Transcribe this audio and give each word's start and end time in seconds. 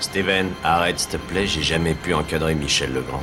Steven, 0.00 0.46
arrête 0.64 0.98
s'il 0.98 1.10
te 1.10 1.16
plaît, 1.18 1.46
j'ai 1.46 1.62
jamais 1.62 1.92
pu 1.92 2.14
encadrer 2.14 2.54
Michel 2.54 2.94
Legrand. 2.94 3.20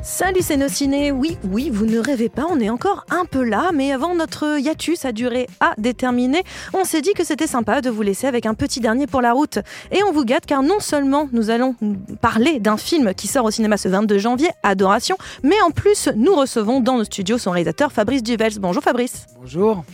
Salut 0.00 0.40
c'est 0.40 0.56
nos 0.56 0.68
ciné, 0.68 1.12
oui, 1.12 1.36
oui, 1.44 1.68
vous 1.70 1.84
ne 1.84 1.98
rêvez 1.98 2.30
pas, 2.30 2.46
on 2.48 2.58
est 2.58 2.70
encore 2.70 3.04
un 3.10 3.26
peu 3.26 3.44
là, 3.44 3.70
mais 3.74 3.92
avant 3.92 4.14
notre 4.14 4.58
hiatus 4.58 5.04
a 5.04 5.12
duré 5.12 5.46
à 5.60 5.74
déterminer, 5.76 6.42
on 6.72 6.84
s'est 6.84 7.02
dit 7.02 7.12
que 7.12 7.22
c'était 7.22 7.46
sympa 7.46 7.82
de 7.82 7.90
vous 7.90 8.00
laisser 8.00 8.26
avec 8.26 8.46
un 8.46 8.54
petit 8.54 8.80
dernier 8.80 9.06
pour 9.06 9.20
la 9.20 9.34
route. 9.34 9.58
Et 9.92 10.02
on 10.02 10.12
vous 10.12 10.24
gâte 10.24 10.46
car 10.46 10.62
non 10.62 10.80
seulement 10.80 11.28
nous 11.32 11.50
allons 11.50 11.76
parler 12.22 12.60
d'un 12.60 12.78
film 12.78 13.12
qui 13.12 13.26
sort 13.26 13.44
au 13.44 13.50
cinéma 13.50 13.76
ce 13.76 13.88
22 13.88 14.16
janvier, 14.16 14.48
Adoration, 14.62 15.18
mais 15.42 15.60
en 15.66 15.70
plus 15.70 16.08
nous 16.16 16.34
recevons 16.34 16.80
dans 16.80 16.96
nos 16.96 17.04
studios 17.04 17.36
son 17.36 17.50
réalisateur 17.50 17.92
Fabrice 17.92 18.22
Duvels. 18.22 18.58
Bonjour 18.58 18.82
Fabrice. 18.82 19.26
Bonjour. 19.38 19.84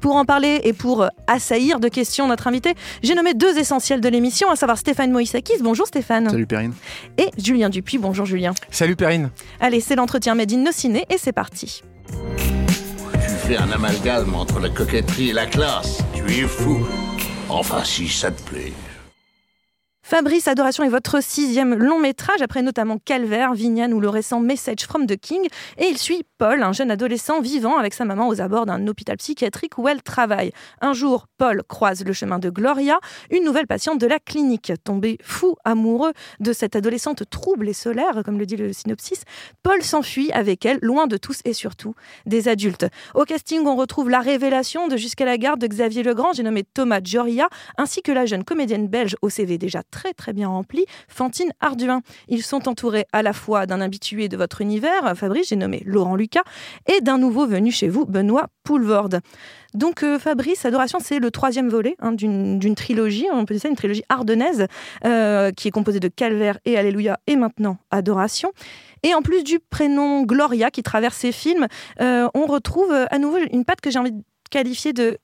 Pour 0.00 0.16
en 0.16 0.24
parler 0.24 0.60
et 0.64 0.72
pour 0.72 1.06
assaillir 1.26 1.80
de 1.80 1.88
questions 1.88 2.26
notre 2.28 2.46
invité, 2.46 2.74
j'ai 3.02 3.14
nommé 3.14 3.34
deux 3.34 3.58
essentiels 3.58 4.00
de 4.00 4.08
l'émission, 4.08 4.50
à 4.50 4.56
savoir 4.56 4.78
Stéphane 4.78 5.10
Moïsakis. 5.12 5.62
Bonjour 5.62 5.86
Stéphane. 5.86 6.28
Salut 6.28 6.46
Perrine. 6.46 6.72
Et 7.18 7.30
Julien 7.38 7.68
Dupuis. 7.68 7.98
Bonjour 7.98 8.26
Julien. 8.26 8.54
Salut 8.70 8.96
Perrine. 8.96 9.30
Allez, 9.60 9.80
c'est 9.80 9.96
l'entretien 9.96 10.34
Made 10.34 10.52
in 10.52 10.58
No 10.58 10.72
Ciné 10.72 11.04
et 11.10 11.18
c'est 11.18 11.32
parti. 11.32 11.82
Tu 12.08 13.30
fais 13.46 13.56
un 13.56 13.70
amalgame 13.70 14.34
entre 14.34 14.60
la 14.60 14.68
coquetterie 14.68 15.30
et 15.30 15.32
la 15.32 15.46
classe. 15.46 15.98
Tu 16.14 16.22
es 16.30 16.48
fou. 16.48 16.86
Enfin, 17.48 17.84
si 17.84 18.08
ça 18.08 18.30
te 18.30 18.42
plaît. 18.42 18.72
Fabrice 20.12 20.46
Adoration 20.46 20.84
est 20.84 20.90
votre 20.90 21.22
sixième 21.22 21.74
long 21.74 21.98
métrage, 21.98 22.42
après 22.42 22.60
notamment 22.60 22.98
Calvaire, 23.02 23.54
Vignane 23.54 23.94
ou 23.94 23.98
le 23.98 24.10
récent 24.10 24.40
Message 24.40 24.82
from 24.82 25.06
the 25.06 25.16
King. 25.16 25.48
Et 25.78 25.86
il 25.86 25.96
suit 25.96 26.22
Paul, 26.36 26.62
un 26.62 26.72
jeune 26.72 26.90
adolescent 26.90 27.40
vivant 27.40 27.78
avec 27.78 27.94
sa 27.94 28.04
maman 28.04 28.28
aux 28.28 28.42
abords 28.42 28.66
d'un 28.66 28.86
hôpital 28.88 29.16
psychiatrique 29.16 29.78
où 29.78 29.88
elle 29.88 30.02
travaille. 30.02 30.52
Un 30.82 30.92
jour, 30.92 31.28
Paul 31.38 31.62
croise 31.66 32.04
le 32.04 32.12
chemin 32.12 32.38
de 32.38 32.50
Gloria, 32.50 33.00
une 33.30 33.42
nouvelle 33.42 33.66
patiente 33.66 33.98
de 33.98 34.06
la 34.06 34.18
clinique. 34.18 34.70
Tombé 34.84 35.16
fou 35.22 35.56
amoureux 35.64 36.12
de 36.40 36.52
cette 36.52 36.76
adolescente 36.76 37.22
trouble 37.30 37.70
et 37.70 37.72
solaire, 37.72 38.20
comme 38.22 38.38
le 38.38 38.44
dit 38.44 38.56
le 38.56 38.70
synopsis, 38.74 39.22
Paul 39.62 39.82
s'enfuit 39.82 40.30
avec 40.32 40.66
elle, 40.66 40.78
loin 40.82 41.06
de 41.06 41.16
tous 41.16 41.40
et 41.46 41.54
surtout 41.54 41.94
des 42.26 42.48
adultes. 42.48 42.84
Au 43.14 43.24
casting, 43.24 43.64
on 43.64 43.76
retrouve 43.76 44.10
la 44.10 44.20
révélation 44.20 44.88
de 44.88 44.98
Jusqu'à 44.98 45.24
la 45.24 45.38
garde 45.38 45.58
de 45.58 45.66
Xavier 45.66 46.02
Legrand, 46.02 46.34
j'ai 46.34 46.42
nommé 46.42 46.64
Thomas 46.64 47.00
Gioria, 47.02 47.48
ainsi 47.78 48.02
que 48.02 48.12
la 48.12 48.26
jeune 48.26 48.44
comédienne 48.44 48.88
belge 48.88 49.16
au 49.22 49.30
CV 49.30 49.56
déjà 49.56 49.82
très 49.90 50.01
très 50.16 50.32
bien 50.32 50.48
rempli, 50.48 50.84
Fantine 51.08 51.52
Arduin. 51.60 52.02
Ils 52.28 52.42
sont 52.42 52.68
entourés 52.68 53.06
à 53.12 53.22
la 53.22 53.32
fois 53.32 53.66
d'un 53.66 53.80
habitué 53.80 54.28
de 54.28 54.36
votre 54.36 54.60
univers, 54.60 55.16
Fabrice, 55.16 55.48
j'ai 55.48 55.56
nommé 55.56 55.82
Laurent 55.86 56.16
Lucas, 56.16 56.42
et 56.86 57.00
d'un 57.00 57.18
nouveau 57.18 57.46
venu 57.46 57.70
chez 57.70 57.88
vous, 57.88 58.04
Benoît 58.04 58.48
Poulvorde. 58.64 59.20
Donc 59.74 60.02
euh, 60.02 60.18
Fabrice, 60.18 60.64
Adoration, 60.64 60.98
c'est 61.00 61.18
le 61.18 61.30
troisième 61.30 61.68
volet 61.68 61.96
hein, 61.98 62.12
d'une 62.12 62.74
trilogie, 62.74 63.26
on 63.32 63.44
peut 63.44 63.54
dire 63.54 63.62
ça, 63.62 63.68
une 63.68 63.76
trilogie 63.76 64.04
ardennaise, 64.08 64.66
euh, 65.04 65.50
qui 65.52 65.68
est 65.68 65.70
composée 65.70 66.00
de 66.00 66.08
Calvaire 66.08 66.58
et 66.64 66.76
Alléluia, 66.76 67.18
et 67.26 67.36
maintenant 67.36 67.78
Adoration. 67.90 68.52
Et 69.02 69.14
en 69.14 69.22
plus 69.22 69.42
du 69.42 69.58
prénom 69.58 70.22
Gloria 70.22 70.70
qui 70.70 70.82
traverse 70.82 71.16
ces 71.16 71.32
films, 71.32 71.66
euh, 72.00 72.28
on 72.34 72.46
retrouve 72.46 72.92
à 72.92 73.18
nouveau 73.18 73.38
une 73.52 73.64
patte 73.64 73.80
que 73.80 73.90
j'ai 73.90 73.98
envie 73.98 74.12
de 74.12 74.22
qualifier 74.50 74.92
de 74.92 75.18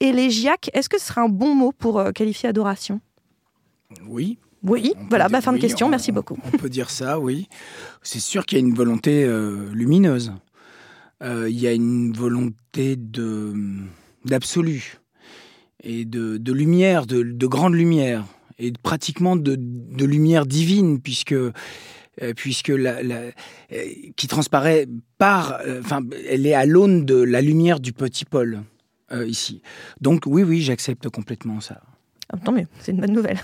élégiaque. 0.00 0.70
Est-ce 0.74 0.88
que 0.88 0.98
ce 0.98 1.06
serait 1.06 1.22
un 1.22 1.28
bon 1.28 1.54
mot 1.54 1.72
pour 1.72 2.02
qualifier 2.14 2.48
Adoration? 2.48 3.00
Oui. 4.08 4.38
Oui, 4.62 4.94
On 4.96 5.08
voilà, 5.08 5.28
dire- 5.28 5.42
fin 5.42 5.52
de 5.52 5.58
question, 5.58 5.86
on- 5.86 5.90
merci 5.90 6.10
beaucoup. 6.10 6.38
On 6.52 6.56
peut 6.56 6.70
dire 6.70 6.88
ça, 6.90 7.18
oui. 7.20 7.48
C'est 8.02 8.20
sûr 8.20 8.46
qu'il 8.46 8.58
y 8.58 8.62
a 8.62 8.64
une 8.66 8.74
volonté 8.74 9.24
euh, 9.24 9.68
lumineuse. 9.72 10.32
Euh, 11.22 11.48
il 11.50 11.58
y 11.60 11.66
a 11.66 11.72
une 11.72 12.12
volonté 12.12 12.96
de 12.96 13.52
d'absolu 14.24 14.98
et 15.82 16.04
de, 16.06 16.38
de 16.38 16.52
lumière, 16.52 17.04
de, 17.06 17.22
de 17.22 17.46
grande 17.46 17.74
lumière 17.74 18.24
et 18.58 18.72
pratiquement 18.72 19.36
de, 19.36 19.56
de 19.58 20.04
lumière 20.06 20.46
divine, 20.46 21.00
puisque 21.00 21.32
euh, 21.32 21.52
puisque 22.36 22.68
la, 22.68 23.02
la- 23.02 23.30
qui 24.16 24.26
transparaît 24.28 24.86
par, 25.18 25.60
enfin, 25.80 26.00
elle 26.28 26.46
est 26.46 26.54
à 26.54 26.64
l'aune 26.64 27.04
de 27.04 27.16
la 27.16 27.42
lumière 27.42 27.80
du 27.80 27.92
petit 27.92 28.24
Paul 28.24 28.62
euh, 29.12 29.26
ici. 29.26 29.60
Donc 30.00 30.22
oui, 30.26 30.42
oui, 30.42 30.62
j'accepte 30.62 31.08
complètement 31.10 31.60
ça. 31.60 31.82
Ah, 32.30 32.38
Tant 32.38 32.52
mieux, 32.52 32.66
c'est 32.80 32.92
une 32.92 33.00
bonne 33.00 33.12
nouvelle. 33.12 33.38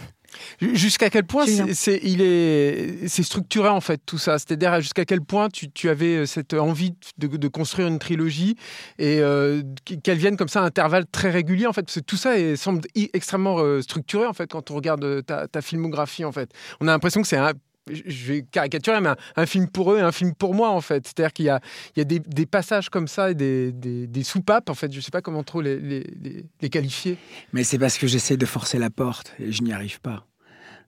Jusqu'à 0.61 1.11
quel 1.11 1.25
point 1.25 1.47
c'est, 1.67 1.75
c'est- 1.75 2.01
il 2.03 2.21
est, 2.23 3.09
c'est 3.09 3.23
structuré 3.23 3.69
en 3.69 3.81
fait 3.81 4.01
tout 4.05 4.19
ça 4.19 4.39
C'est-à-dire 4.39 4.81
jusqu'à 4.81 5.05
quel 5.05 5.21
point 5.21 5.49
tu, 5.49 5.71
tu 5.71 5.89
avais 5.89 6.17
euh, 6.19 6.27
cette 6.27 6.55
envie 6.55 6.95
de, 7.19 7.27
de 7.27 7.49
construire 7.49 7.89
une 7.89 7.99
trilogie 7.99 8.57
et 8.99 9.21
euh, 9.21 9.63
qu'elle 10.03 10.19
vienne 10.19 10.37
comme 10.37 10.49
ça 10.49 10.63
à 10.63 10.65
intervalles 10.67 11.07
très 11.11 11.31
réguliers 11.31 11.67
en 11.67 11.73
fait 11.73 11.83
parce 11.83 11.95
que 11.97 12.01
tout 12.01 12.17
ça 12.17 12.39
est- 12.39 12.57
semble 12.57 12.83
extrêmement 13.13 13.59
euh, 13.59 13.83
structuré 13.83 14.27
en 14.27 14.33
fait 14.33 14.51
quand 14.51 14.71
on 14.71 14.75
regarde 14.77 15.25
ta, 15.25 15.49
ta 15.49 15.63
filmographie 15.63 16.25
en 16.25 16.33
fait. 16.33 16.51
On 16.81 16.89
a 16.89 16.93
l'impression 16.93 17.23
que 17.23 17.29
c'est 17.29 17.37
un 17.37 17.53
je 17.91 18.33
vais 18.33 18.43
caricaturer, 18.43 19.01
mais 19.01 19.09
un, 19.11 19.17
un 19.37 19.47
film 19.47 19.69
pour 19.69 19.93
eux 19.93 19.99
et 19.99 20.01
un 20.03 20.13
film 20.13 20.35
pour 20.35 20.55
moi, 20.55 20.71
en 20.71 20.81
fait. 20.81 21.07
C'est-à-dire 21.07 21.33
qu'il 21.33 21.47
y 21.47 21.49
a, 21.49 21.61
il 21.97 21.99
y 21.99 22.03
a 22.03 22.05
des, 22.05 22.19
des 22.21 22.47
passages 22.47 22.89
comme 22.91 23.09
ça 23.09 23.31
et 23.31 23.35
des, 23.35 23.73
des, 23.73 24.07
des 24.07 24.23
soupapes, 24.23 24.69
en 24.71 24.75
fait. 24.75 24.93
Je 24.93 24.99
ne 24.99 25.03
sais 25.03 25.11
pas 25.11 25.23
comment 25.23 25.43
trop 25.43 25.61
les, 25.61 25.79
les, 25.81 26.01
les- 26.23 26.47
les 26.61 26.69
qualifier. 26.71 27.17
Mais 27.53 27.65
c'est 27.65 27.79
parce 27.79 27.99
que 27.99 28.07
j'essaie 28.07 28.37
de 28.37 28.47
forcer 28.47 28.79
la 28.79 28.91
porte 28.91 29.35
et 29.39 29.51
je 29.53 29.63
n'y 29.63 29.73
arrive 29.73 30.01
pas. 30.01 30.27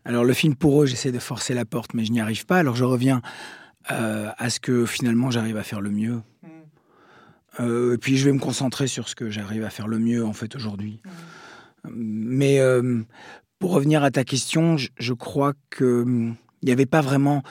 Alors 0.05 0.25
le 0.25 0.33
film 0.35 0.55
pour 0.57 0.83
eux, 0.83 0.87
j'essaie 0.87 1.13
de 1.13 1.19
forcer 1.21 1.55
la 1.55 1.65
porte, 1.65 1.95
mais 1.95 2.05
je 2.05 2.13
n'y 2.13 2.21
arrive 2.21 2.45
pas. 2.47 2.59
Alors 2.59 2.75
je 2.77 2.85
reviens 2.85 3.23
euh, 3.93 4.31
à 4.37 4.51
ce 4.51 4.59
que 4.61 4.85
finalement 4.87 5.31
j'arrive 5.31 5.57
à 5.57 5.63
faire 5.63 5.81
le 5.81 5.91
mieux. 5.91 6.21
Euh, 7.61 7.95
et 7.95 7.99
puis 7.99 8.17
je 8.17 8.25
vais 8.25 8.33
me 8.33 8.39
concentrer 8.39 8.87
sur 8.87 9.09
ce 9.09 9.15
que 9.15 9.31
j'arrive 9.31 9.65
à 9.65 9.71
faire 9.71 9.87
le 9.87 9.99
mieux 9.99 10.25
en 10.25 10.33
fait 10.33 10.57
aujourd'hui. 10.57 11.01
Mais 11.89 12.59
euh, 12.61 13.03
pour 13.59 13.73
revenir 13.73 14.03
à 14.03 14.11
ta 14.11 14.25
question, 14.25 14.77
je, 14.77 14.89
je 14.99 15.13
crois 15.13 15.53
que 15.71 16.03
hum, 16.03 16.35
il 16.63 16.67
n'y 16.67 16.73
avait 16.73 16.87
pas 16.87 17.01
vraiment 17.01 17.43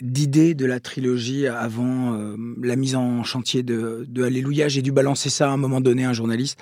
d'idée 0.00 0.54
de 0.54 0.66
la 0.66 0.80
trilogie 0.80 1.46
avant 1.46 2.14
euh, 2.14 2.36
la 2.62 2.76
mise 2.76 2.96
en 2.96 3.22
chantier 3.22 3.62
de, 3.62 4.06
Alléluia. 4.22 4.68
J'ai 4.68 4.82
dû 4.82 4.92
balancer 4.92 5.30
ça 5.30 5.48
à 5.48 5.52
un 5.52 5.56
moment 5.56 5.80
donné 5.80 6.04
à 6.04 6.10
un 6.10 6.12
journaliste 6.12 6.58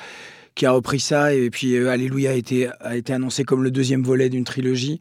qui 0.55 0.67
a 0.67 0.73
repris 0.73 1.01
ça 1.01 1.33
et 1.33 1.49
puis 1.49 1.77
euh, 1.77 1.91
Alléluia 1.91 2.33
a 2.33 2.35
été, 2.35 2.69
a 2.81 2.97
été 2.97 3.13
annoncé 3.13 3.45
comme 3.45 3.63
le 3.63 3.71
deuxième 3.71 4.03
volet 4.03 4.29
d'une 4.29 4.45
trilogie. 4.45 4.99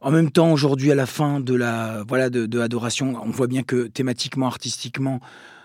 En 0.00 0.10
même 0.12 0.30
temps, 0.30 0.52
aujourd'hui, 0.52 0.92
à 0.92 0.94
la 0.94 1.06
fin 1.06 1.40
de 1.40 1.54
la 1.54 2.04
voilà 2.06 2.30
de, 2.30 2.46
de 2.46 2.60
Adoration, 2.60 3.20
on 3.22 3.30
voit 3.30 3.48
bien 3.48 3.64
que 3.64 3.88
thématiquement, 3.88 4.46
artistiquement, 4.46 5.20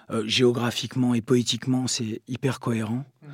euh, 0.09 0.23
géographiquement 0.25 1.13
et 1.13 1.21
poétiquement, 1.21 1.87
c'est 1.87 2.21
hyper 2.27 2.59
cohérent. 2.59 3.05
Euh, 3.23 3.27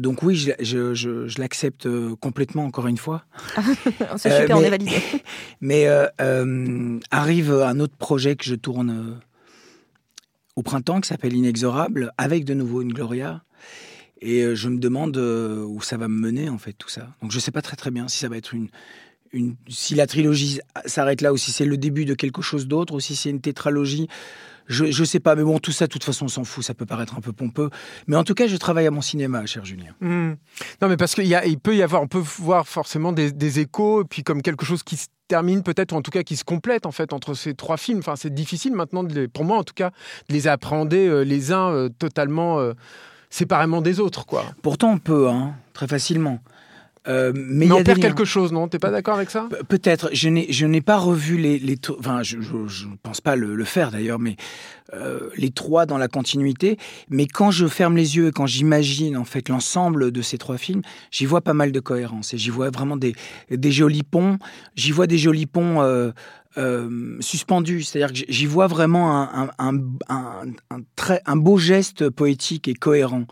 donc 0.00 0.22
oui, 0.22 0.34
je, 0.36 0.52
je- 0.60 0.94
je- 0.94 1.26
je 1.28 1.38
l'accepte 1.40 1.86
euh, 1.86 2.14
complètement 2.16 2.64
encore 2.64 2.86
une 2.86 2.96
fois. 2.96 3.24
C'est 4.16 4.30
Euh, 4.32 4.40
super, 4.42 4.56
on 4.56 4.60
mais- 4.60 4.66
est 4.66 4.70
validé. 4.70 4.92
Mais 5.60 5.86
euh, 5.88 6.06
euh, 6.20 6.98
arrive 7.10 7.52
un 7.52 7.78
autre 7.80 7.96
projet 7.96 8.36
que 8.36 8.44
je 8.44 8.54
tourne 8.54 8.90
euh, 8.90 9.14
au 10.56 10.62
printemps 10.62 11.00
qui 11.00 11.08
s'appelle 11.08 11.34
Inexorable, 11.34 12.12
avec 12.18 12.44
de 12.44 12.54
nouveau 12.54 12.82
une 12.82 12.92
Gloria. 12.92 13.42
Et 14.20 14.42
euh, 14.42 14.54
je 14.54 14.68
me 14.68 14.78
demande 14.78 15.16
euh, 15.16 15.64
où 15.64 15.82
ça 15.82 15.96
va 15.96 16.08
me 16.08 16.18
mener, 16.18 16.48
en 16.48 16.58
fait, 16.58 16.74
tout 16.74 16.88
ça. 16.88 17.08
Donc 17.22 17.30
je 17.32 17.36
ne 17.36 17.40
sais 17.40 17.50
pas 17.50 17.62
très 17.62 17.76
très 17.76 17.90
bien 17.90 18.06
si 18.08 18.18
ça 18.18 18.28
va 18.28 18.36
être 18.36 18.54
une... 18.54 18.68
une 19.32 19.56
si 19.68 19.94
la 19.94 20.06
trilogie 20.06 20.60
s'arrête 20.86 21.20
là, 21.22 21.32
ou 21.32 21.36
si 21.36 21.50
c'est 21.52 21.64
le 21.64 21.76
début 21.76 22.04
de 22.04 22.14
quelque 22.14 22.42
chose 22.42 22.66
d'autre, 22.68 22.94
ou 22.94 23.00
si 23.00 23.16
c'est 23.16 23.30
une 23.30 23.40
tétralogie. 23.40 24.08
Je 24.68 24.84
ne 24.86 25.04
sais 25.06 25.20
pas, 25.20 25.34
mais 25.34 25.42
bon, 25.42 25.58
tout 25.58 25.72
ça, 25.72 25.86
de 25.86 25.90
toute 25.92 26.04
façon, 26.04 26.26
on 26.26 26.28
s'en 26.28 26.44
fout, 26.44 26.64
ça 26.64 26.74
peut 26.74 26.86
paraître 26.86 27.16
un 27.16 27.20
peu 27.20 27.32
pompeux. 27.32 27.68
Mais 28.06 28.16
en 28.16 28.24
tout 28.24 28.34
cas, 28.34 28.46
je 28.46 28.56
travaille 28.56 28.86
à 28.86 28.90
mon 28.90 29.00
cinéma, 29.00 29.44
cher 29.46 29.64
Julien. 29.64 29.92
Hmm. 30.00 30.34
Non, 30.80 30.88
mais 30.88 30.96
parce 30.96 31.14
qu'il 31.14 31.58
peut 31.62 31.74
y 31.76 31.82
avoir, 31.82 32.02
on 32.02 32.06
peut 32.08 32.22
voir 32.38 32.66
forcément 32.68 33.12
des, 33.12 33.32
des 33.32 33.60
échos, 33.60 34.02
et 34.02 34.04
puis 34.04 34.22
comme 34.22 34.40
quelque 34.42 34.64
chose 34.64 34.82
qui 34.82 34.96
se 34.96 35.06
termine 35.28 35.62
peut-être, 35.62 35.92
ou 35.92 35.96
en 35.96 36.02
tout 36.02 36.10
cas 36.10 36.22
qui 36.22 36.36
se 36.36 36.44
complète 36.44 36.84
en 36.86 36.92
fait 36.92 37.12
entre 37.12 37.34
ces 37.34 37.54
trois 37.54 37.76
films. 37.76 38.00
Enfin, 38.00 38.16
c'est 38.16 38.32
difficile 38.34 38.72
maintenant, 38.74 39.02
de 39.02 39.14
les- 39.14 39.28
pour 39.28 39.44
moi 39.44 39.58
en 39.58 39.64
tout 39.64 39.74
cas, 39.74 39.90
de 40.28 40.34
les 40.34 40.46
appréhender 40.46 41.06
euh, 41.08 41.22
les 41.22 41.52
uns 41.52 41.70
euh, 41.70 41.88
totalement 41.98 42.58
euh, 42.60 42.74
séparément 43.30 43.80
des 43.80 43.98
autres, 43.98 44.26
quoi. 44.26 44.44
Pourtant, 44.62 44.90
on 44.92 44.98
peut, 44.98 45.28
hein, 45.28 45.54
très 45.72 45.88
facilement. 45.88 46.38
Euh, 47.08 47.32
mais 47.34 47.42
Mais 47.42 47.66
il 47.66 47.68
y 47.68 47.72
a 47.72 47.74
on 47.74 47.82
perd 47.84 47.98
quelque 48.00 48.24
chose, 48.24 48.52
non? 48.52 48.68
T'es 48.68 48.78
pas 48.78 48.90
d'accord 48.92 49.16
avec 49.16 49.30
ça? 49.30 49.48
Pe- 49.50 49.64
Peut-être. 49.64 50.10
Je 50.12 50.28
n'ai, 50.28 50.52
je 50.52 50.66
n'ai 50.66 50.80
pas 50.80 50.98
revu 50.98 51.36
les, 51.36 51.58
les 51.58 51.76
enfin, 51.98 52.22
je, 52.22 52.40
je, 52.40 52.68
je 52.68 52.86
ne 52.86 52.94
pense 53.02 53.20
pas 53.20 53.34
le, 53.34 53.56
le 53.56 53.64
faire 53.64 53.90
d'ailleurs, 53.90 54.20
mais 54.20 54.36
euh, 54.94 55.28
les 55.36 55.50
trois 55.50 55.84
dans 55.84 55.98
la 55.98 56.06
continuité. 56.06 56.78
Mais 57.10 57.26
quand 57.26 57.50
je 57.50 57.66
ferme 57.66 57.96
les 57.96 58.16
yeux 58.16 58.28
et 58.28 58.30
quand 58.32 58.46
j'imagine 58.46 59.16
en 59.16 59.24
fait 59.24 59.48
l'ensemble 59.48 60.12
de 60.12 60.22
ces 60.22 60.38
trois 60.38 60.58
films, 60.58 60.82
j'y 61.10 61.26
vois 61.26 61.40
pas 61.40 61.54
mal 61.54 61.72
de 61.72 61.80
cohérence 61.80 62.34
et 62.34 62.38
j'y 62.38 62.50
vois 62.50 62.70
vraiment 62.70 62.96
des, 62.96 63.14
des 63.50 63.72
jolis 63.72 64.04
ponts. 64.04 64.38
J'y 64.76 64.92
vois 64.92 65.08
des 65.08 65.18
jolis 65.18 65.46
ponts. 65.46 65.82
euh, 65.82 66.12
euh, 66.58 67.16
suspendus, 67.20 67.82
c'est-à-dire 67.82 68.12
que 68.12 68.26
j'y 68.30 68.44
vois 68.44 68.66
vraiment 68.66 69.22
un, 69.22 69.48
un, 69.58 69.78
un, 70.10 70.42
un 70.70 70.80
très, 70.96 71.22
un 71.24 71.36
beau 71.36 71.56
geste 71.56 72.10
poétique 72.10 72.68
et 72.68 72.74
cohérent. 72.74 73.24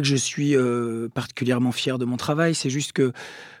Que 0.00 0.06
je 0.06 0.16
suis 0.16 0.56
euh, 0.56 1.08
particulièrement 1.08 1.72
fier 1.72 1.98
de 1.98 2.04
mon 2.04 2.16
travail, 2.16 2.54
c'est 2.54 2.70
juste 2.70 2.92
que 2.92 3.12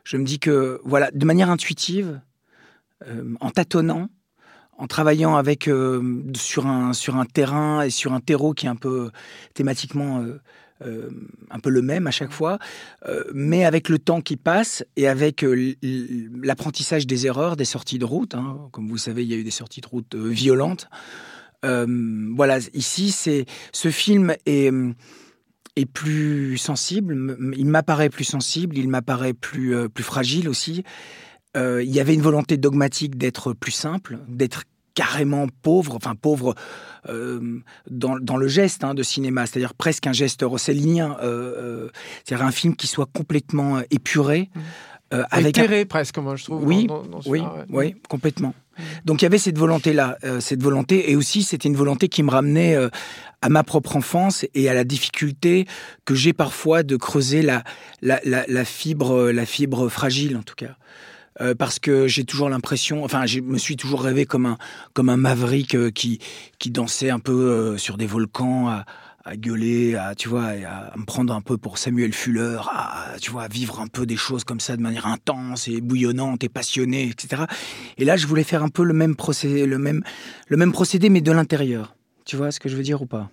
je 0.04 0.16
me 0.16 0.24
dis 0.24 0.38
que, 0.38 0.80
voilà, 0.84 1.10
de 1.10 1.24
manière 1.24 1.50
intuitive, 1.50 2.20
euh, 3.06 3.34
en 3.40 3.50
tâtonnant, 3.50 4.08
en 4.76 4.86
travaillant 4.86 5.36
avec 5.36 5.68
euh, 5.68 6.22
sur 6.34 6.66
un 6.66 6.92
sur 6.92 7.16
un 7.16 7.24
terrain 7.24 7.82
et 7.82 7.90
sur 7.90 8.12
un 8.12 8.20
terreau 8.20 8.52
qui 8.54 8.66
est 8.66 8.68
un 8.68 8.76
peu 8.76 9.10
thématiquement 9.54 10.24
un 11.50 11.60
peu 11.60 11.70
le 11.70 11.80
même 11.80 12.06
à 12.06 12.10
chaque 12.10 12.32
fois, 12.32 12.58
mais 13.32 13.64
avec 13.64 13.88
le 13.88 13.98
temps 13.98 14.20
qui 14.20 14.36
passe 14.36 14.84
et 14.96 15.08
avec 15.08 15.42
l'apprentissage 16.42 17.06
des 17.06 17.26
erreurs, 17.26 17.56
des 17.56 17.64
sorties 17.64 17.98
de 17.98 18.04
route. 18.04 18.34
hein. 18.34 18.68
Comme 18.72 18.88
vous 18.88 18.98
savez, 18.98 19.22
il 19.22 19.30
y 19.30 19.34
a 19.34 19.38
eu 19.38 19.44
des 19.44 19.50
sorties 19.50 19.80
de 19.80 19.86
route 19.86 20.14
violentes. 20.14 20.88
Voilà, 21.62 22.58
ici, 22.74 23.12
c'est 23.12 23.46
ce 23.72 23.90
film 23.90 24.34
est 24.44 24.70
est 25.76 25.86
plus 25.86 26.58
sensible. 26.58 27.36
Il 27.56 27.66
m'apparaît 27.66 28.10
plus 28.10 28.24
sensible. 28.24 28.78
Il 28.78 28.88
m'apparaît 28.88 29.34
plus 29.34 29.74
euh, 29.74 29.88
plus 29.88 30.04
fragile 30.04 30.48
aussi. 30.48 30.84
Euh, 31.56 31.82
il 31.82 31.90
y 31.90 32.00
avait 32.00 32.14
une 32.14 32.22
volonté 32.22 32.56
dogmatique 32.56 33.16
d'être 33.16 33.52
plus 33.52 33.72
simple, 33.72 34.18
d'être 34.28 34.64
carrément 34.94 35.46
pauvre, 35.62 35.96
enfin 35.96 36.14
pauvre 36.14 36.54
euh, 37.08 37.60
dans, 37.90 38.18
dans 38.18 38.36
le 38.36 38.46
geste 38.46 38.84
hein, 38.84 38.94
de 38.94 39.02
cinéma, 39.02 39.46
c'est-à-dire 39.46 39.74
presque 39.74 40.06
un 40.06 40.12
geste 40.12 40.42
rossellinien, 40.42 41.16
c'est-à-dire 42.24 42.46
un 42.46 42.52
film 42.52 42.76
qui 42.76 42.86
soit 42.86 43.08
complètement 43.12 43.80
épuré. 43.90 44.50
Euh, 45.14 45.22
avec 45.30 45.58
un- 45.58 45.84
presque, 45.86 46.18
moi 46.18 46.36
je 46.36 46.44
trouve. 46.44 46.64
oui, 46.64 46.86
dans- 46.86 47.02
dans- 47.02 47.08
dans 47.08 47.16
oui, 47.18 47.40
celui-là, 47.40 47.54
ouais. 47.70 47.86
oui, 47.94 47.94
complètement. 48.08 48.54
Donc 49.04 49.22
il 49.22 49.24
y 49.24 49.26
avait 49.26 49.38
cette 49.38 49.56
volonté-là, 49.56 50.18
euh, 50.24 50.40
cette 50.40 50.62
volonté, 50.62 51.10
et 51.10 51.16
aussi 51.16 51.44
c'était 51.44 51.68
une 51.68 51.76
volonté 51.76 52.08
qui 52.08 52.22
me 52.24 52.30
ramenait 52.30 52.74
euh, 52.74 52.88
à 53.40 53.48
ma 53.48 53.62
propre 53.62 53.96
enfance 53.96 54.44
et 54.54 54.68
à 54.68 54.74
la 54.74 54.82
difficulté 54.82 55.66
que 56.04 56.14
j'ai 56.16 56.32
parfois 56.32 56.82
de 56.82 56.96
creuser 56.96 57.42
la, 57.42 57.62
la, 58.02 58.20
la, 58.24 58.44
la 58.48 58.64
fibre, 58.64 59.30
la 59.30 59.46
fibre 59.46 59.88
fragile 59.88 60.36
en 60.36 60.42
tout 60.42 60.56
cas. 60.56 60.76
Euh, 61.40 61.54
parce 61.54 61.80
que 61.80 62.06
j'ai 62.06 62.24
toujours 62.24 62.48
l'impression, 62.48 63.04
enfin, 63.04 63.26
je 63.26 63.40
me 63.40 63.58
suis 63.58 63.76
toujours 63.76 64.02
rêvé 64.02 64.24
comme 64.24 64.46
un 64.46 64.56
comme 64.92 65.08
un 65.08 65.16
maverick 65.16 65.74
euh, 65.74 65.90
qui 65.90 66.20
qui 66.60 66.70
dansait 66.70 67.10
un 67.10 67.18
peu 67.18 67.32
euh, 67.32 67.76
sur 67.76 67.96
des 67.96 68.06
volcans, 68.06 68.68
à, 68.68 68.84
à 69.24 69.36
gueuler, 69.36 69.94
à 69.96 70.14
tu 70.14 70.28
vois, 70.28 70.48
à, 70.66 70.96
me 70.96 71.04
prendre 71.04 71.32
un 71.32 71.40
peu 71.40 71.56
pour 71.56 71.78
Samuel 71.78 72.12
Fuller, 72.12 72.58
à 72.70 73.16
tu 73.20 73.30
vois, 73.30 73.48
vivre 73.48 73.80
un 73.80 73.86
peu 73.86 74.06
des 74.06 74.16
choses 74.16 74.44
comme 74.44 74.60
ça 74.60 74.76
de 74.76 74.82
manière 74.82 75.06
intense 75.06 75.66
et 75.68 75.80
bouillonnante 75.80 76.44
et 76.44 76.48
passionnée, 76.48 77.08
etc. 77.08 77.44
Et 77.96 78.04
là, 78.04 78.16
je 78.16 78.26
voulais 78.26 78.44
faire 78.44 78.62
un 78.62 78.68
peu 78.68 78.84
le 78.84 78.92
même 78.92 79.16
procédé, 79.16 79.66
le 79.66 79.78
même 79.78 80.02
le 80.48 80.56
même 80.56 80.72
procédé, 80.72 81.08
mais 81.08 81.20
de 81.20 81.32
l'intérieur. 81.32 81.96
Tu 82.24 82.36
vois 82.36 82.50
ce 82.50 82.60
que 82.60 82.68
je 82.68 82.76
veux 82.76 82.82
dire 82.82 83.02
ou 83.02 83.06
pas? 83.06 83.30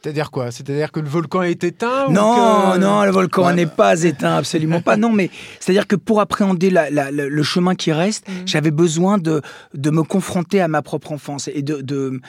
C'est-à-dire 0.00 0.30
quoi? 0.30 0.50
C'est-à-dire 0.50 0.90
que 0.90 1.00
le 1.00 1.08
volcan 1.08 1.42
est 1.42 1.62
éteint 1.64 2.06
ou 2.08 2.12
Non, 2.12 2.72
que- 2.72 2.78
non, 2.78 3.04
le 3.04 3.10
volcan 3.10 3.46
Ouais, 3.46 3.54
n'est 3.54 3.66
pas 3.66 4.02
éteint, 4.02 4.36
absolument 4.36 4.80
pas. 4.80 4.96
Non, 4.96 5.12
mais 5.12 5.30
c'est-à-dire 5.60 5.86
que 5.86 5.96
pour 5.96 6.20
appréhender 6.20 6.70
la- 6.70 6.90
la- 6.90 7.10
la- 7.10 7.26
le 7.28 7.42
chemin 7.42 7.74
qui 7.74 7.92
reste, 7.92 8.26
Mhm. 8.28 8.34
j'avais 8.46 8.70
besoin 8.70 9.18
de, 9.18 9.42
de 9.74 9.90
me 9.90 10.02
confronter 10.02 10.60
à 10.60 10.68
ma 10.68 10.82
propre 10.82 11.12
enfance 11.12 11.48
et 11.52 11.62
de 11.62 11.80
de- 11.82 12.20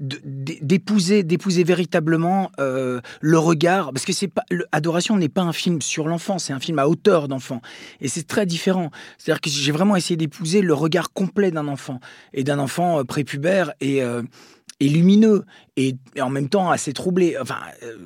de- 0.00 0.20
d'épouser 0.60 1.22
d'épouser 1.22 1.64
véritablement 1.64 2.50
euh, 2.58 3.00
le 3.20 3.38
regard, 3.38 3.92
parce 3.92 4.04
que 4.04 4.12
c'est 4.12 4.28
pas 4.28 4.42
Adoration 4.72 5.16
n'est 5.16 5.28
pas 5.28 5.42
un 5.42 5.52
film 5.52 5.80
sur 5.82 6.08
l'enfant, 6.08 6.38
c'est 6.38 6.52
un 6.52 6.60
film 6.60 6.78
à 6.78 6.88
hauteur 6.88 7.28
d'enfant, 7.28 7.60
et 8.00 8.08
c'est 8.08 8.26
très 8.26 8.46
différent. 8.46 8.90
C'est-à-dire 9.18 9.40
que 9.40 9.50
j'ai 9.50 9.72
vraiment 9.72 9.96
essayé 9.96 10.16
d'épouser 10.16 10.60
le 10.62 10.74
regard 10.74 11.12
complet 11.12 11.50
d'un 11.50 11.68
enfant 11.68 12.00
et 12.34 12.44
d'un 12.44 12.58
enfant 12.58 12.98
euh, 13.00 13.04
prépubère 13.04 13.72
et 13.80 14.02
euh, 14.02 14.22
et 14.80 14.88
lumineux 14.88 15.44
et, 15.76 15.96
en 16.20 16.30
même 16.30 16.48
temps 16.48 16.70
assez 16.70 16.92
troublé. 16.92 17.36
Enfin, 17.40 17.58
euh, 17.82 17.96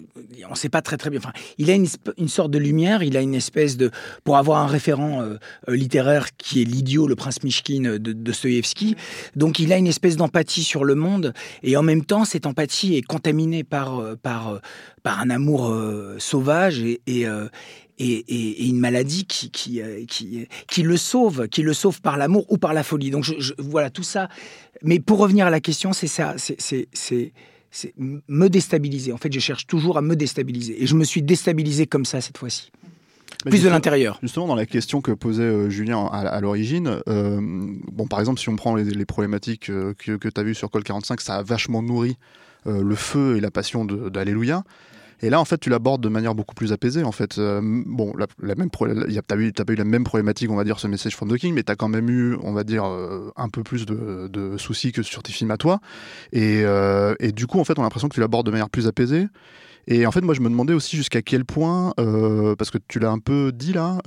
on 0.47 0.50
ne 0.50 0.56
sait 0.56 0.69
pas 0.69 0.82
très 0.82 0.97
très 0.97 1.11
bien. 1.11 1.19
Enfin, 1.19 1.32
il 1.59 1.70
a 1.70 1.75
une, 1.75 1.87
une 2.19 2.29
sorte 2.29 2.50
de 2.50 2.59
lumière, 2.59 3.03
il 3.03 3.17
a 3.17 3.20
une 3.20 3.35
espèce 3.35 3.76
de... 3.76 3.91
Pour 4.25 4.37
avoir 4.37 4.62
un 4.62 4.67
référent 4.67 5.23
euh, 5.23 5.37
euh, 5.69 5.76
littéraire 5.76 6.37
qui 6.37 6.62
est 6.62 6.64
l'idiot, 6.64 7.06
le 7.06 7.17
prince 7.17 7.43
Mishkin 7.43 7.82
de, 7.82 7.99
de 7.99 8.12
Dostoïevski, 8.12 8.97
donc 9.37 9.59
il 9.59 9.73
a 9.73 9.76
une 9.76 9.87
espèce 9.87 10.17
d'empathie 10.17 10.64
sur 10.64 10.85
le 10.85 10.94
monde 10.94 11.32
et 11.62 11.76
en 11.76 11.82
même 11.82 12.05
temps, 12.05 12.25
cette 12.25 12.47
empathie 12.47 12.97
est 12.97 13.03
contaminée 13.03 13.65
par, 13.65 14.17
par, 14.23 14.61
par 15.03 15.20
un 15.20 15.31
amour 15.31 15.75
sauvage 16.19 16.82
et... 17.06 17.26
et, 18.04 18.25
et- 18.28 18.62
et 18.64 18.66
une 18.69 18.78
maladie 18.81 19.25
qui, 19.26 19.50
qui, 19.50 19.81
euh, 19.81 20.04
qui, 20.06 20.46
qui 20.69 20.82
le 20.82 20.96
sauve, 20.96 21.49
qui 21.49 21.62
le 21.62 21.72
sauve 21.75 22.00
par 22.00 22.16
l'amour 22.16 22.44
ou 22.50 22.58
par 22.58 22.75
la 22.75 22.82
folie. 22.82 23.10
Donc 23.10 23.25
je, 23.25 23.34
je- 23.38 23.52
voilà 23.58 23.90
tout 23.90 24.02
ça. 24.02 24.28
Mais 24.82 24.99
pour 24.99 25.19
revenir 25.19 25.46
à 25.46 25.50
la 25.50 25.60
question, 25.60 25.93
c'est 25.93 26.06
ça, 26.08 26.34
c'est- 26.38 27.32
me 28.28 28.49
déstabiliser. 28.49 29.12
En 29.12 29.16
fait, 29.16 29.32
je 29.32 29.40
cherche 29.40 29.66
toujours 29.66 29.96
à 29.96 30.02
me 30.02 30.14
déstabiliser. 30.16 30.82
Et 30.82 30.87
je 30.87 30.94
me 30.94 31.04
suis 31.04 31.22
déstabilisé 31.22 31.87
comme 31.87 32.04
ça 32.04 32.20
cette 32.20 32.37
fois-ci. 32.38 32.70
Mais 33.44 33.50
Plus 33.50 33.62
de 33.64 33.69
l'intérieur. 33.70 34.19
Justement, 34.22 34.46
dans 34.46 34.55
la 34.55 34.66
question 34.66 35.00
que 35.00 35.10
posait 35.10 35.43
euh, 35.43 35.70
Julien 35.70 36.06
à, 36.12 36.19
à 36.28 36.40
l'origine, 36.40 37.00
euh, 37.08 37.40
bon, 37.40 38.06
par 38.06 38.20
exemple, 38.20 38.38
si 38.40 38.48
on 38.50 38.56
prend 38.56 38.75
les, 38.76 38.84
les 38.84 39.05
problématiques 39.06 39.70
euh, 39.70 39.94
que, 39.98 40.12
que 40.16 40.28
tu 40.28 40.38
as 40.40 40.44
vues 40.44 40.55
sur 40.55 40.70
Col 40.70 40.84
45, 40.84 41.20
ça 41.20 41.37
a 41.37 41.43
vachement 41.43 41.82
nourri 41.82 42.16
le 42.64 42.94
feu 42.94 43.37
et 43.37 43.40
la 43.40 43.50
passion 43.50 43.84
d'Alléluia. 43.84 44.62
Et 45.22 45.30
là, 45.30 45.40
en 45.40 45.44
fait, 45.44 45.58
tu 45.58 45.70
l'abordes 45.70 46.02
de 46.02 46.08
manière 46.08 46.34
beaucoup 46.34 46.54
plus 46.54 46.72
apaisée. 46.72 47.04
En 47.04 47.12
fait, 47.12 47.38
Euh, 47.38 47.60
bon, 47.62 48.12
la, 48.19 48.26
la 48.42 48.54
même, 48.56 48.70
pro- 48.70 48.88
t'as 48.88 49.36
eu, 49.36 49.52
pas 49.52 49.72
eu 49.72 49.76
la 49.76 49.84
même 49.84 50.04
problématique, 50.04 50.50
on 50.50 50.56
va 50.56 50.64
dire, 50.64 50.80
ce 50.80 50.88
Message 50.88 51.14
from 51.16 51.30
the 51.30 51.36
King, 51.38 51.54
mais 51.54 51.62
t'as 51.62 51.76
quand 51.76 51.88
même 51.88 52.10
eu, 52.10 52.36
on 52.42 52.52
va 52.52 52.64
dire, 52.64 52.84
euh, 52.84 53.30
un 53.36 53.48
peu 53.48 53.62
plus 53.62 53.86
de, 53.86 54.28
de 54.28 54.56
soucis 54.58 54.90
que 54.92 55.02
sur 55.02 55.22
tes 55.22 55.32
films 55.32 55.52
à 55.52 55.56
toi. 55.56 55.78
Et, 56.32 56.62
euh, 56.64 57.14
et 57.20 57.30
du 57.32 57.46
coup, 57.46 57.60
en 57.60 57.64
fait, 57.64 57.78
on 57.78 57.82
a 57.82 57.84
l'impression 57.84 58.08
que 58.08 58.14
tu 58.14 58.20
l'abordes 58.20 58.46
de 58.46 58.50
manière 58.50 58.69
plus 58.69 58.86
apaisée. 58.88 59.28
Et 59.86 60.06
en 60.06 60.10
fait, 60.12 60.20
moi, 60.20 60.34
je 60.34 60.40
me 60.40 60.48
demandais 60.48 60.74
aussi 60.74 60.96
jusqu'à 60.96 61.22
quel 61.22 61.44
point, 61.44 61.92
parce 62.58 62.70
que 62.70 62.78
tu 62.88 62.98
l'as 62.98 63.10
un 63.10 63.19
peu 63.19 63.52
dit 63.52 63.72
là, 63.72 63.98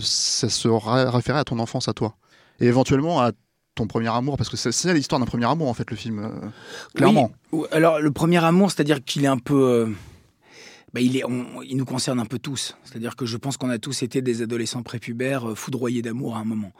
ça 0.00 0.48
se 0.48 0.68
ra- 0.68 1.10
référait 1.10 1.40
à 1.40 1.44
ton 1.44 1.58
enfance 1.58 1.88
à 1.88 1.92
toi. 1.92 2.16
Et 2.60 2.66
éventuellement 2.66 3.20
à 3.20 3.32
ton 3.74 3.86
premier 3.86 4.08
amour, 4.08 4.36
parce 4.36 4.50
que 4.50 4.56
c'est 4.56 4.94
l'histoire 4.94 5.18
d'un 5.20 5.26
premier 5.26 5.46
amour, 5.46 5.68
en 5.68 5.74
fait, 5.74 5.90
le 5.90 5.96
film, 5.96 6.18
euh, 6.18 6.28
clairement. 6.94 7.30
Oui, 7.52 7.66
alors, 7.72 8.00
le 8.00 8.10
premier 8.10 8.44
amour, 8.44 8.70
c'est-à-dire 8.70 9.02
qu'il 9.02 9.24
est 9.24 9.28
un 9.28 9.38
peu. 9.38 9.62
euh, 9.62 9.86
bah, 10.92 11.00
il, 11.00 11.76
nous 11.76 11.84
concerne 11.84 12.18
un 12.18 12.26
peu 12.26 12.38
tous. 12.38 12.76
C'est-à-dire 12.84 13.16
que 13.16 13.26
je 13.26 13.36
pense 13.36 13.56
qu'on 13.56 13.70
a 13.70 13.78
tous 13.78 14.02
été 14.02 14.22
des 14.22 14.42
adolescents 14.42 14.82
prépubères 14.82 15.50
euh, 15.50 15.54
foudroyés 15.54 16.02
d'amour 16.02 16.36
à 16.36 16.40
un 16.40 16.44
moment. 16.44 16.72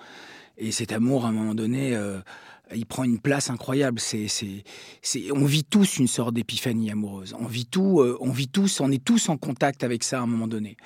Et 0.59 0.73
cet 0.73 0.93
amour, 0.93 1.25
à 1.25 1.29
un 1.29 1.33
moment 1.33 1.55
donné, 1.55 1.95
euh, 1.95 2.19
il 2.75 2.87
prend 2.87 3.05
une 3.05 3.21
place 3.21 3.51
incroyable. 3.51 4.01
C'est, 4.01 4.27
c'est, 4.29 5.33
on 5.33 5.45
vit 5.45 5.65
tous 5.65 5.99
une 5.99 6.09
sorte 6.09 6.35
d'épiphanie 6.35 6.91
amoureuse. 6.91 7.35
On 7.39 7.47
vit 7.47 7.67
tout, 7.67 8.01
euh, 8.01 8.19
on 8.21 8.31
vit 8.31 8.49
tous, 8.49 8.81
on 8.81 8.91
est 8.91 9.03
tous 9.03 9.29
en 9.29 9.37
contact 9.37 9.85
avec 9.85 10.03
ça 10.03 10.19
à 10.19 10.23
un 10.23 10.27
moment 10.27 10.49
donné. 10.49 10.77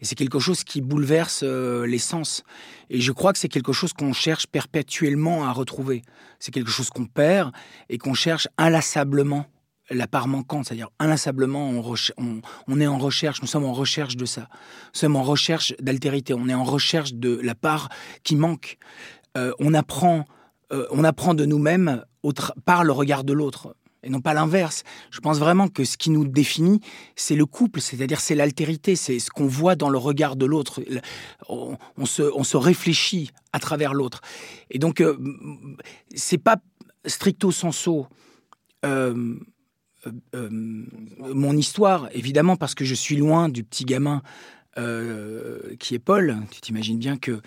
Et 0.00 0.04
c'est 0.04 0.14
quelque 0.14 0.38
chose 0.38 0.62
qui 0.62 0.80
bouleverse 0.80 1.42
les 1.42 1.98
sens. 1.98 2.44
Et 2.90 3.00
je 3.00 3.10
crois 3.10 3.32
que 3.32 3.38
c'est 3.40 3.48
quelque 3.48 3.72
chose 3.72 3.92
qu'on 3.92 4.12
cherche 4.12 4.46
perpétuellement 4.46 5.44
à 5.44 5.52
retrouver. 5.52 6.02
C'est 6.38 6.52
quelque 6.52 6.70
chose 6.70 6.90
qu'on 6.90 7.06
perd 7.06 7.52
et 7.88 7.98
qu'on 7.98 8.14
cherche 8.14 8.46
inlassablement 8.56 9.46
la 9.90 10.06
part 10.06 10.28
manquante, 10.28 10.66
c'est-à-dire 10.66 10.90
inlassablement, 10.98 11.70
on, 11.70 12.80
est 12.80 12.86
en 12.86 12.98
recherche, 12.98 13.40
nous 13.42 13.48
sommes 13.48 13.64
en 13.64 13.72
recherche 13.72 14.16
de 14.16 14.24
ça. 14.24 14.42
Nous 14.42 15.00
sommes 15.00 15.16
en 15.16 15.22
recherche 15.22 15.74
d'altérité, 15.80 16.34
on 16.34 16.48
est 16.48 16.54
en 16.54 16.64
recherche 16.64 17.14
de 17.14 17.40
la 17.42 17.54
part 17.54 17.88
qui 18.22 18.36
manque. 18.36 18.78
Euh, 19.36 19.52
on, 19.58 19.74
apprend, 19.74 20.24
euh, 20.72 20.86
on 20.90 21.04
apprend 21.04 21.34
de 21.34 21.44
nous-mêmes 21.44 22.04
par 22.64 22.84
le 22.84 22.92
regard 22.92 23.24
de 23.24 23.32
l'autre. 23.32 23.74
Et 24.04 24.10
non 24.10 24.20
pas 24.20 24.32
l'inverse. 24.32 24.84
Je 25.10 25.18
pense 25.18 25.38
vraiment 25.38 25.66
que 25.66 25.84
ce 25.84 25.96
qui 25.96 26.10
nous 26.10 26.26
définit, 26.26 26.80
c'est 27.16 27.34
le 27.34 27.46
couple, 27.46 27.80
c'est-à-dire 27.80 28.20
c'est 28.20 28.36
l'altérité, 28.36 28.94
c'est 28.94 29.18
ce 29.18 29.28
qu'on 29.28 29.48
voit 29.48 29.74
dans 29.74 29.88
le 29.88 29.98
regard 29.98 30.36
de 30.36 30.46
l'autre. 30.46 30.80
On, 31.48 32.06
se, 32.06 32.56
réfléchit 32.56 33.30
à 33.52 33.58
travers 33.58 33.94
l'autre. 33.94 34.20
Et 34.70 34.78
donc, 34.78 35.00
euh, 35.00 35.18
c'est 36.14 36.38
pas 36.38 36.58
stricto 37.06 37.50
sensu 37.50 38.04
euh, 38.84 39.34
mon 40.34 41.56
histoire, 41.56 42.08
évidemment, 42.12 42.56
parce 42.56 42.74
que 42.74 42.84
je 42.84 42.94
suis 42.94 43.16
loin 43.16 43.48
du 43.48 43.64
petit 43.64 43.84
gamin 43.84 44.22
euh, 44.78 45.60
qui 45.78 45.94
est 45.94 45.98
Paul. 45.98 46.36
Tu 46.50 46.60
t'imagines 46.60 46.98
bien 46.98 47.16
que 47.16 47.40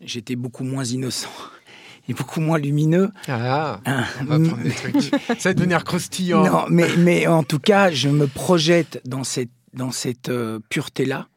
j'étais 0.00 0.36
beaucoup 0.36 0.64
moins 0.64 0.84
innocent 0.84 1.28
et 2.08 2.14
beaucoup 2.14 2.40
moins 2.40 2.58
lumineux. 2.58 3.10
Ah, 3.28 3.80
Hein. 3.86 4.04
on 4.20 4.24
va 4.24 4.38
prendre 4.38 4.62
des 4.62 4.70
trucs. 4.70 5.02
Ça 5.38 5.50
va 5.50 5.54
devenir 5.54 5.84
croustillant. 5.84 6.44
Non, 6.44 6.64
mais, 6.68 6.88
mais 6.98 7.26
en 7.26 7.42
tout 7.42 7.58
cas, 7.58 7.90
je 7.90 8.08
me 8.08 8.26
projette 8.26 9.00
dans 9.04 9.24
cette, 9.24 9.50
dans 9.74 9.90
cette 9.92 10.28
euh, 10.28 10.58
pureté-là. 10.68 11.28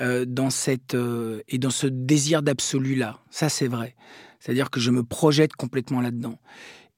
euh, 0.00 0.24
dans 0.26 0.50
cette 0.50 0.94
euh, 0.94 1.40
et 1.48 1.58
dans 1.58 1.70
ce 1.70 1.86
désir 1.86 2.42
d'absolu 2.42 2.94
là. 2.96 3.18
Ça, 3.30 3.48
c'est 3.48 3.68
vrai. 3.68 3.94
C'est-à-dire 4.40 4.70
que 4.70 4.78
je 4.80 4.90
me 4.90 5.02
projette 5.02 5.54
complètement 5.54 6.00
là-dedans. 6.02 6.38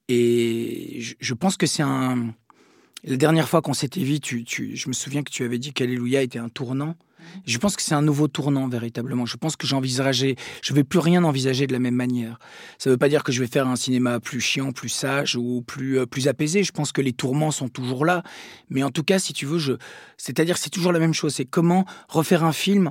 Et 0.09 0.97
je, 0.99 1.13
je 1.19 1.33
pense 1.33 1.55
que 1.57 1.65
c'est 1.67 1.83
un. 1.83 2.33
La 3.03 3.17
dernière 3.17 3.47
fois 3.47 3.61
qu'on 3.61 3.73
s'était 3.73 4.03
vu, 4.03 4.19
tu, 4.19 4.43
tu- 4.43 4.75
je 4.75 4.87
me 4.89 4.93
souviens 4.93 5.23
que 5.23 5.31
tu 5.31 5.43
avais 5.43 5.57
dit 5.57 5.71
qu'Alléluia 5.73 6.21
était 6.21 6.39
un 6.39 6.49
tournant. 6.49 6.95
Je 7.45 7.57
pense 7.57 7.75
que 7.75 7.81
c'est 7.81 7.93
un 7.93 8.01
nouveau 8.01 8.27
tournant 8.27 8.67
véritablement. 8.67 9.25
Je 9.25 9.37
pense 9.37 9.55
que 9.55 9.67
j'envisageais, 9.67 10.35
je 10.63 10.73
vais 10.73 10.83
plus 10.83 10.99
rien 10.99 11.23
envisager 11.23 11.67
de 11.67 11.73
la 11.73 11.79
même 11.79 11.93
manière. 11.93 12.39
Ça 12.77 12.89
ne 12.89 12.93
veut 12.95 12.97
pas 12.97 13.09
dire 13.09 13.23
que 13.23 13.31
je 13.31 13.41
vais 13.41 13.47
faire 13.47 13.67
un 13.67 13.75
cinéma 13.75 14.19
plus 14.19 14.41
chiant, 14.41 14.71
plus 14.71 14.89
sage 14.89 15.35
ou 15.35 15.61
plus 15.61 15.99
euh, 15.99 16.05
plus 16.05 16.27
apaisé. 16.27 16.63
Je 16.63 16.71
pense 16.71 16.91
que 16.91 17.01
les 17.01 17.13
tourments 17.13 17.51
sont 17.51 17.69
toujours 17.69 18.05
là, 18.05 18.23
mais 18.69 18.83
en 18.83 18.89
tout 18.89 19.03
cas, 19.03 19.19
si 19.19 19.33
tu 19.33 19.45
veux, 19.45 19.59
je, 19.59 19.73
c'est-à-dire 20.17 20.57
c'est 20.57 20.69
toujours 20.69 20.91
la 20.91 20.99
même 20.99 21.13
chose. 21.13 21.35
C'est 21.35 21.45
comment 21.45 21.85
refaire 22.07 22.43
un 22.43 22.53
film 22.53 22.89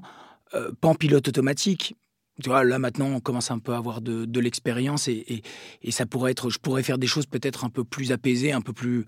euh, 0.55 0.71
pas 0.81 0.89
en 0.89 0.95
pilote 0.95 1.27
automatique. 1.29 1.97
Tu 2.43 2.49
vois, 2.49 2.63
là 2.65 2.79
maintenant, 2.79 3.07
on 3.07 3.21
commence 3.21 3.51
un 3.51 3.59
peu 3.59 3.73
à 3.73 3.79
avoir 3.79 4.01
de, 4.01 4.25
de 4.25 4.41
l'expérience 4.41 5.09
et, 5.09 5.25
et, 5.27 5.43
et 5.83 5.91
ça 5.91 6.07
pourrait 6.07 6.31
être, 6.31 6.51
je 6.51 6.59
pourrais 6.59 6.85
faire 6.85 6.99
des 6.99 7.09
choses 7.09 7.27
peut-être 7.27 7.65
un 7.65 7.71
peu 7.71 7.83
plus 7.83 8.13
apaisées, 8.13 8.53
un 8.53 8.61
peu 8.61 8.73
plus, 8.73 9.07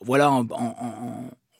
voilà, 0.00 0.30
en- 0.30 0.46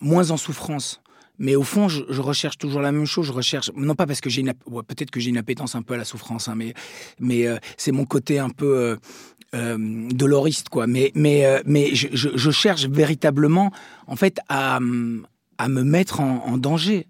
moins 0.01 0.31
en 0.31 0.37
souffrance. 0.37 1.01
Mais 1.39 1.55
au 1.55 1.63
fond, 1.63 1.89
je, 1.89 2.21
recherche 2.21 2.59
toujours 2.59 2.81
la 2.83 2.91
même 2.91 3.07
chose. 3.07 3.27
Je 3.27 3.33
recherche, 3.33 3.71
non 3.77 3.95
pas 3.95 4.07
parce 4.07 4.21
que 4.21 4.29
j'ai 4.29 4.41
une, 4.41 4.53
peut-être 4.87 5.11
que 5.11 5.21
j'ai 5.21 5.31
une 5.31 5.39
appétence 5.39 5.77
un 5.77 5.83
peu 5.83 5.95
à 5.95 5.97
la 5.97 6.05
souffrance, 6.05 6.49
hein, 6.49 6.55
mais, 6.57 6.75
mais 7.21 7.47
euh, 7.47 7.59
c'est 7.77 7.93
mon 7.93 8.05
côté 8.05 8.41
un 8.41 8.51
peu 8.51 8.77
euh, 8.77 8.97
euh, 9.55 10.09
doloriste, 10.11 10.69
quoi. 10.69 10.89
Mais, 10.89 11.13
mais, 11.15 11.63
mais 11.65 11.95
je, 11.95 12.51
cherche 12.51 12.87
véritablement, 12.87 13.71
en 14.09 14.17
fait, 14.17 14.41
à, 14.49 14.81
à 15.59 15.69
me 15.69 15.83
mettre 15.85 16.21
en, 16.21 16.59
danger. 16.59 17.07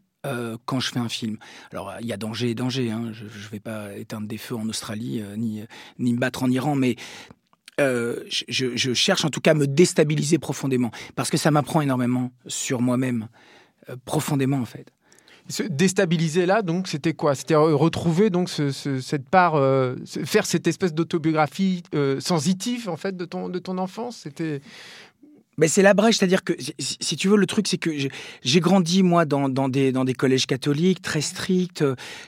quand 0.66 0.78
je 0.80 0.90
fais 0.90 0.98
un 0.98 1.08
film. 1.08 1.38
Alors, 1.72 1.94
il 2.02 2.06
y 2.06 2.12
a 2.12 2.18
danger 2.18 2.50
et 2.50 2.54
danger. 2.54 2.90
hein. 2.90 3.12
Je 3.12 3.24
ne 3.24 3.50
vais 3.50 3.60
pas 3.60 3.96
éteindre 3.96 4.28
des 4.28 4.36
feux 4.36 4.56
en 4.56 4.68
Australie, 4.68 5.22
ni, 5.38 5.62
ni 5.98 6.12
me 6.12 6.18
battre 6.18 6.42
en 6.42 6.50
Iran, 6.50 6.74
mais 6.74 6.96
euh, 7.80 8.22
je, 8.48 8.92
cherche 8.94 9.24
en 9.24 9.30
tout 9.30 9.40
cas 9.40 9.52
à 9.52 9.54
me 9.54 9.66
déstabiliser 9.66 10.38
profondément. 10.38 10.90
Parce 11.16 11.30
que 11.30 11.36
ça 11.36 11.50
m'apprend 11.50 11.80
énormément 11.80 12.30
sur 12.46 12.80
moi-même. 12.80 13.28
euh, 13.88 13.96
profondément, 14.04 14.58
en 14.58 14.64
fait. 14.66 14.86
Se 15.48 15.62
déstabiliser 15.62 16.44
là, 16.44 16.60
donc 16.60 16.88
c'était 16.88 17.14
quoi? 17.14 17.34
C'était 17.34 17.54
re- 17.54 17.72
retrouver 17.72 18.28
donc 18.28 18.50
ce- 18.50 18.70
ce- 18.70 19.00
cette 19.00 19.28
part, 19.30 19.54
euh, 19.54 19.96
faire 20.04 20.44
cette 20.44 20.66
espèce 20.66 20.92
d'autobiographie 20.92 21.82
sensitive 22.20 22.90
en 22.90 22.98
fait 22.98 23.16
de 23.16 23.24
ton 23.24 23.48
de 23.48 23.58
ton 23.58 23.78
enfance? 23.78 24.18
C'était 24.24 24.60
Mais 25.56 25.66
c'est 25.66 25.82
la 25.82 25.92
brèche, 25.94 26.18
c'est-à-dire 26.18 26.44
que 26.44 26.52
si, 26.78 27.16
tu 27.16 27.26
veux, 27.28 27.36
le 27.36 27.46
truc, 27.46 27.66
c'est 27.66 27.78
que 27.78 27.90
j'ai- 28.44 28.60
grandi, 28.60 29.02
moi, 29.02 29.24
dans, 29.24 29.48
dans 29.48 29.68
des, 29.68 29.90
dans 29.90 30.04
des 30.04 30.14
collèges 30.14 30.46
catholiques 30.46 31.02
très 31.02 31.20
stricts. 31.20 31.82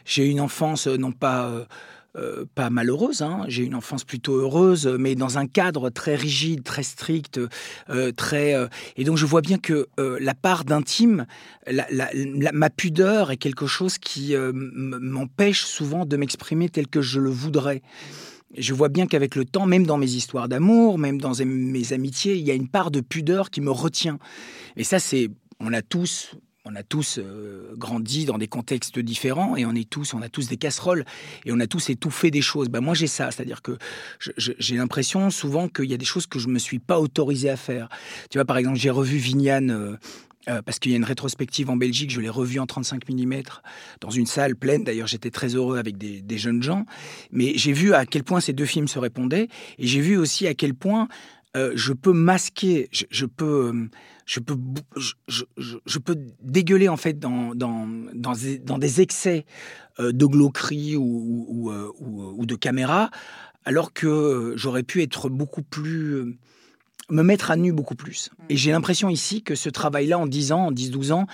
J'ai 0.05 0.27
eu 0.27 0.31
une 0.31 0.41
enfance, 0.41 0.87
non 0.89 1.13
pas, 1.13 1.49
euh, 2.17 2.45
pas 2.55 2.71
malheureuse, 2.71 3.23
hein. 3.23 3.45
j'ai 3.49 3.65
une 3.65 3.75
enfance 3.75 4.05
plutôt 4.05 4.35
heureuse, 4.37 4.87
mais 4.99 5.15
dans 5.15 5.39
un 5.39 5.47
cadre 5.47 5.91
très 5.91 6.15
rigide, 6.17 6.65
très 6.65 6.83
strict, 6.83 7.41
euh, 7.89 8.11
très. 8.13 8.55
euh, 8.55 8.67
et 8.97 9.05
donc, 9.05 9.17
je 9.17 9.27
vois 9.27 9.41
bien 9.43 9.59
que 9.59 9.89
la 9.99 10.35
part 10.35 10.65
d'intime, 10.65 11.27
la- 11.67 11.87
la- 11.91 12.11
la- 12.15 12.53
ma 12.53 12.71
pudeur 12.71 13.31
est 13.31 13.37
quelque 13.37 13.67
chose 13.67 13.99
qui 13.99 14.35
m'empêche 14.35 15.65
souvent 15.65 16.05
de 16.07 16.17
m'exprimer 16.17 16.69
tel 16.69 16.87
que 16.89 17.01
je 17.03 17.21
le 17.21 17.31
voudrais. 17.31 17.83
Je 18.57 18.75
vois 18.75 18.89
bien 18.89 19.07
qu'avec 19.07 19.37
le 19.37 19.45
temps, 19.45 19.67
même 19.67 19.87
dans 19.87 19.97
mes 19.99 20.11
histoires 20.11 20.49
d'amour, 20.49 20.99
même 20.99 21.21
dans 21.21 21.33
mes 21.45 21.93
amitiés, 21.93 22.35
il 22.35 22.45
y 22.45 22.51
a 22.51 22.55
une 22.55 22.69
part 22.69 22.91
de 22.91 23.01
pudeur 23.01 23.51
qui 23.51 23.61
me 23.61 23.71
retient. 23.71 24.19
Et 24.77 24.83
ça, 24.83 24.99
c'est, 24.99 25.29
on 25.61 25.73
a 25.73 25.83
tous, 25.83 26.33
on 26.71 26.77
a 26.77 26.83
tous 26.83 27.19
euh, 27.19 27.75
grandi 27.77 28.25
dans 28.25 28.39
des 28.39 28.49
contextes 28.49 28.99
différents 28.99 29.57
et 29.57 29.65
on 29.65 29.75
est 29.75 29.89
tous, 29.89 30.15
on 30.15 30.23
a 30.23 30.29
tous 30.29 30.49
des 30.49 30.57
casseroles 30.57 31.05
et 31.45 31.53
on 31.53 31.61
a 31.61 31.67
tous 31.67 31.91
étouffé 31.91 32.31
des 32.31 32.43
choses. 32.43 32.69
Ben 32.69 32.81
moi, 32.81 32.95
j'ai 32.95 33.07
ça, 33.07 33.31
c'est-à-dire 33.31 33.63
que 33.63 33.77
j'ai 34.37 34.77
l'impression 34.77 35.31
souvent 35.31 35.69
qu'il 35.69 35.91
y 35.91 35.95
a 35.95 35.97
des 35.97 36.05
choses 36.05 36.27
que 36.27 36.39
je 36.39 36.49
me 36.49 36.59
suis 36.59 36.79
pas 36.79 37.01
autorisé 37.01 37.51
à 37.51 37.57
faire. 37.57 37.89
Tu 38.31 38.39
vois, 38.39 38.45
par 38.45 38.59
exemple, 38.59 38.79
j'ai 38.79 38.91
revu 38.91 39.17
Vignane. 39.17 39.71
euh, 39.71 39.97
euh, 40.49 40.63
parce 40.63 40.79
qu'il 40.79 40.91
y 40.91 40.95
a 40.95 40.97
une 40.97 41.05
rétrospective 41.05 41.69
en 41.69 41.77
Belgique, 41.77 42.11
je 42.11 42.19
l'ai 42.19 42.31
revue 42.31 42.61
en 42.61 42.67
35 42.67 43.07
mm, 43.11 43.43
dans 44.01 44.09
une 44.09 44.25
salle 44.25 44.57
pleine. 44.57 44.85
D'ailleurs, 44.85 45.07
j'étais 45.07 45.31
très 45.31 45.55
heureux 45.55 45.77
avec 45.77 45.99
des 45.99 46.39
jeunes 46.39 46.63
gens. 46.63 46.87
Mais 47.31 47.53
j'ai 47.57 47.73
vu 47.73 47.93
à 47.93 48.07
quel 48.07 48.25
point 48.25 48.41
ces 48.41 48.55
deux 48.55 48.65
films 48.65 48.89
se 48.89 48.99
répondaient. 48.99 49.49
Et 49.79 49.87
j'ai 49.87 50.01
vu 50.01 50.17
aussi 50.17 50.47
à 50.47 50.55
quel 50.55 50.73
point 50.73 51.09
euh, 51.57 51.73
je 51.75 51.93
peux 51.93 52.13
masquer, 52.13 52.89
je, 52.93 53.27
peux, 53.27 53.73
euh, 53.73 53.89
je 54.27 54.41
peux, 54.41 54.55
bou- 54.55 54.83
je, 54.97 55.99
peux 55.99 56.17
dégueuler 56.43 56.89
en 56.89 56.97
fait 56.97 57.19
dans, 57.19 57.55
dans, 57.55 57.89
dans, 58.15 58.33
des, 58.33 58.59
dans 58.59 58.79
des 58.79 59.01
excès 59.01 59.47
euh, 59.99 60.13
de 60.13 60.27
glauquerie 60.27 60.97
ou, 60.97 61.47
ou, 61.49 61.71
euh, 61.71 62.45
de 62.45 62.55
caméra, 62.55 63.11
alors 63.65 63.93
que 63.93 64.07
euh, 64.07 64.57
j'aurais 64.57 64.85
pu 64.85 65.03
être 65.03 65.29
beaucoup 65.29 65.63
plus 65.63 66.13
euh, 66.15 66.37
me 67.11 67.23
mettre 67.23 67.51
à 67.51 67.57
nu 67.57 67.73
beaucoup 67.73 67.97
plus. 67.97 68.31
Et 68.49 68.57
j'ai 68.57 68.71
l'impression 68.71 69.11
ici 69.11 69.43
que 69.43 69.57
ce 69.57 69.69
travail-là, 69.69 70.19
en 70.19 70.27
10 70.27 70.53
ans, 70.53 70.67
en 70.67 70.73
10-12 70.73 71.13
ans, 71.13 71.27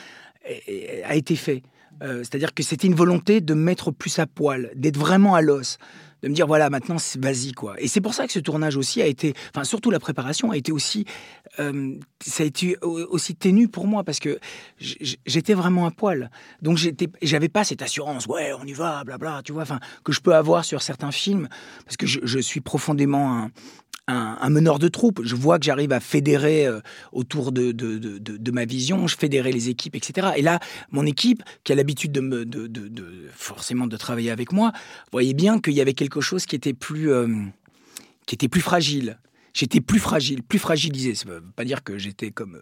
a 1.04 1.14
été 1.14 1.36
fait. 1.36 1.62
Euh, 2.02 2.18
C'est-à-dire 2.18 2.54
que 2.54 2.62
c'était 2.62 2.86
une 2.86 2.94
volonté 2.94 3.40
de 3.40 3.52
me 3.52 3.60
mettre 3.62 3.90
plus 3.90 4.18
à 4.18 4.26
poil, 4.26 4.70
d'être 4.74 4.96
vraiment 4.98 5.34
à 5.34 5.42
l'os, 5.42 5.78
de 6.22 6.28
me 6.28 6.34
dire 6.34 6.46
voilà, 6.46 6.70
maintenant, 6.70 6.98
c'est- 6.98 7.18
vas-y, 7.22 7.52
quoi. 7.52 7.74
Et 7.80 7.88
c'est 7.88 8.00
pour 8.00 8.14
ça 8.14 8.26
que 8.26 8.32
ce 8.32 8.38
tournage 8.38 8.76
aussi 8.76 9.02
a 9.02 9.06
été, 9.06 9.34
enfin, 9.54 9.64
surtout 9.64 9.90
la 9.90 9.98
préparation 10.00 10.50
a 10.50 10.56
été 10.56 10.72
aussi, 10.72 11.04
euh, 11.58 11.94
ça 12.24 12.42
a 12.42 12.46
été 12.46 12.76
au- 12.82 13.04
aussi 13.06 13.34
ténu 13.34 13.68
pour 13.68 13.86
moi 13.86 14.04
parce 14.04 14.18
que 14.18 14.38
j'étais 14.78 15.54
vraiment 15.54 15.86
à 15.86 15.90
poil. 15.90 16.30
Donc, 16.62 16.76
j'étais, 16.78 17.08
j'avais 17.22 17.48
pas 17.48 17.64
cette 17.64 17.82
assurance, 17.82 18.26
ouais, 18.26 18.52
on 18.60 18.64
y 18.64 18.72
va, 18.72 19.04
blabla, 19.04 19.42
tu 19.44 19.52
vois, 19.52 19.62
enfin, 19.62 19.80
que 20.04 20.12
je 20.12 20.20
peux 20.20 20.34
avoir 20.34 20.64
sur 20.64 20.82
certains 20.82 21.10
films 21.12 21.48
parce 21.84 21.96
que 21.96 22.06
je, 22.06 22.38
suis 22.46 22.60
profondément 22.60 23.44
un, 23.44 23.50
un, 24.08 24.50
meneur 24.50 24.78
de 24.78 24.88
troupe. 24.88 25.22
Je 25.24 25.34
vois 25.34 25.58
que 25.58 25.64
j'arrive 25.64 25.92
à 25.92 26.00
fédérer 26.00 26.66
euh, 26.66 26.80
autour 27.12 27.50
de, 27.50 27.72
de, 27.72 27.98
de, 27.98 28.18
de- 28.18 28.50
ma 28.52 28.64
vision, 28.64 29.06
je 29.06 29.16
fédérais 29.16 29.52
les 29.52 29.68
équipes, 29.68 29.96
etc. 29.96 30.28
Et 30.36 30.42
là, 30.42 30.60
mon 30.90 31.04
équipe, 31.04 31.42
qui 31.64 31.72
a 31.72 31.74
l'habitude 31.74 32.12
de, 32.12 32.20
me, 32.20 32.44
de, 32.44 33.28
forcément 33.34 33.86
de 33.86 33.96
travailler 33.96 34.30
avec 34.30 34.52
moi, 34.52 34.72
voyait 35.12 35.34
bien 35.34 35.60
qu'il 35.60 35.74
y 35.74 35.80
avait 35.80 35.92
chose 36.20 36.46
qui 36.46 36.56
était 36.56 36.74
plus, 36.74 37.10
euh, 37.10 37.28
qui 38.26 38.34
était 38.34 38.48
plus 38.48 38.60
fragile. 38.60 39.18
J'étais 39.52 39.80
plus 39.80 39.98
fragile, 39.98 40.42
plus 40.42 40.58
fragilisé. 40.58 41.14
Ça 41.14 41.28
veut 41.28 41.42
pas 41.54 41.64
dire 41.64 41.82
que 41.82 41.96
j'étais 41.98 42.30
comme. 42.30 42.60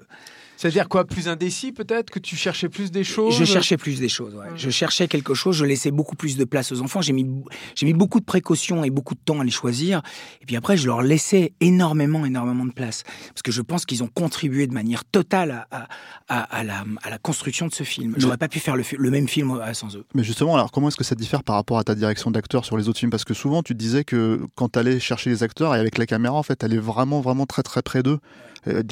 C'est-à-dire 0.57 0.89
quoi 0.89 1.05
Plus 1.05 1.29
indécis 1.29 1.73
peut-être 1.73 2.11
Que 2.11 2.19
tu 2.19 2.37
cherchais 2.37 2.69
plus 2.69 2.91
des 2.91 3.05
choses 3.05 3.37
Je 3.37 3.45
cherchais 3.45 3.77
plus 3.77 3.99
des 4.01 4.09
choses. 4.09 4.35
ouais. 4.35 4.41
Ouais. 4.41 4.57
Je 4.57 4.71
cherchais 4.71 5.09
quelque 5.09 5.35
chose. 5.35 5.57
Je 5.57 5.65
laissais 5.65 5.91
beaucoup 5.91 6.17
plus 6.17 6.37
de 6.37 6.45
place 6.45 6.71
aux 6.73 6.81
enfants. 6.81 7.01
J'ai 7.03 7.13
mis, 7.13 7.27
j'ai 7.75 7.87
mis 7.87 7.93
beaucoup 7.93 8.21
de 8.21 8.25
précautions 8.25 8.85
et 8.85 8.91
beaucoup 8.91 9.15
de 9.15 9.21
temps 9.25 9.41
à 9.41 9.45
les 9.45 9.51
choisir. 9.51 10.03
Et 10.43 10.47
puis 10.47 10.57
après, 10.57 10.77
je 10.77 10.87
leur 10.87 11.03
laissais 11.03 11.53
énormément, 11.61 12.25
énormément 12.25 12.65
de 12.65 12.73
place. 12.73 13.03
Parce 13.29 13.43
que 13.43 13.53
je 13.53 13.63
pense 13.63 13.85
qu'ils 13.85 14.03
ont 14.03 14.09
contribué 14.13 14.67
de 14.67 14.73
manière 14.75 15.05
totale 15.05 15.67
à, 15.71 15.87
à, 15.87 15.89
à- 16.29 16.59
à 16.59 16.65
la, 16.65 16.85
à 17.03 17.11
la 17.11 17.19
construction 17.19 17.67
de 17.67 17.75
ce 17.75 17.83
film. 17.83 18.15
J'aurais 18.17 18.37
pas 18.39 18.49
pu 18.49 18.61
faire 18.61 18.77
le, 18.77 18.85
le 18.97 19.11
même 19.11 19.29
film 19.29 19.51
euh, 19.51 19.75
sans 19.75 19.97
eux. 19.97 20.05
Mais 20.15 20.23
justement, 20.25 20.55
alors 20.55 20.71
comment 20.71 20.89
est-ce 20.89 20.97
que 20.97 21.05
ça 21.05 21.15
diffère 21.15 21.43
par 21.43 21.57
rapport 21.57 21.79
à 21.79 21.85
ta 21.85 21.95
direction 21.95 22.31
d'acteur 22.31 22.65
sur 22.65 22.77
les 22.77 22.89
autres 22.89 22.99
films? 23.01 23.11
Parce 23.11 23.25
que 23.25 23.35
souvent, 23.35 23.63
tu 23.63 23.75
te 23.75 23.79
disais 23.79 24.05
que 24.05 24.41
quand 24.55 24.71
tu 24.73 24.79
allais 24.79 25.01
chercher 25.01 25.31
les 25.31 25.43
acteurs 25.43 25.75
et 25.75 25.79
avec 25.79 25.99
la 25.99 26.07
caméra, 26.07 26.35
en 26.35 26.43
fait, 26.43 26.57
tu 26.57 26.65
allais 26.65 26.79
vraiment, 26.79 27.21
vraiment 27.21 27.47
très, 27.47 27.63
très 27.63 27.83
près 27.83 28.03
d'eux, 28.03 28.19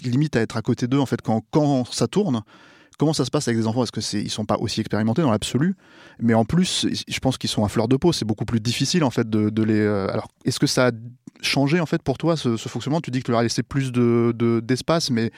limite 0.05 0.37
à 0.37 0.41
être 0.41 0.57
à 0.57 0.63
côté 0.63 0.87
d'eux, 0.87 0.99
en 1.01 1.07
fait, 1.07 1.23
quand, 1.23 1.43
quand 1.51 1.85
ça 1.93 2.07
tourne. 2.07 2.43
Comment 2.99 3.15
ça 3.15 3.25
se 3.25 3.31
passe 3.31 3.49
avec 3.49 3.59
des 3.59 3.67
enfants? 3.67 3.81
Parce 3.81 3.91
que 3.91 4.01
c'est, 4.03 4.21
ils 4.21 4.31
sont 4.31 4.45
pas 4.45 4.59
aussi 4.59 4.81
expérimentés 4.81 5.23
dans 5.23 5.31
l'absolu, 5.31 5.75
mais 6.21 6.35
en 6.35 6.45
plus, 6.45 6.87
je 7.09 7.19
pense 7.21 7.37
qu'ils 7.39 7.51
sont 7.51 7.65
à 7.65 7.69
fleur 7.69 7.89
de 7.89 7.97
peau. 7.97 8.13
C'est 8.13 8.27
beaucoup 8.27 8.45
plus 8.45 8.61
difficile 8.61 9.03
en 9.03 9.11
fait 9.11 9.29
de, 9.29 9.63
les. 9.65 9.81
euh, 9.81 10.07
Alors, 10.09 10.29
est-ce 10.45 10.61
que 10.61 10.67
ça 10.67 10.89
a 10.89 10.91
changé 11.41 11.81
en 11.81 11.87
fait 11.87 12.03
pour 12.03 12.19
toi 12.19 12.37
ce, 12.37 12.57
fonctionnement? 12.57 13.01
Tu 13.01 13.11
dis 13.11 13.21
que 13.21 13.25
tu 13.25 13.31
leur 13.33 13.41
as 13.41 13.45
laissé 13.45 13.63
plus 13.63 13.91
de, 13.91 14.33
de- 14.37 14.61
d'espace, 14.61 15.11
mais 15.11 15.33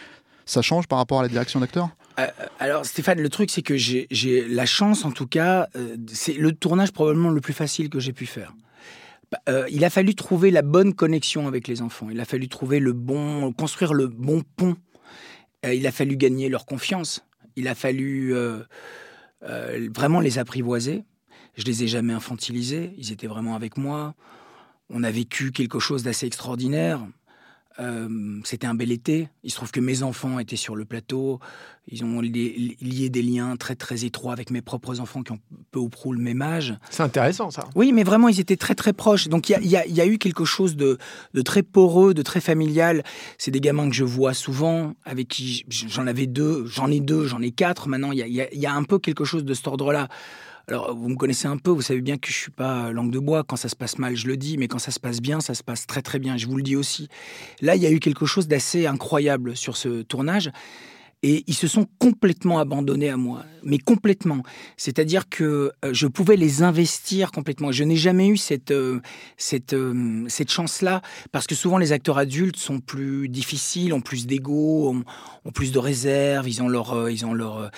ça 0.45 0.61
change 0.61 0.89
par 0.89 0.99
rapport 0.99 1.21
à 1.21 1.23
la 1.23 1.29
direction 1.29 1.61
d'acteur? 1.61 1.89
Euh, 2.19 2.27
alors 2.59 2.85
Stéphane, 2.85 3.21
le 3.21 3.29
truc 3.29 3.51
c'est 3.51 3.63
que 3.63 3.77
j'ai 3.77 4.09
j'ai 4.11 4.47
la 4.47 4.67
chance 4.67 5.05
en 5.05 5.11
tout 5.11 5.27
cas, 5.27 5.69
euh, 5.75 5.97
c'est 6.07 6.35
le 6.35 6.53
tournage 6.53 6.93
probablement 6.93 7.31
le 7.31 7.41
plus 7.41 7.55
facile 7.55 7.89
que 7.89 7.99
j'ai 7.99 8.13
pu 8.13 8.27
faire. 8.27 8.53
Euh, 9.49 9.67
il 9.71 9.85
a 9.85 9.91
fallu 9.91 10.15
trouver 10.15 10.51
la 10.51 10.63
bonne 10.63 10.95
connexion 10.95 11.47
avec 11.47 11.69
les 11.69 11.83
enfants. 11.83 12.09
Il 12.11 12.21
a 12.21 12.25
fallu 12.25 12.49
trouver 12.49 12.81
le 12.81 12.93
bon, 12.93 13.53
construire 13.53 13.95
le 13.95 14.07
bon 14.07 14.43
pont. 14.57 14.77
Euh, 15.65 15.75
il 15.75 15.87
a 15.87 15.93
fallu 15.93 16.17
gagner 16.17 16.49
leur 16.49 16.67
confiance. 16.67 17.25
Il 17.57 17.69
a 17.69 17.75
fallu 17.75 18.35
euh, 18.35 18.63
vraiment 19.95 20.21
les 20.21 20.39
apprivoiser. 20.39 21.05
Je 21.57 21.65
les 21.65 21.85
ai 21.85 21.89
jamais 21.89 22.13
infantilisés. 22.13 22.95
Ils 22.99 23.13
étaient 23.13 23.27
vraiment 23.27 23.55
avec 23.55 23.77
moi. 23.77 24.15
On 24.91 25.03
a 25.05 25.11
vécu 25.11 25.53
quelque 25.53 25.79
chose 25.79 26.03
d'assez 26.03 26.27
extraordinaire. 26.27 27.07
Euh, 27.81 28.41
C'était 28.45 28.67
un 28.69 28.75
bel 28.75 28.93
été. 28.93 29.29
Il 29.43 29.51
se 29.51 29.57
trouve 29.57 29.73
que 29.73 29.81
mes 29.81 30.03
enfants 30.05 30.39
étaient 30.39 30.55
sur 30.57 30.77
le 30.77 30.85
plateau. 30.85 31.41
Ils 31.89 32.05
ont 32.05 32.21
li- 32.21 32.77
lié 32.81 33.11
des 33.11 33.21
liens 33.23 33.57
très 33.57 33.75
très 33.75 34.05
étroits 34.05 34.33
avec 34.33 34.51
mes 34.51 34.63
propres 34.63 35.01
enfants 35.01 35.23
qui 35.23 35.33
ont 35.33 35.41
peu 35.73 35.81
ou 35.81 35.89
prou 35.89 36.13
le 36.13 36.21
même 36.21 36.41
âge. 36.41 36.79
C'est 36.91 37.03
intéressant 37.03 37.51
ça. 37.51 37.69
Oui, 37.75 37.93
mais 37.93 38.05
vraiment, 38.05 38.29
ils 38.29 38.39
étaient 38.39 38.57
très 38.57 38.75
très 38.77 38.93
proches. 38.93 39.29
Donc 39.29 39.49
il 39.51 39.67
y 39.67 39.77
a, 39.77 39.87
y 39.87 39.93
y 40.01 40.07
eu 40.09 40.19
quelque 40.19 40.45
chose 40.45 40.77
de, 40.77 40.99
de 41.35 41.43
très 41.43 41.63
poreux, 41.65 42.15
de 42.15 42.23
très 42.23 42.41
familial. 42.41 43.03
C'est 43.39 43.51
des 43.51 43.61
gamins 43.61 43.89
que 43.89 43.95
je 43.97 44.05
vois 44.05 44.35
souvent, 44.35 44.95
avec 45.05 45.29
qui 45.29 45.65
j'en 45.69 46.07
avais 46.07 46.27
deux, 46.27 46.67
j'en 46.67 46.91
ai 46.91 47.01
deux, 47.01 47.27
j'en 47.27 47.43
ai 47.43 47.51
quatre. 47.51 47.89
Maintenant, 47.89 48.13
il 48.13 48.19
y 48.19 48.23
a, 48.23 48.27
il 48.29 48.35
y 48.35 48.41
a- 48.41 48.55
il 48.55 48.61
y 48.61 48.67
a 48.67 48.73
un 48.73 48.85
peu 48.85 48.99
quelque 49.01 49.25
chose 49.25 49.45
de 49.45 49.53
cet 49.53 49.67
ordre-là. 49.67 50.09
Alors, 50.67 50.97
vous 50.97 51.11
me 51.11 51.17
connaissez 51.17 51.47
un 51.47 51.59
peu, 51.59 51.71
vous 51.71 51.83
savez 51.83 52.01
bien 52.01 52.17
que 52.17 52.29
je 52.29 52.35
suis 52.35 52.51
pas 52.51 52.91
langue 52.91 53.11
de 53.11 53.19
bois. 53.19 53.45
Quand 53.45 53.57
ça 53.57 53.69
se 53.69 53.77
passe 53.77 53.99
mal, 53.99 54.17
je 54.17 54.27
le 54.27 54.39
dis, 54.39 54.57
mais 54.57 54.67
quand 54.67 54.79
ça 54.79 54.91
se 54.91 54.99
passe 54.99 55.21
bien, 55.21 55.41
ça 55.41 55.55
se 55.55 55.63
passe 55.63 55.87
très 55.87 56.01
très 56.01 56.19
bien. 56.19 56.39
Je 56.39 56.47
vous 56.47 56.57
le 56.57 56.63
dis 56.63 56.75
aussi. 56.75 57.09
Là, 57.61 57.77
il 57.77 57.83
y 57.83 57.87
a 57.87 57.91
eu 57.91 58.01
quelque 58.01 58.25
chose 58.25 58.49
d'assez 58.49 58.87
incroyable 58.87 59.57
sur 59.57 59.77
ce 59.77 60.03
tournage 60.03 60.51
et 61.23 61.45
ils 61.47 61.55
se 61.55 61.67
sont 61.67 61.87
complètement 61.99 62.59
abandonnés 62.59 63.11
à 63.11 63.17
moi, 63.17 63.45
mais 63.65 63.79
complètement. 63.79 64.43
C'est-à-dire 64.77 65.29
que 65.29 65.73
euh, 65.85 65.93
je 65.93 66.07
pouvais 66.07 66.37
les 66.37 66.63
investir 66.63 67.33
complètement. 67.33 67.73
Je 67.73 67.85
n'ai 67.85 67.97
jamais 67.97 68.29
eu 68.29 68.37
cette 68.37 68.71
euh, 68.71 69.01
euh, 69.73 70.25
cette 70.29 70.51
chance-là 70.51 71.03
parce 71.33 71.47
que 71.47 71.55
souvent 71.55 71.79
les 71.79 71.93
acteurs 71.93 72.19
adultes 72.19 72.57
sont 72.57 72.81
plus 72.81 73.29
difficiles, 73.29 73.93
ont 73.93 74.01
plus 74.01 74.27
d'ego, 74.27 74.95
ont, 75.45 75.51
plus 75.53 75.73
de 75.73 75.79
réserve, 75.79 76.49
ils 76.49 76.63
ont 76.63 76.69
leur 76.69 77.11
ils 77.11 77.27
ont 77.27 77.35
leur 77.35 77.71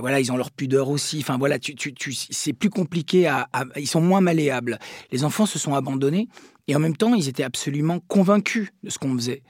voilà 0.00 0.20
ils 0.20 0.32
ont 0.32 0.36
leur 0.36 0.50
pudeur 0.50 0.88
aussi. 0.88 1.18
Enfin 1.20 1.38
voilà, 1.38 1.58
tu, 1.58 1.74
tu, 1.74 1.92
tu 1.94 2.12
c'est 2.12 2.52
plus 2.52 2.70
compliqué 2.70 3.30
ils 3.76 3.88
sont 3.88 4.00
moins 4.00 4.20
malléables. 4.20 4.78
Les 5.10 5.24
enfants 5.24 5.46
se 5.46 5.58
sont 5.58 5.74
abandonnés 5.74 6.28
et 6.68 6.76
en 6.76 6.78
même 6.78 6.96
temps, 6.96 7.14
ils 7.14 7.28
étaient 7.28 7.42
absolument 7.42 7.98
convaincus 7.98 8.68
de 8.84 8.90
ce 8.90 8.98
qu'on 8.98 9.14
faisait, 9.16 9.42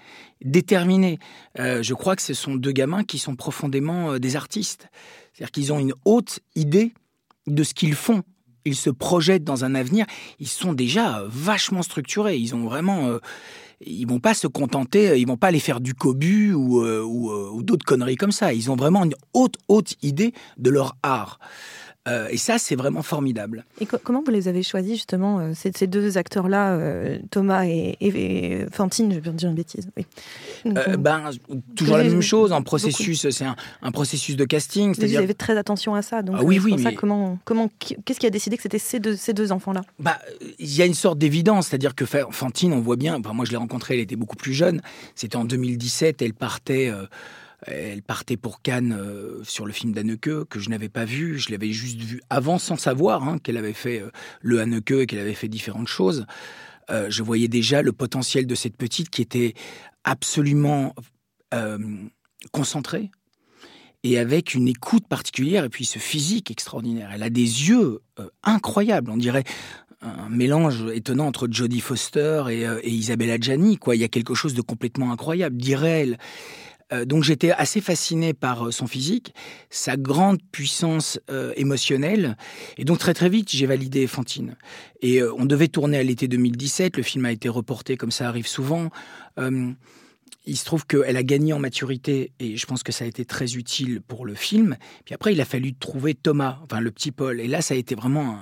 déterminés. 0.42 1.18
Je 1.56 1.94
crois 1.94 2.16
que 2.16 2.22
ce 2.22 2.32
sont 2.32 2.54
deux 2.54 2.72
gamins 2.72 3.04
qui 3.04 3.18
sont 3.18 3.36
profondément 3.36 4.18
des 4.18 4.36
artistes. 4.36 4.88
C'est-à-dire 5.32 5.50
qu'ils 5.50 5.72
ont 5.72 5.78
une 5.78 5.94
haute 6.04 6.40
idée 6.54 6.92
de 7.46 7.62
ce 7.62 7.74
qu'ils 7.74 7.94
font. 7.94 8.22
Ils 8.64 8.76
se 8.76 8.90
projettent 8.90 9.44
dans 9.44 9.64
un 9.64 9.74
avenir. 9.74 10.06
Ils 10.38 10.48
sont 10.48 10.72
déjà 10.72 11.18
euh, 11.18 11.28
vachement 11.28 11.82
structurés. 11.82 12.36
Ils 12.36 12.54
ont 12.54 12.64
vraiment. 12.64 13.08
Euh, 13.08 13.18
ils 13.84 14.06
vont 14.06 14.20
pas 14.20 14.34
se 14.34 14.46
contenter. 14.46 15.18
Ils 15.18 15.26
vont 15.26 15.36
pas 15.36 15.48
aller 15.48 15.58
faire 15.58 15.80
du 15.80 15.94
cobu 15.94 16.52
euh, 16.52 17.02
ou, 17.02 17.32
ou 17.32 17.62
d'autres 17.64 17.84
conneries 17.84 18.14
comme 18.14 18.30
ça. 18.30 18.52
Ils 18.52 18.70
ont 18.70 18.76
vraiment 18.76 19.02
une 19.04 19.16
haute, 19.32 19.56
haute 19.66 19.96
idée 20.02 20.32
de 20.58 20.70
leur 20.70 20.96
art. 21.02 21.40
Euh, 22.08 22.26
et 22.30 22.36
ça, 22.36 22.58
c'est 22.58 22.74
vraiment 22.74 23.02
formidable. 23.02 23.64
Et 23.80 23.86
co 23.86 23.96
comment 24.02 24.22
vous 24.24 24.32
les 24.32 24.48
avez 24.48 24.64
choisis 24.64 24.94
justement, 24.94 25.38
euh, 25.38 25.52
ces, 25.54 25.70
ces, 25.72 25.86
deux 25.86 26.18
acteurs-là, 26.18 26.72
euh, 26.72 27.18
Thomas 27.30 27.64
et, 27.64 27.96
et, 28.00 28.08
et, 28.08 28.66
Fantine, 28.72 29.12
je 29.12 29.20
vais 29.20 29.30
dire 29.30 29.48
une 29.48 29.54
bêtise. 29.54 29.88
Oui. 29.96 30.04
Donc, 30.64 30.96
ben, 30.98 31.30
toujours 31.76 31.98
la 31.98 32.04
même 32.04 32.20
chose, 32.20 32.50
en 32.50 32.62
processus, 32.62 33.30
c'est 33.30 33.44
un, 33.44 33.54
un, 33.82 33.92
processus 33.92 34.34
de 34.34 34.44
casting. 34.44 34.94
Vous 34.94 35.16
avez 35.16 35.34
très 35.34 35.56
attention 35.56 35.94
à 35.94 36.02
ça. 36.02 36.22
Donc, 36.22 36.36
ah, 36.40 36.44
oui, 36.44 36.58
oui. 36.58 36.76
Ça, 36.82 36.90
comment, 36.90 37.38
comment, 37.44 37.70
qu'est-ce 37.78 38.18
qui 38.18 38.26
a 38.26 38.30
décidé 38.30 38.56
que 38.56 38.62
c'était 38.64 38.80
ces 38.80 38.98
deux, 38.98 39.14
ces 39.14 39.32
deux 39.32 39.52
enfants-là? 39.52 39.82
Bah, 40.00 40.18
Il 40.58 40.74
y 40.74 40.82
a 40.82 40.86
une 40.86 40.94
sorte 40.94 41.18
d'évidence, 41.18 41.68
c'est-à-dire 41.68 41.94
que 41.94 42.04
Fantine, 42.04 42.72
on 42.72 42.80
voit 42.80 42.96
bien, 42.96 43.16
enfin, 43.16 43.32
moi 43.32 43.44
je 43.44 43.52
l'ai 43.52 43.56
rencontrée, 43.56 43.94
elle 43.94 44.00
était 44.00 44.16
beaucoup 44.16 44.36
plus 44.36 44.54
jeune, 44.54 44.82
c'était 45.14 45.36
en 45.36 45.44
2017, 45.44 46.20
elle 46.20 46.34
partait 46.34 46.92
elle 47.66 48.02
partait 48.02 48.36
pour 48.36 48.60
Cannes 48.60 48.96
euh, 48.98 49.42
sur 49.44 49.66
le 49.66 49.72
film 49.72 49.92
d'Anneke 49.92 50.44
que 50.48 50.58
je 50.58 50.68
n'avais 50.68 50.88
pas 50.88 51.04
vu. 51.04 51.38
Je 51.38 51.50
l'avais 51.50 51.72
juste 51.72 52.00
vu 52.00 52.20
avant 52.28 52.58
sans 52.58 52.76
savoir 52.76 53.28
hein, 53.28 53.38
qu'elle 53.38 53.56
avait 53.56 53.72
fait 53.72 54.00
euh, 54.00 54.10
le 54.40 54.60
Anneke 54.60 54.90
et 54.90 55.06
qu'elle 55.06 55.20
avait 55.20 55.34
fait 55.34 55.48
différentes 55.48 55.88
choses. 55.88 56.26
Euh, 56.90 57.06
je 57.08 57.22
voyais 57.22 57.48
déjà 57.48 57.82
le 57.82 57.92
potentiel 57.92 58.46
de 58.46 58.54
cette 58.54 58.76
petite 58.76 59.10
qui 59.10 59.22
était 59.22 59.54
absolument 60.04 60.94
concentrée 62.50 63.10
et 64.04 64.18
avec 64.18 64.54
une 64.54 64.66
écoute 64.68 65.06
particulière 65.06 65.64
et 65.64 65.68
puis 65.68 65.84
ce 65.84 65.98
physique 65.98 66.50
extraordinaire. 66.50 67.10
Elle 67.12 67.22
a 67.22 67.28
des 67.28 67.68
yeux 67.68 68.00
incroyables, 68.42 69.10
on 69.10 69.18
dirait 69.18 69.44
un 70.00 70.30
mélange 70.30 70.82
étonnant 70.94 71.26
entre 71.26 71.48
Jodie 71.50 71.80
Foster 71.80 72.44
et, 72.48 72.62
et 72.62 72.90
Isabella 72.90 73.36
Gianni. 73.38 73.76
Quoi. 73.76 73.96
Il 73.96 74.00
y 74.00 74.04
a 74.04 74.08
quelque 74.08 74.32
chose 74.32 74.54
de 74.54 74.62
complètement 74.62 75.12
incroyable, 75.12 75.58
dirait-elle. 75.58 76.16
Euh, 76.92 77.04
donc 77.04 77.24
j'étais 77.24 77.50
assez 77.50 77.80
fasciné 77.80 78.34
par 78.34 78.68
euh, 78.68 78.70
son 78.70 78.86
physique, 78.86 79.34
sa 79.70 79.96
grande 79.96 80.40
puissance 80.52 81.18
euh, 81.30 81.52
émotionnelle, 81.56 82.36
et 82.76 82.84
donc 82.84 82.98
très 82.98 83.14
très 83.14 83.28
vite 83.28 83.50
j'ai 83.50 83.66
validé 83.66 84.06
Fantine. 84.06 84.56
Et 85.00 85.22
on 85.22 85.44
devait 85.44 85.68
tourner 85.68 85.98
à 85.98 86.02
l'été 86.02 86.28
2017, 86.28 86.96
le 86.96 87.02
film 87.02 87.24
a 87.24 87.32
été 87.32 87.48
reporté 87.48 87.96
comme 87.96 88.12
ça 88.12 88.28
arrive 88.28 88.46
souvent. 88.46 88.90
Il 90.44 90.56
se 90.56 90.64
trouve 90.64 90.86
qu'elle 90.86 91.16
a 91.16 91.22
gagné 91.22 91.52
en 91.52 91.58
maturité 91.58 92.32
et 92.40 92.56
je 92.56 92.66
pense 92.66 92.82
que 92.82 92.90
ça 92.90 93.04
a 93.04 93.08
été 93.08 93.24
très 93.24 93.54
utile 93.54 94.00
pour 94.00 94.26
le 94.26 94.34
film. 94.34 94.76
Puis 95.04 95.14
après, 95.14 95.32
il 95.32 95.40
a 95.40 95.44
fallu 95.44 95.74
trouver 95.74 96.14
Thomas, 96.14 96.58
enfin 96.64 96.80
le 96.80 96.90
petit 96.90 97.12
Paul. 97.12 97.40
Et 97.40 97.46
là, 97.46 97.62
ça 97.62 97.74
a 97.74 97.76
été 97.76 97.94
vraiment 97.94 98.38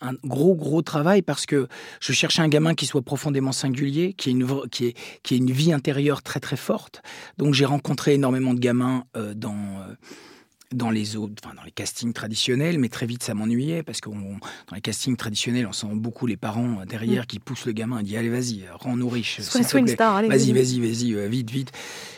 un, 0.00 0.14
gros, 0.24 0.54
gros 0.54 0.82
travail 0.82 1.22
parce 1.22 1.44
que 1.44 1.68
je 2.00 2.12
cherchais 2.12 2.40
un 2.40 2.48
gamin 2.48 2.74
qui 2.74 2.86
soit 2.86 3.02
profondément 3.02 3.52
singulier, 3.52 4.14
qui 4.14 4.30
ait 4.30 4.32
une, 4.32 4.46
qui 4.70 5.36
une 5.36 5.50
vie 5.50 5.72
intérieure 5.72 6.22
très, 6.22 6.40
très 6.40 6.56
forte. 6.56 7.02
Donc 7.36 7.52
j'ai 7.52 7.66
rencontré 7.66 8.14
énormément 8.14 8.54
de 8.54 8.60
gamins 8.60 9.04
euh, 9.16 9.34
dans... 9.34 9.80
Euh, 9.80 9.94
dans 10.72 10.90
les 10.90 11.16
autres, 11.16 11.34
enfin 11.44 11.54
dans 11.54 11.62
les 11.62 11.70
castings 11.70 12.12
traditionnels, 12.12 12.78
mais 12.78 12.88
très 12.88 13.06
vite 13.06 13.22
ça 13.22 13.34
m'ennuyait 13.34 13.82
parce 13.82 14.00
que 14.00 14.10
dans 14.10 14.74
les 14.74 14.80
castings 14.80 15.16
traditionnels, 15.16 15.66
on 15.66 15.72
sent 15.72 15.86
beaucoup 15.92 16.26
les 16.26 16.36
parents 16.36 16.84
derrière 16.86 17.22
mmh. 17.22 17.26
qui 17.26 17.38
poussent 17.38 17.66
le 17.66 17.72
gamin 17.72 18.00
et 18.00 18.02
disent 18.02 18.16
allez 18.16 18.28
vas-y, 18.28 18.64
rends-nous 18.72 19.08
riches, 19.08 19.40
vas-y, 20.28 20.52
vas-y, 20.52 20.80
vas-y, 20.80 21.14
euh, 21.14 21.28
vite, 21.28 21.50
vite. 21.50 21.72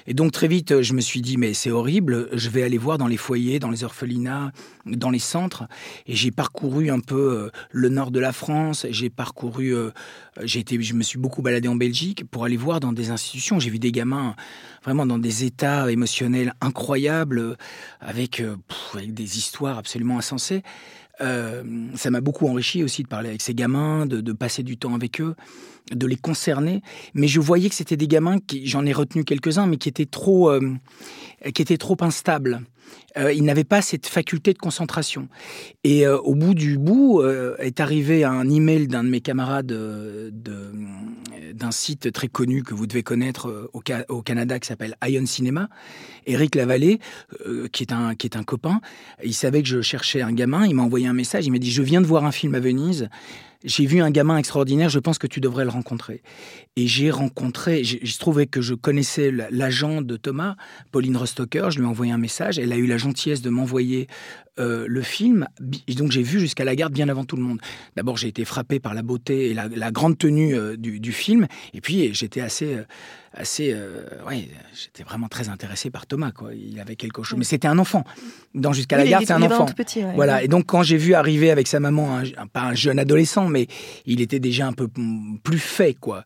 Et 0.06 0.14
donc 0.14 0.32
très 0.32 0.48
vite, 0.48 0.80
je 0.80 0.94
me 0.94 1.00
suis 1.00 1.20
dit 1.20 1.36
mais 1.36 1.52
c'est 1.52 1.70
horrible, 1.70 2.28
je 2.32 2.48
vais 2.48 2.62
aller 2.62 2.78
voir 2.78 2.96
dans 2.96 3.06
les 3.06 3.18
foyers, 3.18 3.58
dans 3.58 3.70
les 3.70 3.84
orphelinats, 3.84 4.52
dans 4.86 5.10
les 5.10 5.18
centres, 5.18 5.64
et 6.06 6.14
j'ai 6.16 6.30
parcouru 6.30 6.90
un 6.90 7.00
peu 7.00 7.16
euh, 7.16 7.50
le 7.70 7.88
nord 7.88 8.10
de 8.10 8.20
la 8.20 8.32
France, 8.32 8.86
j'ai 8.90 9.10
parcouru, 9.10 9.74
euh, 9.74 9.90
j'ai 10.44 10.60
été, 10.60 10.80
je 10.80 10.94
me 10.94 11.02
suis 11.02 11.18
beaucoup 11.18 11.42
baladé 11.42 11.68
en 11.68 11.76
Belgique 11.76 12.24
pour 12.30 12.44
aller 12.44 12.56
voir 12.56 12.80
dans 12.80 12.92
des 12.92 13.10
institutions. 13.10 13.58
J'ai 13.58 13.70
vu 13.70 13.78
des 13.78 13.92
gamins 13.92 14.34
vraiment 14.84 15.06
dans 15.06 15.18
des 15.18 15.44
états 15.44 15.90
émotionnels 15.90 16.54
incroyables, 16.60 17.56
avec, 18.00 18.40
euh, 18.40 18.56
pff, 18.68 18.94
avec 18.94 19.14
des 19.14 19.38
histoires 19.38 19.78
absolument 19.78 20.18
insensées. 20.18 20.62
Euh, 21.20 21.64
ça 21.94 22.10
m'a 22.10 22.20
beaucoup 22.20 22.46
enrichi 22.46 22.84
aussi 22.84 23.02
de 23.02 23.08
parler 23.08 23.28
avec 23.28 23.42
ces 23.42 23.54
gamins, 23.54 24.06
de, 24.06 24.32
passer 24.32 24.62
du 24.62 24.76
temps 24.76 24.94
avec 24.94 25.20
eux, 25.20 25.34
de 25.92 26.06
les 26.06 26.16
concerner. 26.16 26.82
Mais 27.14 27.28
je 27.28 27.40
voyais 27.40 27.68
que 27.68 27.74
c'était 27.74 27.96
des 27.96 28.08
gamins 28.08 28.38
qui, 28.38 28.66
j'en 28.66 28.84
ai 28.86 28.92
retenu 28.92 29.24
quelques-uns, 29.24 29.66
mais 29.66 29.76
qui 29.76 29.88
étaient 29.88 30.06
trop, 30.06 30.50
euh, 30.50 30.74
qui 31.54 31.62
étaient 31.62 31.78
trop 31.78 31.96
instables. 32.00 32.62
Euh, 33.18 33.32
ils 33.32 33.44
n'avaient 33.44 33.64
pas 33.64 33.82
cette 33.82 34.06
faculté 34.06 34.54
de 34.54 34.58
concentration. 34.58 35.28
Et 35.84 36.06
euh, 36.06 36.18
au 36.18 36.34
bout 36.34 36.54
du 36.54 36.78
bout 36.78 37.22
est 37.58 37.80
arrivé 37.80 38.24
un 38.24 38.48
email 38.48 38.88
d'un 38.88 39.04
de 39.04 39.10
mes 39.10 39.20
camarades 39.20 39.72
d'un 41.52 41.70
site 41.70 42.12
très 42.12 42.28
connu 42.28 42.62
que 42.62 42.74
vous 42.74 42.86
devez 42.86 43.02
connaître 43.02 43.70
au, 43.72 43.82
au, 44.08 44.22
Canada 44.22 44.58
qui 44.58 44.68
s'appelle 44.68 44.96
Ion 45.06 45.26
Cinema, 45.26 45.68
Eric 46.26 46.54
Lavallée, 46.54 46.98
qui 47.72 47.82
est 47.82 47.92
un 47.92 48.14
qui 48.14 48.26
est 48.26 48.36
un 48.36 48.44
copain. 48.44 48.80
Il 49.24 49.34
savait 49.34 49.62
que 49.62 49.68
je 49.68 49.80
cherchais 49.80 50.22
un 50.22 50.32
gamin. 50.32 50.66
Il 50.66 50.74
m'a 50.74 50.82
envoyé 50.82 51.06
un 51.06 51.14
message. 51.14 51.46
Il 51.46 51.50
m'a 51.50 51.58
dit 51.58 51.70
je 51.70 51.82
viens 51.82 52.00
de 52.00 52.06
voir 52.06 52.24
un 52.24 52.32
film 52.32 52.54
à 52.54 52.60
Venise 52.60 53.08
j'ai 53.64 53.86
vu 53.86 54.00
un 54.00 54.10
gamin 54.10 54.36
extraordinaire, 54.36 54.88
je 54.88 54.98
pense 54.98 55.18
que 55.18 55.26
tu 55.26 55.40
devrais 55.40 55.64
le 55.64 55.70
rencontrer. 55.70 56.22
Et 56.76 56.86
j'ai 56.86 57.10
rencontré, 57.10 57.82
je 57.84 58.18
trouvais 58.18 58.46
que 58.46 58.60
je 58.60 58.74
connaissais 58.74 59.32
l'agent 59.50 60.00
de 60.00 60.16
Thomas, 60.16 60.56
Pauline 60.92 61.16
Rostocker, 61.16 61.70
je 61.70 61.78
lui 61.78 61.86
ai 61.86 61.88
envoyé 61.88 62.12
un 62.12 62.18
message, 62.18 62.58
elle 62.58 62.72
a 62.72 62.76
eu 62.76 62.86
la 62.86 62.98
gentillesse 62.98 63.42
de 63.42 63.50
m'envoyer 63.50 64.06
euh, 64.58 64.86
le 64.88 65.02
film, 65.02 65.46
donc 65.96 66.10
j'ai 66.10 66.22
vu 66.22 66.40
jusqu'à 66.40 66.64
la 66.64 66.74
garde 66.76 66.92
bien 66.92 67.08
avant 67.08 67.24
tout 67.24 67.36
le 67.36 67.42
monde. 67.42 67.60
D'abord 67.96 68.16
j'ai 68.16 68.28
été 68.28 68.44
frappé 68.44 68.80
par 68.80 68.94
la 68.94 69.02
beauté 69.02 69.50
et 69.50 69.54
la, 69.54 69.68
la 69.68 69.90
grande 69.90 70.18
tenue 70.18 70.54
euh, 70.54 70.76
du, 70.76 71.00
du, 71.00 71.12
film, 71.12 71.46
et 71.74 71.80
puis 71.80 72.12
j'étais 72.14 72.40
assez... 72.40 72.74
Euh, 72.74 72.84
assez 73.34 73.72
euh, 73.72 74.02
ouais 74.26 74.48
j'étais 74.74 75.02
vraiment 75.02 75.28
très 75.28 75.48
intéressé 75.48 75.90
par 75.90 76.06
Thomas 76.06 76.32
quoi. 76.32 76.54
Il 76.54 76.80
avait 76.80 76.96
quelque 76.96 77.22
chose 77.22 77.38
mais 77.38 77.44
c'était 77.44 77.68
un 77.68 77.78
enfant. 77.78 78.04
Dans 78.54 78.72
jusqu'à 78.72 78.96
la 78.96 79.06
garde 79.06 79.24
c'est 79.26 79.32
un 79.32 79.42
enfant. 79.42 79.66
petit, 79.66 80.04
ouais. 80.04 80.14
voilà 80.14 80.42
et 80.42 80.48
donc 80.48 80.66
quand 80.66 80.82
j'ai 80.82 80.96
vu 80.96 81.14
arriver 81.14 81.50
avec 81.50 81.66
sa 81.66 81.78
maman 81.78 82.16
un, 82.16 82.22
un, 82.24 82.46
pas 82.46 82.62
un 82.62 82.74
jeune 82.74 82.98
adolescent 82.98 83.48
mais 83.48 83.66
il 84.06 84.20
était 84.20 84.40
déjà 84.40 84.66
un 84.66 84.72
peu 84.72 84.88
plus 85.42 85.58
fait 85.58 85.94
quoi 85.94 86.24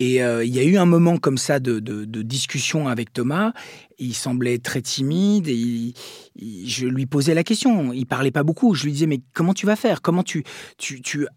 et 0.00 0.22
euh, 0.22 0.44
il 0.44 0.54
y 0.54 0.60
a 0.60 0.64
eu 0.64 0.76
un 0.76 0.86
moment 0.86 1.18
comme 1.18 1.38
ça 1.38 1.58
de, 1.58 1.80
discussion 2.22 2.88
avec 2.88 3.12
Thomas. 3.12 3.52
Il 3.98 4.14
semblait 4.14 4.58
très 4.58 4.80
timide 4.80 5.48
et 5.48 5.92
je 6.40 6.86
lui 6.86 7.06
posais 7.06 7.34
la 7.34 7.42
question. 7.42 7.92
Il 7.92 8.06
parlait 8.06 8.30
pas 8.30 8.44
beaucoup. 8.44 8.74
Je 8.74 8.84
lui 8.84 8.92
disais 8.92 9.06
mais 9.06 9.20
comment 9.32 9.54
tu 9.54 9.66
vas 9.66 9.74
faire? 9.76 10.00
Comment 10.00 10.22
tu, 10.22 10.44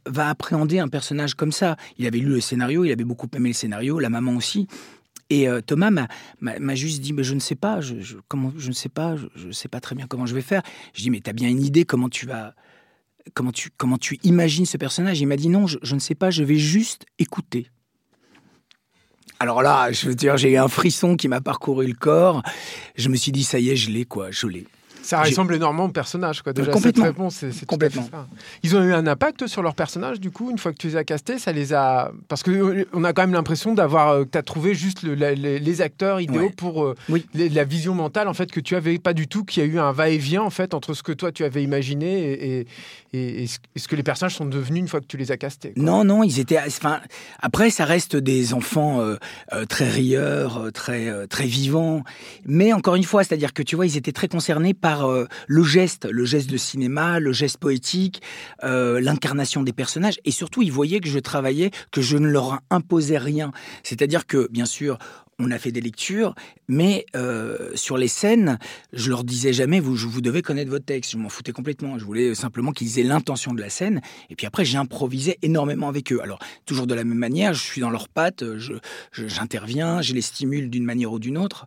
vas 0.05 0.29
appréhender 0.29 0.79
un 0.79 0.87
personnage 0.87 1.33
comme 1.33 1.51
ça? 1.51 1.75
Il 1.97 2.05
avait 2.05 2.19
lu 2.19 2.29
le 2.29 2.41
scénario, 2.41 2.85
il 2.85 2.91
avait 2.91 3.03
beaucoup 3.03 3.27
aimé 3.35 3.49
le 3.49 3.53
scénario, 3.53 3.99
la 3.99 4.09
maman 4.09 4.35
aussi. 4.35 4.67
Et 5.31 5.47
euh, 5.47 5.61
Thomas 5.61 5.91
m'a 6.41 6.75
juste 6.75 7.01
dit, 7.01 7.13
mais 7.13 7.23
je 7.23 7.33
ne 7.33 7.39
sais 7.39 7.55
pas, 7.55 7.79
je, 7.79 7.95
comment, 8.27 8.51
je 8.57 8.67
ne 8.67 8.73
sais 8.73 8.89
pas, 8.89 9.15
je 9.15 9.47
ne 9.47 9.53
sais 9.53 9.69
pas 9.69 9.79
très 9.79 9.95
bien 9.95 10.05
comment 10.05 10.25
je 10.25 10.35
vais 10.35 10.41
faire. 10.41 10.61
Je 10.93 11.01
dis, 11.01 11.09
mais 11.09 11.21
tu 11.21 11.29
as 11.29 11.33
bien 11.33 11.47
une 11.47 11.63
idée 11.63 11.85
comment 11.85 12.09
tu 12.09 12.25
vas, 12.25 12.53
comment 13.33 13.51
tu, 13.97 14.19
imagines 14.23 14.65
ce 14.65 14.77
personnage? 14.77 15.21
Il 15.21 15.27
m'a 15.27 15.37
dit, 15.37 15.49
non, 15.49 15.67
je, 15.67 15.95
ne 15.95 15.99
sais 15.99 16.15
pas, 16.15 16.31
je 16.31 16.43
vais 16.43 16.57
juste 16.57 17.05
écouter. 17.17 17.67
Alors 19.41 19.63
là, 19.63 19.91
je 19.91 20.05
veux 20.05 20.13
dire, 20.13 20.37
j'ai 20.37 20.51
eu 20.51 20.57
un 20.57 20.67
frisson 20.67 21.15
qui 21.15 21.27
m'a 21.27 21.41
parcouru 21.41 21.87
le 21.87 21.95
corps. 21.95 22.43
Je 22.95 23.09
me 23.09 23.15
suis 23.15 23.31
dit, 23.31 23.43
ça 23.43 23.57
y 23.57 23.71
est, 23.71 23.75
je 23.75 23.89
l'ai, 23.89 24.05
quoi, 24.05 24.29
je 24.29 24.45
l'ai. 24.45 24.67
Ça 25.03 25.21
ressemble 25.23 25.55
énormément 25.55 25.85
au 25.85 25.89
personnage, 25.89 26.41
quoi. 26.41 26.53
Déjà, 26.53 26.65
cette 26.65 26.73
Complètement. 26.73 27.03
réponse, 27.05 27.35
c'est 27.51 27.65
Complètement. 27.65 28.07
ça. 28.11 28.27
Ils 28.63 28.75
ont 28.75 28.83
eu 28.83 28.93
un 28.93 29.07
impact 29.07 29.47
sur 29.47 29.61
leur 29.63 29.75
personnage, 29.75 30.19
du 30.19 30.31
coup, 30.31 30.51
une 30.51 30.57
fois 30.57 30.71
que 30.71 30.77
tu 30.77 30.87
les 30.87 30.95
as 30.95 31.03
castés, 31.03 31.39
ça 31.39 31.51
les 31.51 31.73
a. 31.73 32.11
Parce 32.27 32.43
que 32.43 32.51
euh, 32.51 32.85
on 32.93 33.03
a 33.03 33.13
quand 33.13 33.23
même 33.23 33.33
l'impression 33.33 33.73
d'avoir. 33.73 34.09
euh, 34.09 34.23
que 34.25 34.29
tu 34.31 34.37
as 34.37 34.43
trouvé 34.43 34.73
juste 34.75 35.03
le- 35.03 35.15
la- 35.15 35.33
les, 35.33 35.59
les 35.59 35.81
acteurs 35.81 36.21
idéaux 36.21 36.41
Ouais. 36.43 36.53
pour 36.55 36.83
euh, 36.83 36.95
Oui. 37.09 37.25
les- 37.33 37.49
la 37.49 37.63
vision 37.63 37.93
mentale, 37.95 38.27
en 38.27 38.33
fait, 38.33 38.51
que 38.51 38.59
tu 38.59 38.75
avais 38.75 38.97
pas 38.99 39.13
du 39.13 39.27
tout, 39.27 39.43
qu'il 39.43 39.63
y 39.63 39.65
a 39.65 39.69
eu 39.69 39.79
un 39.79 39.91
va-et-vient, 39.91 40.41
en 40.43 40.49
fait, 40.49 40.73
entre 40.73 40.93
ce 40.93 41.03
que 41.03 41.11
toi 41.11 41.31
tu 41.31 41.43
avais 41.43 41.63
imaginé 41.63 42.19
et, 42.31 42.59
et, 42.59 42.67
et- 43.13 43.43
et 43.43 43.47
ce 43.79 43.87
que 43.87 43.95
les 43.95 44.03
personnages 44.03 44.35
sont 44.35 44.45
devenus 44.45 44.79
une 44.81 44.87
fois 44.87 44.99
que 45.01 45.05
tu 45.07 45.17
les 45.17 45.31
as 45.31 45.37
castés. 45.37 45.73
quoi. 45.73 45.83
Non, 45.83 46.03
non, 46.03 46.23
ils 46.23 46.39
étaient. 46.39 46.59
Enfin, 46.65 46.99
après, 47.39 47.69
ça 47.69 47.85
reste 47.85 48.15
des 48.15 48.53
enfants 48.53 49.01
euh, 49.01 49.15
euh, 49.53 49.65
très 49.65 49.89
rieurs, 49.89 50.69
très 50.73 51.27
très 51.27 51.45
vivants. 51.45 52.03
Mais 52.45 52.73
encore 52.73 52.95
une 52.95 53.03
fois, 53.03 53.23
c'est-à-dire 53.23 53.53
que 53.53 53.63
tu 53.63 53.75
vois, 53.75 53.85
ils 53.85 53.97
étaient 53.97 54.11
très 54.11 54.27
concernés 54.27 54.73
par 54.73 54.90
euh, 54.99 55.25
le 55.47 55.63
geste, 55.63 56.07
le 56.09 56.25
geste 56.25 56.49
de 56.49 56.57
cinéma, 56.57 57.19
le 57.19 57.31
geste 57.31 57.57
poétique, 57.57 58.21
euh, 58.63 58.99
l'incarnation 58.99 59.63
des 59.63 59.73
personnages, 59.73 60.19
et 60.25 60.31
surtout, 60.31 60.61
ils 60.61 60.71
voyaient 60.71 60.99
que 60.99 61.09
je 61.09 61.19
travaillais, 61.19 61.71
que 61.91 62.01
je 62.01 62.17
ne 62.17 62.27
leur 62.27 62.59
imposais 62.69 63.17
rien. 63.17 63.51
C'est-à-dire 63.83 64.25
que, 64.27 64.47
bien 64.51 64.65
sûr. 64.65 64.97
On 65.43 65.49
a 65.49 65.57
fait 65.57 65.71
des 65.71 65.81
lectures, 65.81 66.35
mais 66.67 67.07
euh, 67.15 67.71
sur 67.73 67.97
les 67.97 68.09
scènes, 68.09 68.59
je 68.93 69.09
leur 69.09 69.23
disais 69.23 69.53
jamais 69.53 69.79
vous, 69.79 69.95
vous 69.95 70.21
devez 70.21 70.43
connaître 70.43 70.69
votre 70.69 70.85
texte. 70.85 71.13
Je 71.13 71.17
m'en 71.17 71.29
foutais 71.29 71.51
complètement. 71.51 71.97
Je 71.97 72.05
voulais 72.05 72.35
simplement 72.35 72.71
qu'ils 72.71 72.99
aient 72.99 73.03
l'intention 73.03 73.51
de 73.55 73.59
la 73.59 73.71
scène. 73.71 74.01
Et 74.29 74.35
puis 74.35 74.45
après, 74.45 74.65
j'ai 74.65 74.77
improvisé 74.77 75.39
énormément 75.41 75.89
avec 75.89 76.13
eux. 76.13 76.19
Alors, 76.21 76.37
toujours 76.67 76.85
de 76.85 76.93
la 76.93 77.03
même 77.03 77.17
manière, 77.17 77.55
je 77.55 77.63
suis 77.63 77.81
dans 77.81 77.89
leurs 77.89 78.07
pattes, 78.07 78.43
j'interviens, 79.13 80.03
je, 80.03 80.13
les 80.13 80.21
stimule 80.21 80.69
d'une 80.69 80.85
manière 80.85 81.11
ou 81.11 81.17
d'une 81.17 81.39
autre. 81.39 81.65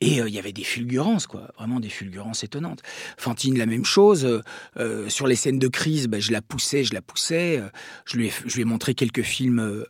Et 0.00 0.20
euh, 0.20 0.28
il 0.28 0.34
y 0.34 0.38
avait 0.38 0.52
des 0.52 0.64
fulgurances, 0.64 1.26
quoi, 1.26 1.52
vraiment 1.56 1.80
des 1.80 1.88
fulgurances 1.88 2.42
étonnantes. 2.44 2.82
Fantine, 3.16 3.56
la 3.56 3.66
même 3.66 3.84
chose. 3.84 4.24
euh, 4.24 4.42
euh, 4.76 5.08
sur 5.08 5.26
les 5.26 5.36
scènes 5.36 5.58
de 5.58 5.68
crise, 5.68 6.08
ben, 6.08 6.20
je 6.20 6.32
la 6.32 6.42
poussais, 6.42 6.84
je 6.84 6.92
la 6.94 7.00
poussais. 7.00 7.58
euh, 7.58 7.68
je, 8.04 8.16
lui 8.16 8.26
ai, 8.26 8.32
je 8.46 8.54
lui 8.54 8.62
ai 8.62 8.64
montré 8.64 8.94
quelques 8.94 9.22
films 9.22 9.84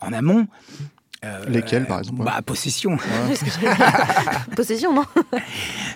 en 0.00 0.12
amont. 0.12 0.46
Euh, 1.24 1.44
Lesquels, 1.48 1.86
par 1.86 2.00
exemple, 2.00 2.22
bah, 2.24 2.40
Possession. 2.44 2.98
Possession, 4.56 4.92
non 4.94 5.04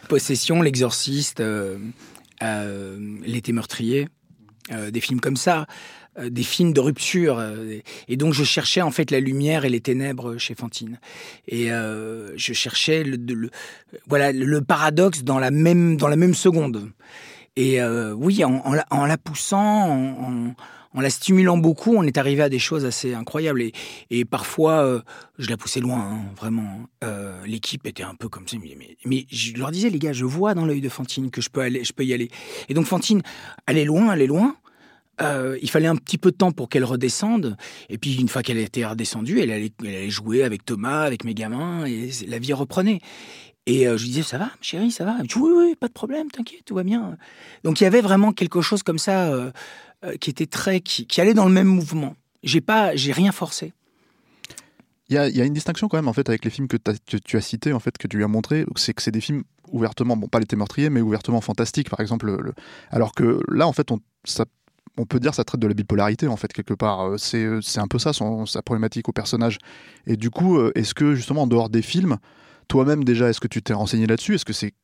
Possession, 0.09 0.63
L'Exorciste, 0.63 1.41
euh, 1.41 1.79
euh, 2.43 3.19
L'été 3.25 3.53
meurtrier, 3.53 4.09
euh, 4.73 4.91
des 4.91 5.01
films 5.01 5.21
comme 5.21 5.37
ça, 5.37 5.61
euh, 5.61 5.65
des 6.29 6.43
films 6.43 6.73
de 6.73 6.81
rupture. 6.81 7.39
euh, 7.39 7.79
et 8.09 8.17
donc 8.17 8.35
je 8.35 8.45
cherchais 8.45 8.83
en 8.83 8.91
fait 8.91 9.11
la 9.11 9.21
lumière 9.21 9.65
et 9.65 9.69
les 9.69 9.81
ténèbres 9.81 10.37
chez 10.39 10.55
Fantine. 10.55 10.99
Et 11.49 11.73
euh, 11.73 12.37
je 12.37 12.53
cherchais 12.53 13.05
le, 13.05 13.51
voilà, 14.07 14.33
le 14.33 14.61
paradoxe 14.61 15.23
dans 15.23 15.39
la 15.39 15.51
même, 15.51 15.97
dans 15.97 16.09
la 16.09 16.17
même 16.17 16.35
seconde. 16.35 16.91
Et 17.57 17.81
euh, 17.81 18.13
oui, 18.15 18.45
en, 18.45 18.73
la, 18.73 19.19
poussant, 19.19 20.55
en, 20.95 21.01
la 21.01 21.11
stimulant 21.11 21.59
beaucoup, 21.59 21.95
on 21.95 22.05
est 22.05 22.17
arrivé 22.17 22.43
à 22.43 22.49
des 22.49 22.59
choses 22.59 22.85
assez 22.85 23.13
incroyables. 23.13 23.63
Et, 24.11 24.25
parfois, 24.25 24.85
euh, 24.85 25.01
je 25.39 25.51
la 25.51 25.57
poussais 25.57 25.81
loin, 25.81 25.99
hein, 25.99 26.21
vraiment. 26.37 26.81
Euh, 27.03 27.45
L'équipe 27.45 27.87
était 27.87 28.03
un 28.05 28.15
peu 28.15 28.29
comme 28.29 28.47
ça. 28.47 28.57
Mais, 28.63 28.77
mais, 28.79 28.97
mais 29.05 29.27
je 29.31 29.55
leur 29.55 29.73
disais, 29.73 29.91
les 29.91 29.99
gars, 29.99 30.13
je 30.13 30.25
vois 30.25 30.55
dans 30.55 30.65
l'œil 30.65 30.81
de 30.81 30.89
Fantine 30.89 31.31
que 31.31 31.41
je 31.41 31.51
peux, 31.51 31.61
aller, 31.61 31.85
je 31.85 31.93
peux 31.93 32.05
y 32.05 32.15
aller. 32.15 32.31
Et 32.69 32.75
donc 32.75 32.87
Fantine, 32.87 33.21
allait 33.67 33.85
loin, 33.85 34.09
allait 34.09 34.27
loin. 34.27 34.57
Euh, 35.23 35.59
il 35.61 35.71
fallait 35.71 35.87
un 35.87 35.97
petit 35.97 36.19
peu 36.19 36.31
de 36.31 36.37
temps 36.37 36.53
pour 36.53 36.69
qu'elle 36.69 36.85
redescende. 36.85 37.57
Et 37.89 37.99
puis, 37.99 38.17
une 38.17 38.29
fois 38.29 38.43
qu'elle 38.43 38.59
était 38.59 38.85
redescendue, 38.85 39.41
elle 39.41 39.51
allait, 39.51 40.11
jouer 40.11 40.43
avec 40.43 40.65
Thomas, 40.65 41.03
avec 41.03 41.25
mes 41.25 41.35
gamins, 41.35 41.85
et 41.85 42.11
la 42.27 42.39
vie 42.39 42.53
reprenait. 42.53 43.01
Et 43.67 43.87
euh, 43.87 43.97
je 43.97 44.05
lui 44.05 44.11
disais, 44.11 44.23
ça 44.23 44.39
va, 44.39 44.51
chérie, 44.61 44.91
ça 44.91 45.05
va? 45.05 45.19
Dit, 45.23 45.37
Oui, 45.37 45.51
oui, 45.55 45.77
pas 45.79 45.89
de 45.89 45.93
problème, 45.93 46.31
t'inquiète, 46.31 46.65
tout 46.65 46.75
va 46.75 46.83
bien. 46.83 47.17
Donc, 47.65 47.81
il 47.81 47.85
y 47.85 47.87
avait 47.87 48.01
vraiment 48.01 48.33
quelque 48.33 48.63
chose 48.63 48.83
comme 48.83 48.99
ça 48.99 49.29
euh, 49.29 49.51
qui 50.21 50.31
était 50.31 50.47
très. 50.47 50.81
Qui, 50.81 51.21
allait 51.21 51.35
dans 51.35 51.47
le 51.47 51.53
même 51.53 51.69
mouvement. 51.69 52.17
J'ai 52.43 52.63
pas, 52.63 52.97
j'ai 52.97 53.13
rien 53.13 53.33
forcé. 53.33 53.73
Il 55.11 55.15
y 55.15 55.19
a, 55.19 55.45
une 55.45 55.53
distinction 55.53 55.89
quand 55.89 55.99
même 55.99 56.07
en 56.07 56.13
fait 56.13 56.29
avec 56.29 56.45
les 56.45 56.53
films 56.53 56.69
que, 56.69 56.77
tu 56.77 57.37
as 57.37 57.41
cités 57.41 57.73
en 57.73 57.81
fait 57.81 57.99
que 57.99 58.07
tu 58.07 58.17
lui 58.17 58.23
as 58.23 58.29
montré, 58.29 58.65
c'est 58.77 58.95
que 58.95 59.03
c'est 59.03 59.11
des 59.11 59.21
films 59.21 59.43
ouvertement, 59.73 60.17
bon 60.17 60.29
pas 60.29 60.39
l'été 60.39 60.55
meurtrier, 60.55 60.89
mais 60.89 61.01
ouvertement 61.01 61.41
fantastiques 61.41 61.91
par 61.91 61.99
exemple. 61.99 62.27
le- 62.27 62.55
alors 62.91 63.13
que 63.13 63.41
là 63.49 63.67
en 63.67 63.73
fait 63.73 63.91
on, 63.91 63.99
ça, 64.23 64.45
on 64.97 65.07
peut 65.07 65.21
dire 65.21 65.35
ça 65.35 65.45
traite 65.45 65.61
de 65.61 65.67
la 65.67 65.75
bipolarité 65.75 66.27
en 66.29 66.37
fait 66.37 66.53
quelque 66.53 66.75
part. 66.75 67.01
Euh, 67.03 67.17
C'est 67.19 67.49
c'est 67.63 67.81
un 67.81 67.87
peu 67.89 67.99
ça 67.99 68.13
son, 68.13 68.47
sa 68.47 68.63
problématique 68.63 69.09
au 69.09 69.13
personnage. 69.13 69.59
Et 70.07 70.17
du 70.17 70.31
coup 70.31 70.59
euh, 70.59 70.73
est-ce 70.75 70.95
que 70.95 71.15
justement 71.15 71.43
en 71.43 71.47
dehors 71.47 71.71
des 71.71 71.83
films, 71.83 72.17
toi-même 72.69 73.05
déjà 73.05 73.29
est-ce 73.29 73.41
que 73.41 73.49
tu 73.49 73.63
t'es 73.63 73.73
renseigné 73.73 74.07
là-dessus? 74.07 74.35
Est-ce 74.35 74.45
que 74.45 74.53
c'est 74.53 74.75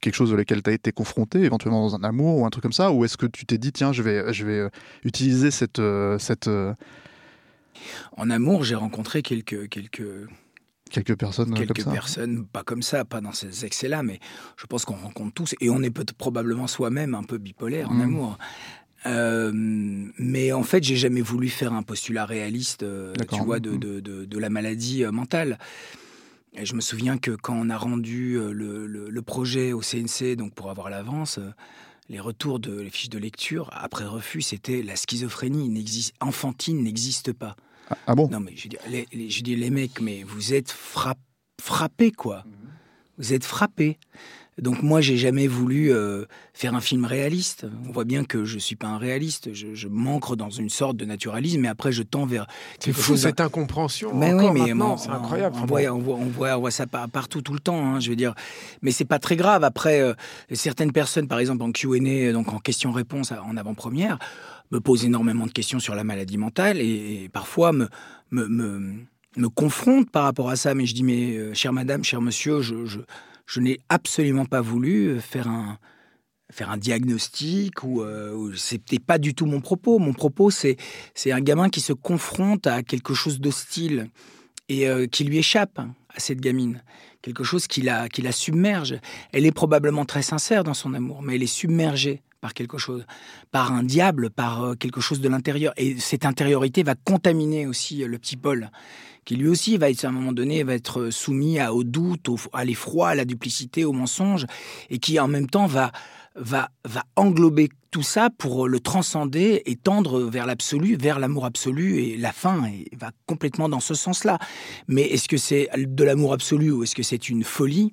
quelque 0.00 0.14
chose 0.14 0.32
avec 0.32 0.48
lequel 0.50 0.62
tu 0.62 0.70
as 0.70 0.74
été 0.74 0.92
confronté, 0.92 1.40
éventuellement 1.42 1.82
dans 1.88 1.96
un 1.96 2.04
amour 2.04 2.38
ou 2.38 2.46
un 2.46 2.50
truc 2.50 2.62
comme 2.62 2.72
ça? 2.72 2.92
Ou 2.92 3.04
est-ce 3.04 3.16
que 3.16 3.26
tu 3.26 3.46
t'es 3.46 3.58
dit, 3.58 3.72
tiens, 3.72 3.92
je 3.92 4.02
vais, 4.02 4.32
je 4.32 4.46
vais 4.46 4.58
euh, 4.60 4.68
utiliser 5.04 5.50
cette, 5.50 5.80
euh, 5.80 6.18
cette, 6.18 6.46
euh, 6.46 6.72
En 8.16 8.30
amour, 8.30 8.64
j'ai 8.64 8.74
rencontré 8.76 9.22
quelques, 9.22 9.68
quelques, 9.68 10.28
quelques 10.90 11.16
personnes 11.16 11.52
euh, 11.52 11.56
quelques 11.56 11.76
comme 11.76 11.84
ça 11.84 11.90
personnes, 11.90 12.46
pas 12.46 12.62
comme 12.62 12.82
ça, 12.82 13.04
pas 13.04 13.20
dans 13.20 13.32
ces 13.32 13.64
excès-là, 13.64 14.02
mais 14.02 14.20
je 14.56 14.66
pense 14.66 14.84
qu'on 14.84 14.94
rencontre 14.96 15.34
tous, 15.34 15.54
et 15.60 15.68
on 15.70 15.82
est 15.82 15.90
peut 15.90 16.06
probablement 16.16 16.66
soi-même 16.68 17.14
un 17.14 17.24
peu 17.24 17.38
bipolaire 17.38 17.90
en 17.90 17.94
Mhm. 17.94 18.00
amour. 18.02 18.38
Euh, 19.06 19.52
mais 19.54 20.52
en 20.52 20.62
fait, 20.62 20.82
j'ai 20.82 20.96
jamais 20.96 21.20
voulu 21.20 21.48
faire 21.48 21.72
un 21.72 21.82
postulat 21.82 22.26
réaliste, 22.26 22.82
euh, 22.82 23.12
tu 23.30 23.42
vois, 23.44 23.60
de, 23.60 23.70
Mhm. 23.70 23.78
de, 23.78 24.00
de, 24.00 24.24
de 24.24 24.38
la 24.38 24.50
maladie 24.50 25.04
euh, 25.04 25.12
mentale. 25.12 25.58
Et 26.54 26.64
je 26.66 26.74
me 26.74 26.80
souviens 26.80 27.18
que 27.18 27.30
quand 27.30 27.54
on 27.54 27.70
a 27.70 27.76
rendu 27.76 28.34
le, 28.34 28.86
le- 28.86 29.10
le 29.10 29.22
projet 29.22 29.72
au 29.72 29.82
CNC, 29.82 30.34
donc 30.36 30.54
pour 30.54 30.70
avoir 30.70 30.90
l'avance, 30.90 31.38
les 32.08 32.18
retours 32.20 32.58
de 32.58 32.80
les 32.80 32.90
fiches 32.90 33.10
de 33.10 33.18
lecture 33.18 33.70
après 33.72 34.04
refus, 34.06 34.40
c'était 34.42 34.82
la 34.82 34.96
schizophrénie 34.96 35.70
enfantine 36.20 36.82
n'existe 36.82 37.32
pas. 37.32 37.54
Ah, 37.90 37.96
ah 38.08 38.14
bon? 38.14 38.28
Non, 38.30 38.40
mais 38.40 38.52
je 38.56 38.68
dis, 38.68 38.76
les, 38.90 39.06
les- 39.12 39.30
je 39.30 39.42
dis, 39.42 39.54
les 39.56 39.70
mecs, 39.70 40.00
mais 40.00 40.24
vous 40.24 40.52
êtes 40.54 40.70
frapp- 40.72 41.18
frappés, 41.60 42.10
quoi. 42.12 42.44
Vous 43.18 43.32
êtes 43.32 43.44
frappés. 43.44 43.98
Donc 44.60 44.82
moi, 44.82 45.00
j'ai 45.00 45.16
jamais 45.16 45.46
voulu 45.46 45.92
euh, 45.92 46.24
faire 46.52 46.74
un 46.74 46.80
film 46.80 47.04
réaliste. 47.04 47.66
On 47.88 47.92
voit 47.92 48.04
bien 48.04 48.24
que 48.24 48.44
je 48.44 48.58
suis 48.58 48.74
pas 48.76 48.88
un 48.88 48.98
réaliste. 48.98 49.54
Je, 49.54 49.74
je 49.74 49.88
m'ancre 49.88 50.34
dans 50.36 50.50
une 50.50 50.68
sorte 50.68 50.96
de 50.96 51.04
naturalisme, 51.04 51.60
mais 51.60 51.68
après, 51.68 51.92
je 51.92 52.02
tends 52.02 52.26
vers 52.26 52.46
C'est 52.80 52.86
quelque 52.86 52.96
fou 53.00 53.12
chose 53.12 53.22
cette 53.22 53.40
incompréhension. 53.40 54.14
mais 54.14 54.32
encore 54.32 54.52
oui, 54.52 54.60
mais 54.74 54.96
c'est 54.98 55.10
incroyable. 55.10 55.56
On, 55.62 55.66
voit, 55.66 55.82
bon. 55.82 55.88
on, 55.94 55.98
voit, 55.98 56.14
on, 56.16 56.24
voit, 56.26 56.56
on 56.56 56.60
voit 56.60 56.70
ça 56.70 56.86
par- 56.86 57.08
partout, 57.08 57.40
tout 57.42 57.52
le 57.52 57.60
temps. 57.60 57.94
hein, 57.94 58.00
je 58.00 58.10
veux 58.10 58.16
dire, 58.16 58.34
mais 58.82 58.90
c'est 58.90 59.04
pas 59.04 59.18
très 59.18 59.36
grave. 59.36 59.62
Après, 59.64 60.00
euh, 60.00 60.14
certaines 60.52 60.92
personnes, 60.92 61.28
par 61.28 61.38
exemple 61.38 61.62
en 61.62 61.70
Q&A, 61.72 62.32
donc 62.32 62.52
en 62.52 62.58
questions-réponses 62.58 63.32
en 63.32 63.56
avant-première, 63.56 64.18
me 64.70 64.80
posent 64.80 65.04
énormément 65.04 65.46
de 65.46 65.52
questions 65.52 65.78
sur 65.78 65.94
la 65.94 66.04
maladie 66.04 66.36
mentale 66.36 66.78
et, 66.80 67.22
et 67.24 67.28
parfois 67.28 67.72
me, 67.72 67.88
me, 68.30 68.46
me, 68.48 68.92
me 69.36 69.48
confrontent 69.48 70.10
par 70.10 70.24
rapport 70.24 70.50
à 70.50 70.56
ça. 70.56 70.74
Mais 70.74 70.84
je 70.84 70.94
dis, 70.94 71.04
mais 71.04 71.36
euh, 71.36 71.54
chère 71.54 71.72
madame, 71.72 72.02
cher 72.04 72.20
monsieur, 72.20 72.60
je, 72.60 72.84
je, 72.86 72.98
je 73.48 73.60
n'ai 73.60 73.80
absolument 73.88 74.44
pas 74.44 74.60
voulu 74.60 75.08
euh, 75.08 75.20
faire 75.20 75.48
un 75.48 75.78
faire 76.50 76.70
un 76.70 76.78
diagnostic 76.78 77.82
ou, 77.82 78.00
euh, 78.00 78.54
c'était 78.56 78.98
pas 78.98 79.18
du 79.18 79.34
tout 79.34 79.46
mon 79.46 79.60
propos. 79.60 79.98
Mon 79.98 80.12
propos, 80.12 80.50
c'est 80.50 80.76
c'est 81.14 81.32
un 81.32 81.40
gamin 81.40 81.68
qui 81.68 81.80
se 81.80 81.92
confronte 81.92 82.66
à 82.66 82.82
quelque 82.82 83.14
chose 83.14 83.40
d'hostile 83.40 84.08
et 84.68 84.88
euh, 84.88 85.06
qui 85.06 85.24
lui 85.24 85.38
échappe 85.38 85.78
à 85.78 86.20
cette 86.20 86.40
gamine. 86.40 86.82
Quelque 87.22 87.44
chose 87.44 87.66
qui 87.66 87.82
la, 87.82 88.08
qui 88.08 88.22
la 88.22 88.32
submerge. 88.32 88.98
Elle 89.32 89.44
est 89.44 89.52
probablement 89.52 90.04
très 90.04 90.22
sincère 90.22 90.64
dans 90.64 90.74
son 90.74 90.94
amour, 90.94 91.22
mais 91.22 91.34
elle 91.34 91.42
est 91.42 91.46
submergée 91.46 92.22
par 92.40 92.54
quelque 92.54 92.78
chose, 92.78 93.04
par 93.50 93.72
un 93.72 93.82
diable, 93.82 94.30
par 94.30 94.62
euh, 94.62 94.74
quelque 94.74 95.00
chose 95.00 95.20
de 95.20 95.28
l'intérieur. 95.28 95.72
Et 95.76 95.98
cette 95.98 96.24
intériorité 96.24 96.82
va 96.82 96.94
contaminer 96.94 97.66
aussi 97.66 98.04
le 98.04 98.18
petit 98.18 98.36
Paul, 98.36 98.70
qui 99.28 99.36
lui 99.36 99.48
aussi 99.48 99.76
va 99.76 99.90
être, 99.90 100.06
à 100.06 100.08
un 100.08 100.10
moment 100.10 100.32
donné, 100.32 100.62
va 100.62 100.72
être 100.72 101.10
soumis 101.10 101.58
à, 101.58 101.74
au 101.74 101.84
doute, 101.84 102.30
au- 102.30 102.38
à 102.54 102.64
l'effroi, 102.64 103.10
à 103.10 103.14
la 103.14 103.26
duplicité, 103.26 103.84
au 103.84 103.92
mensonge, 103.92 104.46
et 104.88 104.98
qui 104.98 105.20
en 105.20 105.28
même 105.28 105.48
temps 105.50 105.66
va, 105.66 105.92
va, 106.34 106.70
va 106.86 107.02
englober 107.14 107.68
tout 107.90 108.02
ça 108.02 108.30
pour 108.30 108.68
le 108.68 108.80
transcender 108.80 109.60
et 109.66 109.76
tendre 109.76 110.20
vers 110.22 110.46
l'absolu, 110.46 110.96
vers 110.96 111.18
l'amour 111.18 111.44
absolu 111.44 111.98
et 111.98 112.16
la 112.16 112.32
fin 112.32 112.64
et 112.64 112.86
va 112.96 113.10
complètement 113.26 113.68
dans 113.68 113.80
ce 113.80 113.92
sens-là. 113.92 114.38
Mais 114.86 115.02
est-ce 115.02 115.28
que 115.28 115.36
c'est 115.36 115.68
de 115.76 116.04
l'amour 116.04 116.32
absolu 116.32 116.70
ou 116.70 116.82
est-ce 116.84 116.94
que 116.94 117.02
c'est 117.02 117.28
une 117.28 117.44
folie? 117.44 117.92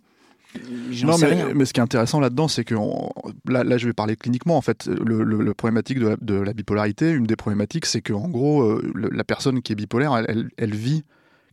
Non, 1.04 1.18
mais, 1.54 1.66
ce 1.66 1.74
qui 1.74 1.82
est 1.82 1.84
intéressant 1.84 2.22
là-dedans, 2.22 2.48
c'est 2.48 2.64
que 2.64 2.76
on- 2.76 3.12
là, 3.46 3.66
là, 3.66 3.78
je 3.78 3.88
vais 3.88 3.94
parler 3.94 4.16
cliniquement. 4.16 4.56
En 4.56 4.62
fait, 4.62 4.88
le, 4.88 5.22
le- 5.26 5.42
le 5.44 5.54
problématique 5.54 6.00
de 6.00 6.08
la, 6.08 6.16
de 6.22 6.36
la 6.36 6.54
bipolarité, 6.54 7.12
une 7.12 7.26
des 7.26 7.36
problématiques, 7.36 7.86
c'est 7.86 8.00
qu'en 8.02 8.30
gros, 8.30 8.62
euh, 8.64 8.90
le- 8.96 9.10
la 9.10 9.26
personne 9.26 9.62
qui 9.62 9.74
est 9.74 9.76
bipolaire, 9.76 10.16
elle, 10.16 10.26
elle- 10.30 10.50
elle 10.56 10.74
vit 10.74 11.04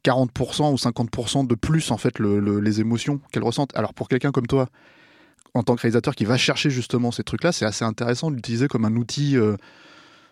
40% 0.05 0.73
ou 0.73 0.77
50% 0.77 1.47
de 1.47 1.55
plus 1.55 1.91
en 1.91 1.97
fait 1.99 2.19
le- 2.19 2.41
le- 2.41 2.61
les 2.61 2.81
émotions 2.81 3.21
qu'elle 3.33 3.45
ressent. 3.45 3.67
Alors 3.75 3.95
pour 3.95 4.09
quelqu'un 4.09 4.33
comme 4.33 4.47
toi, 4.47 4.69
en 5.55 5.63
tant 5.63 5.77
que 5.77 5.83
réalisateur 5.83 6.15
qui 6.15 6.25
va 6.25 6.37
chercher 6.37 6.71
justement 6.71 7.11
ces 7.13 7.23
trucs-là, 7.25 7.53
c'est 7.53 7.67
assez 7.67 7.85
intéressant 7.85 8.31
d'utiliser 8.31 8.69
comme 8.69 8.85
un 8.85 8.97
outil. 8.97 9.37
euh, 9.37 9.57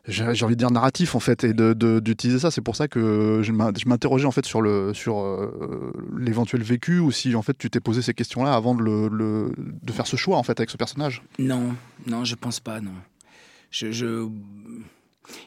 j'ai 0.09 0.25
envie 0.45 0.55
de 0.55 0.59
dire 0.59 0.71
narratif 0.71 1.15
en 1.15 1.21
fait 1.21 1.45
et 1.45 1.53
d'utiliser 1.53 2.39
ça 2.39 2.51
c'est 2.51 2.63
pour 2.63 2.75
ça 2.75 2.89
que 2.89 3.41
je 3.43 3.53
m'in- 3.53 3.71
je 3.79 3.87
m'interrogeais 3.87 4.25
en 4.25 4.31
fait 4.31 4.47
sur 4.47 4.63
le 4.63 4.95
sur 4.95 5.21
euh, 5.21 5.93
l'éventuel 6.19 6.63
vécu 6.63 6.99
ou 7.01 7.13
si 7.13 7.35
en 7.35 7.43
fait 7.43 7.57
tu 7.59 7.69
t'es 7.69 7.81
posé 7.81 8.01
ces 8.01 8.15
questions 8.15 8.43
là 8.43 8.55
avant 8.55 8.75
de 8.75 8.83
le- 8.83 9.53
de 9.59 9.93
faire 9.93 10.07
ce 10.07 10.17
choix 10.17 10.39
en 10.39 10.43
fait 10.43 10.59
avec 10.59 10.71
ce 10.71 10.79
personnage 10.79 11.23
Non, 11.39 11.75
non, 12.07 12.25
je 12.25 12.35
pense 12.35 12.61
pas, 12.61 12.81
non. 12.81 12.95
Je, 13.71 13.93
je, 13.93 14.27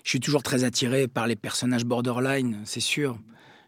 je 0.03 0.09
suis 0.09 0.19
toujours 0.19 0.43
très 0.43 0.63
attiré 0.63 1.07
par 1.07 1.25
les 1.25 1.35
personnages 1.35 1.83
borderline, 1.83 2.59
c'est 2.63 2.79
sûr. 2.79 3.17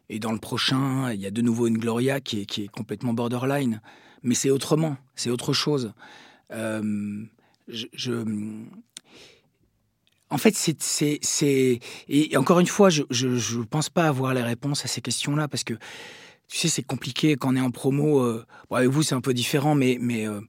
Et 0.09 0.19
dans 0.19 0.31
le 0.31 0.39
prochain, 0.39 1.11
il 1.13 1.19
y 1.19 1.25
a 1.25 1.31
de 1.31 1.41
nouveau 1.41 1.67
une 1.67 1.77
Gloria 1.77 2.19
qui 2.21 2.41
est, 2.41 2.45
qui 2.45 2.63
est 2.63 2.67
complètement 2.67 3.13
borderline. 3.13 3.81
Mais 4.23 4.35
c'est 4.35 4.49
autrement, 4.49 4.97
c'est 5.15 5.29
autre 5.29 5.53
chose. 5.53 5.93
Euh, 6.51 7.23
En 10.29 10.37
fait, 10.37 10.55
c'est... 10.55 10.77
c'est- 10.81 11.79
Et 12.07 12.35
encore 12.37 12.59
une 12.59 12.67
fois, 12.67 12.89
je 12.89 13.03
ne 13.57 13.63
pense 13.63 13.89
pas 13.89 14.07
avoir 14.07 14.33
les 14.33 14.41
réponses 14.43 14.83
à 14.83 14.87
ces 14.87 15.01
questions-là 15.01 15.47
parce 15.47 15.63
que, 15.63 15.75
tu 16.47 16.57
sais, 16.57 16.67
c'est 16.67 16.83
compliqué 16.83 17.35
quand 17.35 17.53
on 17.53 17.55
est 17.55 17.61
en 17.61 17.71
promo. 17.71 18.21
euh, 18.21 18.45
avec 18.71 18.89
vous, 18.89 19.03
c'est 19.03 19.15
un 19.15 19.21
peu 19.21 19.33
différent, 19.33 19.75
mais, 19.75 19.97
mais, 20.01 20.27
euh, 20.27 20.41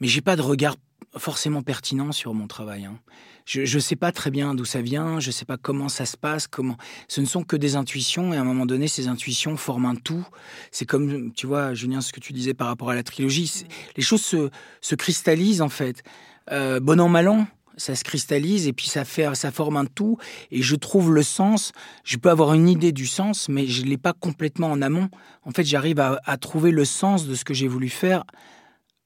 mais 0.00 0.06
j'ai 0.06 0.20
pas 0.20 0.36
de 0.36 0.42
regard 0.42 0.76
forcément 1.16 1.62
pertinent 1.62 2.12
sur 2.12 2.34
mon 2.34 2.46
travail. 2.46 2.84
hein. 2.84 2.98
Je 3.46 3.60
ne 3.76 3.80
sais 3.80 3.94
pas 3.94 4.10
très 4.10 4.32
bien 4.32 4.56
d'où 4.56 4.64
ça 4.64 4.82
vient, 4.82 5.20
je 5.20 5.30
sais 5.30 5.44
pas 5.44 5.56
comment 5.56 5.88
ça 5.88 6.04
se 6.04 6.16
passe, 6.16 6.48
comment. 6.48 6.76
Ce 7.06 7.20
ne 7.20 7.26
sont 7.26 7.44
que 7.44 7.54
des 7.54 7.76
intuitions 7.76 8.34
et 8.34 8.36
à 8.36 8.40
un 8.40 8.44
moment 8.44 8.66
donné, 8.66 8.88
ces 8.88 9.06
intuitions 9.06 9.56
forment 9.56 9.86
un 9.86 9.94
tout. 9.94 10.26
C'est 10.72 10.84
comme, 10.84 11.32
tu 11.32 11.46
vois, 11.46 11.72
Julien, 11.72 12.00
ce 12.00 12.12
que 12.12 12.18
tu 12.18 12.32
disais 12.32 12.54
par 12.54 12.66
rapport 12.66 12.90
à 12.90 12.96
la 12.96 13.04
trilogie. 13.04 13.46
c'est- 13.46 13.66
Les 13.96 14.02
choses 14.02 14.22
se, 14.24 14.50
se 14.80 14.94
cristallisent 14.96 15.62
en 15.62 15.68
fait. 15.68 16.02
Euh, 16.50 16.80
bon 16.80 17.00
an, 17.00 17.08
mal 17.08 17.28
an, 17.28 17.46
ça 17.76 17.94
se 17.94 18.02
cristallise 18.02 18.66
et 18.66 18.72
puis 18.72 18.88
ça 18.88 19.04
fait, 19.04 19.32
ça 19.36 19.52
forme 19.52 19.76
un 19.76 19.86
tout. 19.86 20.18
Et 20.50 20.60
je 20.62 20.74
trouve 20.74 21.14
le 21.14 21.22
sens. 21.22 21.70
Je 22.02 22.16
peux 22.16 22.30
avoir 22.30 22.52
une 22.52 22.68
idée 22.68 22.90
du 22.90 23.06
sens, 23.06 23.48
mais 23.48 23.68
je 23.68 23.84
l'ai 23.84 23.98
pas 23.98 24.12
complètement 24.12 24.72
en 24.72 24.82
amont. 24.82 25.08
En 25.44 25.52
fait, 25.52 25.62
j'arrive 25.64 26.00
à, 26.00 26.20
à 26.24 26.36
trouver 26.36 26.72
le 26.72 26.84
sens 26.84 27.28
de 27.28 27.34
ce 27.36 27.44
que 27.44 27.54
j'ai 27.54 27.68
voulu 27.68 27.90
faire 27.90 28.24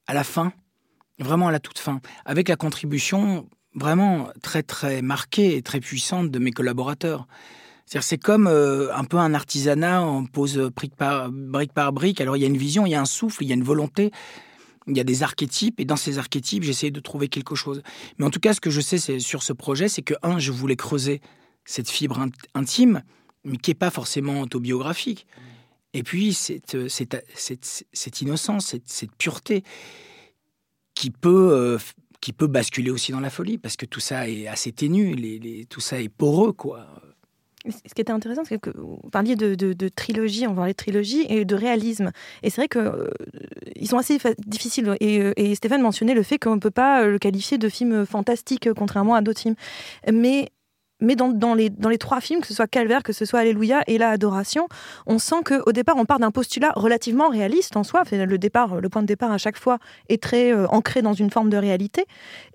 à 0.07 0.14
la 0.14 0.24
fin, 0.24 0.55
vraiment 1.18 1.48
à 1.48 1.53
la 1.53 1.61
toute 1.61 1.79
fin, 1.79 2.00
avec 2.24 2.48
la 2.48 2.57
contribution 2.57 3.46
vraiment 3.75 4.29
très 4.43 4.63
très 4.63 5.03
marquée 5.03 5.57
et 5.57 5.63
très 5.63 5.81
puissante 5.81 6.31
de 6.31 6.39
mes 6.39 6.51
collaborateurs. 6.51 7.27
C'est 7.87 8.19
comme 8.19 8.47
euh, 8.47 8.95
un 8.95 9.03
peu 9.03 9.17
un 9.17 9.35
artisanat, 9.35 10.05
on 10.05 10.25
pose 10.25 10.59
brique 10.77 10.95
par, 10.95 11.29
brique 11.31 11.73
par 11.73 11.93
brique. 11.93 12.21
Alors 12.21 12.37
il 12.37 12.41
y 12.41 12.45
a 12.45 12.49
une 12.49 12.57
vision, 12.57 12.87
il 12.87 12.91
y 12.91 12.95
a 12.95 13.01
un 13.01 13.05
souffle, 13.05 13.43
il 13.43 13.49
y 13.49 13.53
a 13.53 13.57
une 13.57 13.65
volonté, 13.65 14.13
il 14.87 14.97
y 14.97 15.01
a 15.01 15.05
des 15.05 15.23
archétypes, 15.23 15.81
et 15.81 15.85
dans 15.85 15.97
ces 15.97 16.19
archétypes, 16.19 16.63
j'essaie 16.63 16.91
de 16.91 17.01
trouver 17.01 17.29
quelque 17.29 17.55
chose. 17.55 17.83
Mais 18.19 18.25
en 18.25 18.31
tout 18.31 18.41
cas, 18.41 18.55
ce 18.55 18.61
que 18.61 18.71
je 18.71 18.81
sais 18.81 19.19
sur 19.19 19.43
ce 19.43 19.53
projet, 19.53 19.89
c'est 19.89 20.03
que, 20.03 20.15
un, 20.23 20.39
je 20.39 20.53
voulais 20.53 20.77
creuser 20.77 21.21
cette 21.65 21.91
fibre 21.91 22.21
int- 22.21 22.33
intime, 22.55 23.03
mais 23.45 23.57
qui 23.57 23.71
n'est 23.71 23.75
pas 23.75 23.91
forcément 23.91 24.41
autobiographique. 24.41 25.27
Et 25.93 26.03
puis, 26.03 26.33
cette, 26.33 26.77
euh, 26.77 26.89
innocence, 28.21 28.77
cette, 28.85 29.17
pureté 29.17 29.65
qui 30.95 31.11
peut, 31.11 31.51
euh, 31.53 31.79
qui 32.21 32.33
peut 32.33 32.47
basculer 32.47 32.91
aussi 32.91 33.13
dans 33.13 33.21
la 33.21 33.31
folie, 33.31 33.59
parce 33.59 33.77
que 33.77 33.87
tout 33.87 34.01
ça 34.01 34.29
est 34.29 34.47
assez 34.47 34.73
ténu, 34.73 35.67
tout 35.69 35.81
ça 35.81 36.01
est 36.01 36.09
poreux, 36.09 36.53
quoi. 36.53 36.87
Ce 37.67 37.93
qui 37.95 38.01
était 38.01 38.13
intéressant, 38.13 38.43
c'est 38.45 38.59
que 38.59 38.71
vous 38.75 38.99
parliez 39.13 39.37
de, 39.37 39.89
trilogie, 39.89 40.47
on 40.47 40.55
parlait 40.55 40.73
de 40.73 40.77
trilogie 40.77 41.27
et 41.29 41.45
de 41.45 41.55
réalisme. 41.55 42.11
Et 42.43 42.49
c'est 42.49 42.63
vrai 42.63 42.69
que 42.69 42.79
euh, 42.79 43.11
sont 43.85 43.99
assez 43.99 44.19
difficiles. 44.47 44.97
Et, 45.01 45.21
euh, 45.21 45.33
et 45.37 45.55
Stéphane 45.55 45.83
mentionnait 45.83 46.15
le 46.15 46.23
fait 46.23 46.39
qu'on 46.39 46.55
ne 46.55 46.61
peut 46.61 46.71
pas 46.71 47.03
euh, 47.03 47.11
le 47.11 47.19
qualifier 47.19 47.59
de 47.59 47.69
film 47.69 48.07
fantastique, 48.07 48.67
euh, 48.67 48.75
contrairement 48.75 49.15
à 49.15 49.21
d'autres 49.21 49.41
films. 49.41 49.57
Mais, 50.11 50.49
mais 51.01 51.17
dans, 51.17 51.55
les, 51.55 51.99
trois 51.99 52.21
films, 52.21 52.41
que 52.41 52.47
ce 52.47 52.55
soit 52.55 52.67
Calvaire, 52.67 53.03
que 53.03 53.13
ce 53.13 53.25
soit 53.25 53.41
Alléluia 53.41 53.83
et 53.87 53.99
La 53.99 54.11
Adoration, 54.11 54.69
on 55.07 55.19
sent 55.19 55.43
qu'au 55.45 55.73
départ, 55.73 55.97
on 55.97 56.05
part 56.05 56.19
d'un 56.19 56.31
postulat 56.31 56.73
relativement 56.77 57.29
réaliste 57.29 57.77
en 57.77 57.85
soi. 57.85 58.03
Le, 58.11 58.89
point 58.89 59.03
de 59.03 59.07
départ 59.07 59.33
à 59.33 59.39
chaque 59.39 59.59
fois 59.59 59.79
est 60.09 60.23
très 60.23 60.53
euh, 60.53 60.67
ancré 60.69 61.03
dans 61.03 61.13
une 61.13 61.31
forme 61.31 61.51
de 61.51 61.57
réalité. 61.57 62.05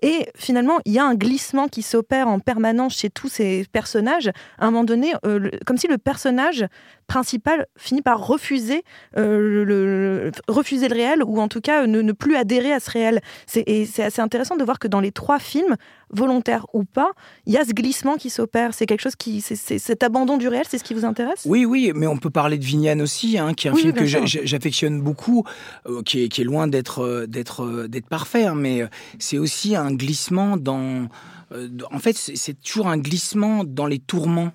Et 0.02 0.28
finalement, 0.34 0.78
il 0.84 0.92
y 0.92 0.98
a 0.98 1.04
un 1.04 1.14
glissement 1.14 1.68
qui 1.68 1.82
s'opère 1.82 2.28
en 2.28 2.40
permanence 2.40 2.96
chez 2.96 3.10
tous 3.10 3.28
ces 3.28 3.66
personnages. 3.72 4.28
À 4.58 4.66
un 4.66 4.70
moment 4.70 4.84
donné, 4.84 5.12
euh, 5.24 5.50
comme 5.64 5.78
si 5.78 5.88
le 5.88 5.98
personnage 5.98 6.66
principal 7.06 7.66
finit 7.76 8.02
par 8.02 8.26
refuser, 8.26 8.82
euh, 9.16 9.64
le, 9.64 10.32
refuser 10.48 10.88
le 10.88 10.94
réel, 10.94 11.22
ou 11.24 11.40
en 11.40 11.48
tout 11.48 11.60
cas 11.60 11.86
ne, 11.86 12.12
plus 12.12 12.36
adhérer 12.36 12.72
à 12.72 12.80
ce 12.80 12.90
réel. 12.90 13.20
C'est- 13.46 13.66
assez 14.00 14.20
intéressant 14.20 14.56
de 14.56 14.64
voir 14.64 14.78
que 14.78 14.88
dans 14.88 15.00
les 15.00 15.12
trois 15.12 15.38
films, 15.38 15.76
volontaires 16.10 16.66
ou 16.72 16.84
pas, 16.84 17.12
il 17.46 17.52
y 17.52 17.56
a 17.56 17.64
ce 17.64 17.72
glissement 17.72 18.16
qui 18.16 18.30
s'opère. 18.36 18.74
C'est 18.74 18.86
quelque 18.86 19.00
chose 19.00 19.16
qui, 19.16 19.40
c'est- 19.40 19.78
cet 19.78 20.02
abandon 20.02 20.36
du 20.36 20.48
réel, 20.48 20.64
c'est 20.68 20.78
ce 20.78 20.84
qui 20.84 20.94
vous 20.94 21.04
intéresse? 21.04 21.42
Oui, 21.44 21.64
oui, 21.64 21.92
mais 21.94 22.06
on 22.06 22.16
peut 22.16 22.30
parler 22.30 22.58
de 22.58 22.64
Vignane 22.64 23.00
aussi, 23.02 23.38
hein, 23.38 23.52
qui 23.54 23.66
est 23.66 23.70
un 23.70 23.74
Oui, 23.74 23.80
film 23.82 23.92
que 23.94 24.06
j'affectionne 24.06 25.00
beaucoup, 25.00 25.44
euh, 25.88 26.02
qui, 26.02 26.22
est, 26.24 26.28
qui 26.28 26.42
est 26.42 26.44
loin 26.44 26.66
d'être 26.68 27.00
euh, 27.00 27.26
d'être 27.26 27.64
euh, 27.64 27.88
d'être 27.88 28.08
parfait, 28.08 28.44
hein, 28.46 28.54
mais 28.54 28.82
c'est 29.18 29.38
aussi 29.38 29.74
un 29.76 29.92
glissement 29.92 30.56
dans. 30.56 31.08
euh, 31.52 31.68
dans- 31.68 31.88
en 31.92 31.98
fait, 31.98 32.16
c'est 32.16 32.36
c'est 32.36 32.54
toujours 32.54 32.88
un 32.88 32.98
glissement 32.98 33.64
dans 33.64 33.86
les 33.86 33.98
tourments. 33.98 34.52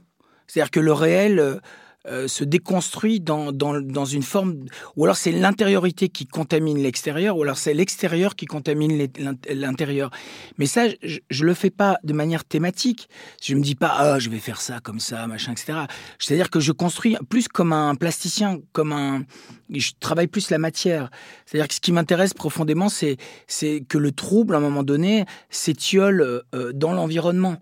C'est-à-dire 0.47 0.71
que 0.71 0.79
le 0.79 0.93
réel. 0.93 1.59
Euh, 2.07 2.27
se 2.27 2.43
déconstruit 2.43 3.19
dans, 3.19 3.51
dans, 3.51 3.79
dans 3.79 4.05
une 4.05 4.23
forme... 4.23 4.65
Ou 4.95 5.05
alors 5.05 5.17
c'est 5.17 5.31
l'intériorité 5.31 6.09
qui 6.09 6.25
contamine 6.25 6.81
l'extérieur, 6.81 7.37
ou 7.37 7.43
alors 7.43 7.57
c'est 7.57 7.73
l'extérieur 7.73 8.35
qui 8.35 8.45
contamine 8.45 9.07
l'intérieur. 9.49 10.09
Mais 10.57 10.65
ça, 10.65 10.87
je, 11.03 11.19
je 11.29 11.45
le 11.45 11.53
fais 11.53 11.69
pas 11.69 11.97
de 12.03 12.13
manière 12.13 12.43
thématique. 12.43 13.07
Je 13.41 13.55
me 13.55 13.61
dis 13.61 13.75
pas, 13.75 13.93
ah, 13.97 14.19
je 14.19 14.29
vais 14.29 14.39
faire 14.39 14.61
ça 14.61 14.79
comme 14.79 14.99
ça, 14.99 15.27
machin, 15.27 15.51
etc. 15.51 15.79
C'est-à-dire 16.19 16.49
que 16.49 16.59
je 16.59 16.71
construis 16.71 17.17
plus 17.29 17.47
comme 17.47 17.73
un 17.73 17.95
plasticien, 17.95 18.59
comme 18.71 18.91
un. 18.91 19.23
Je 19.69 19.91
travaille 19.99 20.27
plus 20.27 20.49
la 20.49 20.57
matière. 20.57 21.09
C'est-à-dire 21.45 21.67
que 21.67 21.73
ce 21.75 21.79
qui 21.79 21.91
m'intéresse 21.91 22.33
profondément, 22.33 22.89
c'est 22.89 23.17
c'est 23.47 23.83
que 23.87 23.97
le 23.97 24.11
trouble, 24.11 24.55
à 24.55 24.57
un 24.57 24.61
moment 24.61 24.83
donné, 24.83 25.25
s'étiole 25.49 26.43
euh, 26.55 26.73
dans 26.73 26.93
l'environnement. 26.93 27.57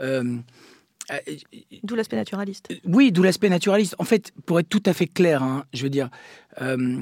Euh, 0.00 0.38
D'où 1.82 1.94
l'aspect 1.94 2.16
naturaliste. 2.16 2.68
oui, 2.84 3.12
d'où 3.12 3.22
l'aspect 3.22 3.48
naturaliste. 3.48 3.94
En 3.98 4.04
fait, 4.04 4.32
pour 4.46 4.58
être 4.60 4.68
tout 4.68 4.82
à 4.86 4.92
fait 4.92 5.06
clair, 5.06 5.42
hein, 5.42 5.64
je 5.72 5.82
veux 5.82 5.90
dire, 5.90 6.08
euh, 6.60 6.98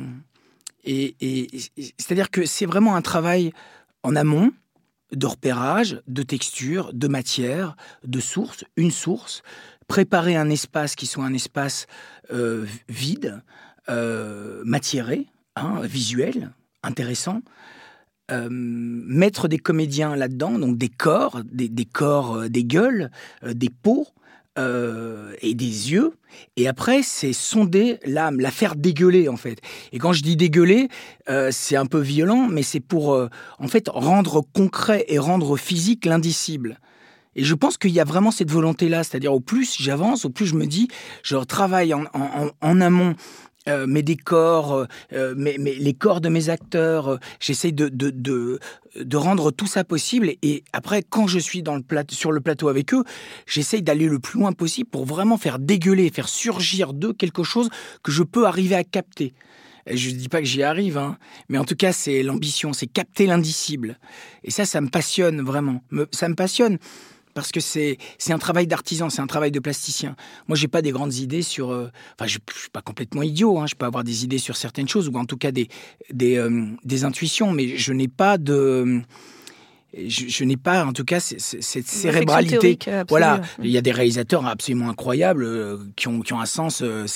et, 0.84 1.14
et- 1.20 1.56
et- 1.56 1.94
c'est-à-dire 1.98 2.30
que 2.30 2.44
c'est 2.44 2.66
vraiment 2.66 2.96
un 2.96 3.02
travail 3.02 3.52
en 4.02 4.16
amont 4.16 4.52
de 5.12 5.26
repérage, 5.26 6.00
de 6.08 6.22
texture, 6.22 6.92
de 6.92 7.06
matière, 7.06 7.76
de 8.04 8.18
source, 8.18 8.64
une 8.76 8.90
source, 8.90 9.42
préparer 9.86 10.36
un 10.36 10.48
espace 10.48 10.94
qui 10.96 11.06
soit 11.06 11.24
un 11.24 11.34
espace 11.34 11.86
euh, 12.32 12.66
vide, 12.88 13.42
euh, 13.88 14.62
matiéré, 14.64 15.26
hein, 15.54 15.80
visuel, 15.82 16.50
intéressant. 16.82 17.42
Euh, 18.32 18.48
mettre 18.50 19.46
des 19.46 19.58
comédiens 19.58 20.16
là-dedans, 20.16 20.58
donc 20.58 20.78
des 20.78 20.88
corps, 20.88 21.42
des, 21.44 21.68
des 21.68 21.84
corps, 21.84 22.36
euh, 22.36 22.48
des 22.48 22.64
gueules, 22.64 23.10
euh, 23.44 23.52
des 23.52 23.68
peaux 23.68 24.06
et 25.40 25.54
des 25.54 25.92
yeux. 25.92 26.12
Et 26.58 26.68
après, 26.68 27.02
c'est 27.02 27.32
sonder 27.32 27.98
l'âme, 28.04 28.38
la 28.38 28.50
faire 28.50 28.76
dégueuler 28.76 29.30
en 29.30 29.38
fait. 29.38 29.58
Et 29.92 29.98
quand 29.98 30.12
je 30.12 30.22
dis 30.22 30.36
dégueuler, 30.36 30.88
c'est 31.50 31.76
un 31.76 31.86
peu 31.86 32.00
violent, 32.00 32.48
mais 32.50 32.62
c'est 32.62 32.80
pour 32.80 33.18
en 33.58 33.68
fait 33.68 33.88
rendre 33.88 34.42
concret 34.52 35.06
et 35.08 35.18
rendre 35.18 35.56
physique 35.56 36.04
l'indicible. 36.04 36.78
Et 37.34 37.44
je 37.44 37.54
pense 37.54 37.78
qu'il 37.78 37.92
y 37.92 38.00
a 38.00 38.04
vraiment 38.04 38.30
cette 38.30 38.50
volonté-là, 38.50 39.04
c'est-à-dire 39.04 39.32
au 39.32 39.40
plus 39.40 39.74
j'avance, 39.80 40.26
au 40.26 40.30
plus 40.30 40.44
je 40.44 40.54
me 40.54 40.66
dis, 40.66 40.88
je 41.22 41.36
travaille 41.36 41.94
en- 41.94 42.04
en- 42.12 42.50
en 42.60 42.80
amont 42.82 43.14
euh, 43.68 43.86
mes 43.86 44.02
décors, 44.02 44.72
euh, 44.72 44.86
euh, 45.12 45.34
mes- 45.36 45.56
les 45.56 45.94
corps 45.94 46.20
de 46.20 46.28
mes 46.28 46.48
acteurs, 46.48 47.08
euh, 47.08 47.16
j'essaie 47.40 47.72
de, 47.72 47.88
de, 47.88 48.10
de, 48.10 49.16
rendre 49.16 49.50
tout 49.50 49.66
ça 49.66 49.84
possible. 49.84 50.32
Et, 50.42 50.64
après, 50.72 51.02
quand 51.02 51.26
je 51.26 51.38
suis 51.38 51.62
dans 51.62 51.76
le 51.76 51.82
sur 52.10 52.32
le 52.32 52.40
plateau 52.40 52.68
avec 52.68 52.92
eux, 52.92 53.04
j'essaie 53.46 53.80
d'aller 53.80 54.08
le 54.08 54.18
plus 54.18 54.40
loin 54.40 54.52
possible 54.52 54.88
pour 54.90 55.04
vraiment 55.04 55.38
faire 55.38 55.58
dégueuler, 55.58 56.10
faire 56.10 56.28
surgir 56.28 56.92
d'eux 56.92 57.12
quelque 57.12 57.44
chose 57.44 57.68
que 58.02 58.10
je 58.10 58.22
peux 58.22 58.46
arriver 58.46 58.74
à 58.74 58.84
capter. 58.84 59.32
Je 59.86 60.10
ne 60.10 60.14
dis 60.14 60.28
pas 60.28 60.38
que 60.38 60.46
j'y 60.46 60.62
arrive, 60.62 60.96
hein, 60.96 61.18
mais 61.48 61.58
en 61.58 61.64
tout 61.64 61.74
cas, 61.74 61.92
c'est 61.92 62.22
l'ambition, 62.22 62.72
c'est 62.72 62.86
capter 62.86 63.26
l'indicible. 63.26 63.98
Et 64.44 64.50
ça, 64.50 64.64
ça 64.64 64.80
me 64.80 64.88
passionne 64.88 65.40
vraiment. 65.42 65.82
Me- 65.90 66.08
ça 66.12 66.28
me 66.28 66.34
passionne 66.34 66.78
parce 67.34 67.52
que 67.52 67.60
c'est 67.60 67.98
un 68.30 68.38
travail 68.38 68.66
d'artisan, 68.66 69.10
c'est 69.10 69.22
un 69.22 69.26
travail 69.26 69.50
de 69.50 69.60
plasticien. 69.60 70.16
Moi, 70.48 70.56
j'ai 70.56 70.68
pas 70.68 70.82
des 70.82 70.90
grandes 70.92 71.14
idées 71.14 71.42
sur. 71.42 71.70
euh, 71.70 71.90
Enfin, 72.18 72.26
je, 72.26 72.38
je 72.54 72.58
suis 72.60 72.70
pas 72.70 72.82
complètement 72.82 73.22
idiot. 73.22 73.58
Hein, 73.58 73.66
je 73.66 73.74
peux 73.74 73.86
avoir 73.86 74.04
des 74.04 74.24
idées 74.24 74.38
sur 74.38 74.56
certaines 74.56 74.88
choses 74.88 75.08
ou 75.08 75.14
en 75.16 75.24
tout 75.24 75.36
cas 75.36 75.50
des 75.52 75.68
des, 76.12 76.36
euh, 76.36 76.66
des 76.84 77.04
intuitions, 77.04 77.52
mais 77.52 77.76
je 77.76 77.92
n'ai 77.92 78.08
pas 78.08 78.38
de 78.38 79.00
je, 79.94 80.26
je 80.28 80.44
n'ai 80.44 80.56
pas, 80.56 80.84
en 80.86 80.92
tout 80.92 81.04
cas, 81.04 81.20
cette 81.20 81.86
cérébralité. 81.86 82.78
euh, 82.88 83.00
absolue. 83.00 83.06
Voilà, 83.08 83.40
il 83.62 83.70
y 83.70 83.76
a 83.78 83.80
des 83.82 83.92
réalisateurs 83.92 84.46
absolument 84.46 84.88
incroyables 84.88 85.44
euh, 85.44 85.76
qui, 85.96 86.08
ont, 86.08 86.20
qui 86.20 86.32
ont 86.32 86.40
un 86.40 86.46
sens, 86.46 86.82
euh, 86.82 87.06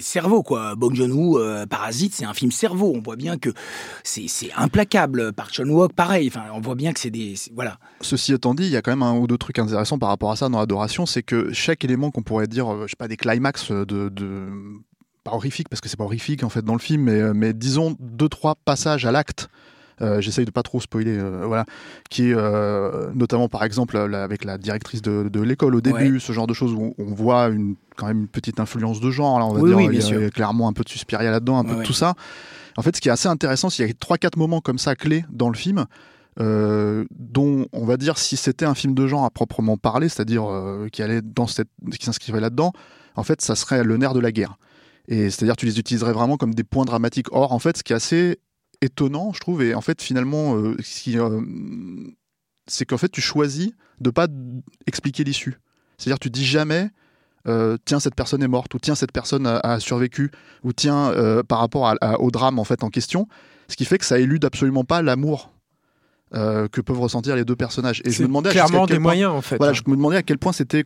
cerveau 0.00 0.42
quoi. 0.42 0.74
Bong 0.76 0.94
Joon-ho, 0.94 1.38
euh, 1.38 1.66
Parasite, 1.66 2.14
c'est 2.14 2.24
un 2.24 2.34
film 2.34 2.50
cerveau. 2.50 2.92
On 2.94 3.00
voit 3.02 3.16
bien 3.16 3.38
que 3.38 3.50
c'est 4.04 4.26
implacable. 4.56 5.32
Par 5.32 5.52
Chan 5.52 5.64
Wook, 5.68 5.92
pareil. 5.92 6.28
Enfin, 6.28 6.44
on 6.54 6.60
voit 6.60 6.74
bien 6.74 6.92
que 6.92 7.00
c'est 7.00 7.10
des, 7.10 7.36
c'est- 7.36 7.52
voilà. 7.54 7.78
Ceci 8.00 8.32
étant 8.32 8.54
dit, 8.54 8.64
il 8.64 8.70
y 8.70 8.76
a 8.76 8.82
quand 8.82 8.92
même 8.92 9.02
un 9.02 9.14
ou 9.16 9.26
deux 9.26 9.38
trucs 9.38 9.58
intéressants 9.58 9.98
par 9.98 10.08
rapport 10.10 10.30
à 10.30 10.36
ça 10.36 10.48
dans 10.48 10.58
Adoration, 10.58 11.06
c'est 11.06 11.22
que 11.22 11.52
chaque 11.52 11.84
élément 11.84 12.10
qu'on 12.10 12.22
pourrait 12.22 12.46
dire, 12.46 12.66
je 12.82 12.90
sais 12.90 12.96
pas, 12.98 13.08
des 13.08 13.16
climax 13.16 13.70
de, 13.70 14.08
de 14.08 14.48
pas 15.24 15.32
horrifique 15.32 15.68
parce 15.68 15.80
que 15.80 15.88
c'est 15.88 15.96
pas 15.96 16.04
horrifique 16.04 16.44
en 16.44 16.48
fait 16.48 16.62
dans 16.64 16.74
le 16.74 16.78
film, 16.78 17.02
mais, 17.02 17.34
mais 17.34 17.52
disons 17.52 17.96
deux 17.98 18.28
trois 18.28 18.54
passages 18.54 19.04
à 19.06 19.10
l'acte. 19.10 19.48
Euh, 20.00 20.20
J'essaye 20.20 20.44
de 20.44 20.50
pas 20.50 20.62
trop 20.62 20.80
spoiler, 20.80 21.16
euh, 21.18 21.44
voilà, 21.46 21.64
qui 22.10 22.30
est 22.30 22.34
euh, 22.34 23.10
notamment 23.14 23.48
par 23.48 23.64
exemple 23.64 23.98
là, 23.98 24.22
avec 24.24 24.44
la 24.44 24.58
directrice 24.58 25.02
de, 25.02 25.28
de 25.28 25.40
l'école 25.40 25.74
au 25.74 25.80
début, 25.80 26.14
Ouais. 26.14 26.18
ce 26.20 26.32
genre 26.32 26.46
de 26.46 26.54
choses 26.54 26.72
où 26.72 26.94
on 26.98 27.14
voit 27.14 27.48
une, 27.48 27.76
quand 27.96 28.06
même 28.06 28.20
une 28.20 28.28
petite 28.28 28.60
influence 28.60 29.00
de 29.00 29.10
genre, 29.10 29.38
là, 29.38 29.46
on 29.46 29.54
va 29.54 29.60
Oui, 29.60 29.68
dire, 29.70 29.76
oui, 29.78 29.88
il 29.92 30.20
y 30.22 30.24
a- 30.26 30.30
clairement 30.30 30.68
un 30.68 30.72
peu 30.72 30.82
de 30.84 30.88
Suspiria 30.88 31.30
là-dedans, 31.30 31.58
un 31.58 31.64
peu 31.64 31.76
de 31.76 31.82
tout 31.82 31.92
ça. 31.94 32.14
En 32.76 32.82
fait, 32.82 32.94
ce 32.94 33.00
qui 33.00 33.08
est 33.08 33.12
assez 33.12 33.28
intéressant, 33.28 33.70
c'est 33.70 33.76
qu'il 33.76 33.86
y 33.86 33.90
a 33.90 33.94
trois 33.98 34.18
quatre 34.18 34.36
moments 34.36 34.60
comme 34.60 34.78
ça 34.78 34.94
clés 34.94 35.24
dans 35.30 35.48
le 35.48 35.56
film 35.56 35.86
euh, 36.38 37.04
dont 37.10 37.66
on 37.72 37.86
va 37.86 37.96
dire 37.96 38.18
si 38.18 38.36
c'était 38.36 38.66
un 38.66 38.74
film 38.74 38.94
de 38.94 39.06
genre 39.06 39.24
à 39.24 39.30
proprement 39.30 39.78
parler, 39.78 40.08
c'est-à-dire 40.10 40.44
euh, 40.46 40.88
qui 40.92 41.02
allait 41.02 41.22
dans 41.22 41.46
cette, 41.46 41.68
qui 41.98 42.04
s'inscrivait 42.04 42.40
là-dedans, 42.40 42.72
en 43.14 43.22
fait, 43.22 43.40
ça 43.40 43.54
serait 43.56 43.82
le 43.82 43.96
nerf 43.96 44.12
de 44.12 44.20
la 44.20 44.32
guerre. 44.32 44.58
Et 45.08 45.30
c'est-à-dire 45.30 45.56
tu 45.56 45.64
les 45.66 45.78
utiliserais 45.78 46.12
vraiment 46.12 46.36
comme 46.36 46.52
des 46.54 46.64
points 46.64 46.84
dramatiques. 46.84 47.28
Or, 47.32 47.52
en 47.52 47.58
fait, 47.58 47.78
ce 47.78 47.82
qui 47.82 47.92
est 47.94 47.96
assez 47.96 48.38
étonnant, 48.80 49.32
je 49.32 49.40
trouve, 49.40 49.62
et 49.62 49.74
en 49.74 49.80
fait, 49.80 50.00
finalement, 50.02 50.56
euh, 50.56 50.76
euh, 51.08 51.40
c'est 52.66 52.84
qu'en 52.84 52.98
fait, 52.98 53.08
tu 53.10 53.20
choisis 53.20 53.70
de 54.00 54.10
pas 54.10 54.26
expliquer 54.86 55.24
l'issue. 55.24 55.58
C'est-à-dire, 55.98 56.18
tu 56.18 56.30
dis 56.30 56.44
jamais. 56.44 56.90
euh, 57.48 57.76
tiens 57.84 58.00
cette 58.00 58.16
personne 58.16 58.42
est 58.42 58.48
morte 58.48 58.74
ou 58.74 58.80
tiens 58.80 58.96
cette 58.96 59.12
personne 59.12 59.46
a, 59.46 59.58
a 59.60 59.78
survécu 59.78 60.32
ou 60.64 60.72
tiens 60.72 61.12
par 61.46 61.60
rapport 61.60 61.86
à- 61.86 61.94
à- 62.00 62.18
au 62.18 62.32
drame 62.32 62.58
en 62.58 62.64
fait 62.64 62.82
en 62.82 62.90
question 62.90 63.28
ce 63.68 63.76
qui 63.76 63.84
fait 63.84 63.98
que 63.98 64.04
ça 64.04 64.18
élude 64.18 64.44
absolument 64.44 64.82
pas 64.82 65.00
l'amour 65.00 65.52
que 66.32 66.80
peuvent 66.80 66.98
ressentir 67.00 67.36
les 67.36 67.44
deux 67.44 67.54
personnages. 67.56 68.02
Et 68.04 68.10
je 68.10 68.22
me 68.22 68.26
demandais 68.28 68.50
clairement 68.50 68.86
quel 68.86 68.96
des 68.96 69.00
point- 69.00 69.12
moyens 69.12 69.32
en 69.32 69.40
fait. 69.42 69.56
Voilà, 69.58 69.72
je 69.72 69.82
me 69.86 69.94
demandais 69.94 70.16
à 70.16 70.22
quel 70.24 70.38
point 70.38 70.52
c'était 70.52 70.84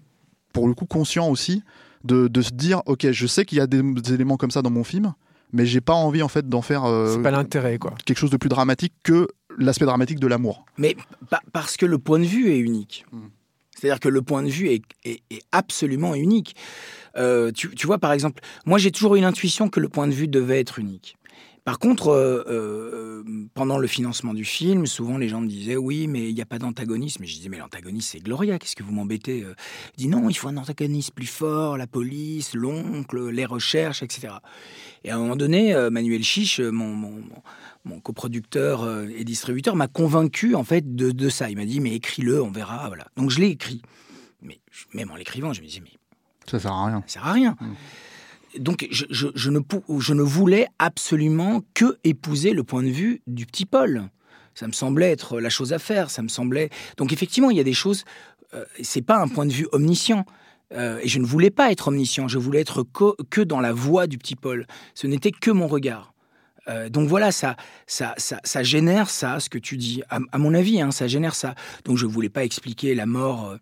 pour 0.52 0.68
le 0.68 0.74
coup 0.74 0.84
conscient 0.84 1.28
aussi 1.30 1.62
de, 2.04 2.28
de 2.28 2.42
se 2.42 2.50
dire 2.50 2.82
ok, 2.86 3.10
je 3.10 3.26
sais 3.26 3.44
qu'il 3.46 3.56
y 3.58 3.60
a 3.62 3.66
des, 3.66 3.82
des 3.82 4.12
éléments 4.12 4.36
comme 4.36 4.50
ça 4.50 4.60
dans 4.62 4.70
mon 4.70 4.84
film, 4.84 5.14
mais 5.52 5.66
j'ai 5.66 5.80
pas 5.80 5.94
envie 5.94 6.22
en 6.22 6.28
fait 6.28 6.48
d'en 6.48 6.62
faire 6.62 6.84
euh, 6.84 7.14
C'est 7.14 7.22
pas 7.22 7.30
l'intérêt 7.30 7.78
quoi. 7.78 7.94
quelque 8.04 8.18
chose 8.18 8.30
de 8.30 8.36
plus 8.36 8.48
dramatique 8.48 8.92
que 9.02 9.28
l'aspect 9.58 9.84
dramatique 9.84 10.18
de 10.20 10.26
l'amour. 10.26 10.64
Mais 10.78 10.96
pa- 11.28 11.42
parce 11.52 11.76
que 11.76 11.86
le 11.86 11.98
point 11.98 12.18
de 12.18 12.24
vue 12.24 12.50
est 12.52 12.58
unique. 12.58 13.04
Mm. 13.12 13.18
C'est-à-dire 13.76 14.00
que 14.00 14.08
le 14.08 14.20
point 14.22 14.42
de 14.42 14.48
vue 14.50 14.68
est, 14.68 14.82
est- 15.04 15.22
est 15.30 15.42
absolument 15.52 16.14
unique. 16.14 16.54
Euh, 17.16 17.50
tu, 17.52 17.74
tu 17.74 17.86
vois, 17.86 17.98
par 17.98 18.12
exemple, 18.12 18.42
moi 18.66 18.78
j'ai 18.78 18.90
toujours 18.92 19.14
eu 19.14 19.18
une 19.18 19.24
intuition 19.24 19.68
que 19.68 19.80
le 19.80 19.88
point 19.88 20.06
de 20.06 20.12
vue 20.12 20.28
devait 20.28 20.60
être 20.60 20.78
unique. 20.78 21.16
Par 21.70 21.78
contre, 21.78 22.08
euh, 22.08 22.42
euh, 22.48 23.22
pendant 23.54 23.78
le 23.78 23.86
financement 23.86 24.34
du 24.34 24.44
film, 24.44 24.86
souvent 24.86 25.18
les 25.18 25.28
gens 25.28 25.40
me 25.40 25.46
disaient 25.46 25.76
oui, 25.76 26.08
mais 26.08 26.28
il 26.28 26.34
n'y 26.34 26.42
a 26.42 26.44
pas 26.44 26.58
d'antagonisme. 26.58 27.22
Et 27.22 27.28
je 27.28 27.36
disais 27.36 27.48
mais 27.48 27.58
l'antagoniste 27.58 28.10
c'est 28.10 28.18
Gloria, 28.18 28.58
qu'est-ce 28.58 28.74
que 28.74 28.82
vous 28.82 28.90
m'embêtez 28.90 29.44
euh? 29.44 29.54
Il 29.96 30.00
dit 30.02 30.08
non, 30.08 30.28
il 30.28 30.34
faut 30.34 30.48
un 30.48 30.56
antagoniste 30.56 31.12
plus 31.14 31.28
fort, 31.28 31.76
la 31.78 31.86
police, 31.86 32.54
l'oncle, 32.54 33.28
les 33.30 33.44
recherches, 33.46 34.02
etc. 34.02 34.32
Et 35.04 35.10
à 35.10 35.14
un 35.14 35.18
moment 35.20 35.36
donné, 35.36 35.72
euh, 35.72 35.90
Manuel 35.90 36.24
Chiche, 36.24 36.58
mon, 36.58 36.88
mon, 36.92 37.10
mon- 37.12 37.42
mon 37.84 38.00
coproducteur 38.00 38.82
euh, 38.82 39.06
et 39.16 39.22
distributeur, 39.22 39.76
m'a 39.76 39.86
convaincu 39.86 40.56
en 40.56 40.64
fait 40.64 40.96
de, 40.96 41.12
de 41.12 41.28
ça. 41.28 41.50
Il 41.50 41.56
m'a 41.56 41.66
dit 41.66 41.78
mais 41.78 41.94
écris-le, 41.94 42.42
on 42.42 42.50
verra, 42.50 42.88
voilà. 42.88 43.06
Donc 43.16 43.30
je 43.30 43.38
l'ai 43.38 43.46
écrit. 43.50 43.80
Mais 44.42 44.58
je- 44.72 44.86
même 44.98 45.12
en 45.12 45.14
l'écrivant, 45.14 45.52
je 45.52 45.60
me 45.60 45.66
disais 45.66 45.82
mais 45.84 45.92
Ça 46.50 46.58
sert 46.58 46.72
à 46.72 46.86
rien. 46.86 47.04
ça 47.06 47.12
sert 47.20 47.26
à 47.28 47.32
rien. 47.32 47.56
Donc 48.58 48.88
je, 48.90 49.06
ne, 49.48 49.60
je 49.98 50.14
ne 50.14 50.22
voulais 50.22 50.66
absolument 50.78 51.62
que 51.74 51.98
épouser 52.04 52.52
le 52.52 52.64
point 52.64 52.82
de 52.82 52.90
vue 52.90 53.22
du 53.26 53.46
petit 53.46 53.66
Paul. 53.66 54.10
Ça 54.54 54.66
me 54.66 54.72
semblait 54.72 55.10
être 55.10 55.40
la 55.40 55.50
chose 55.50 55.72
à 55.72 55.78
faire. 55.78 56.10
Ça 56.10 56.22
me 56.22 56.28
semblait. 56.28 56.70
Donc 56.96 57.12
effectivement, 57.12 57.50
il 57.50 57.56
y 57.56 57.60
a 57.60 57.64
des 57.64 57.72
choses. 57.72 58.04
euh, 58.54 58.64
c'est 58.82 59.02
pas 59.02 59.18
un 59.18 59.28
point 59.28 59.46
de 59.46 59.52
vue 59.52 59.68
omniscient. 59.72 60.24
Euh, 60.72 61.00
et 61.02 61.08
je 61.08 61.18
ne 61.18 61.26
voulais 61.26 61.50
pas 61.50 61.70
être 61.72 61.88
omniscient. 61.88 62.28
Je 62.28 62.38
voulais 62.38 62.60
être 62.60 62.86
que 63.30 63.40
dans 63.40 63.60
la 63.60 63.72
voix 63.72 64.06
du 64.06 64.18
petit 64.18 64.36
Paul. 64.36 64.66
Ce 64.94 65.06
n'était 65.06 65.32
que 65.32 65.50
mon 65.50 65.66
regard. 65.66 66.12
Euh, 66.68 66.88
donc 66.88 67.08
voilà, 67.08 67.32
ça, 67.32 67.56
ça, 67.86 68.14
ça, 68.18 68.40
ça 68.44 68.62
génère 68.62 69.10
ça, 69.10 69.40
ce 69.40 69.48
que 69.48 69.58
tu 69.58 69.76
dis. 69.76 70.02
À, 70.10 70.18
à 70.32 70.38
mon 70.38 70.54
avis, 70.54 70.80
hein, 70.80 70.90
ça 70.90 71.08
génère 71.08 71.34
ça. 71.34 71.54
Donc 71.84 71.96
je 71.96 72.06
voulais 72.06 72.28
pas 72.28 72.44
expliquer 72.44 72.94
la 72.94 73.06
mort. 73.06 73.56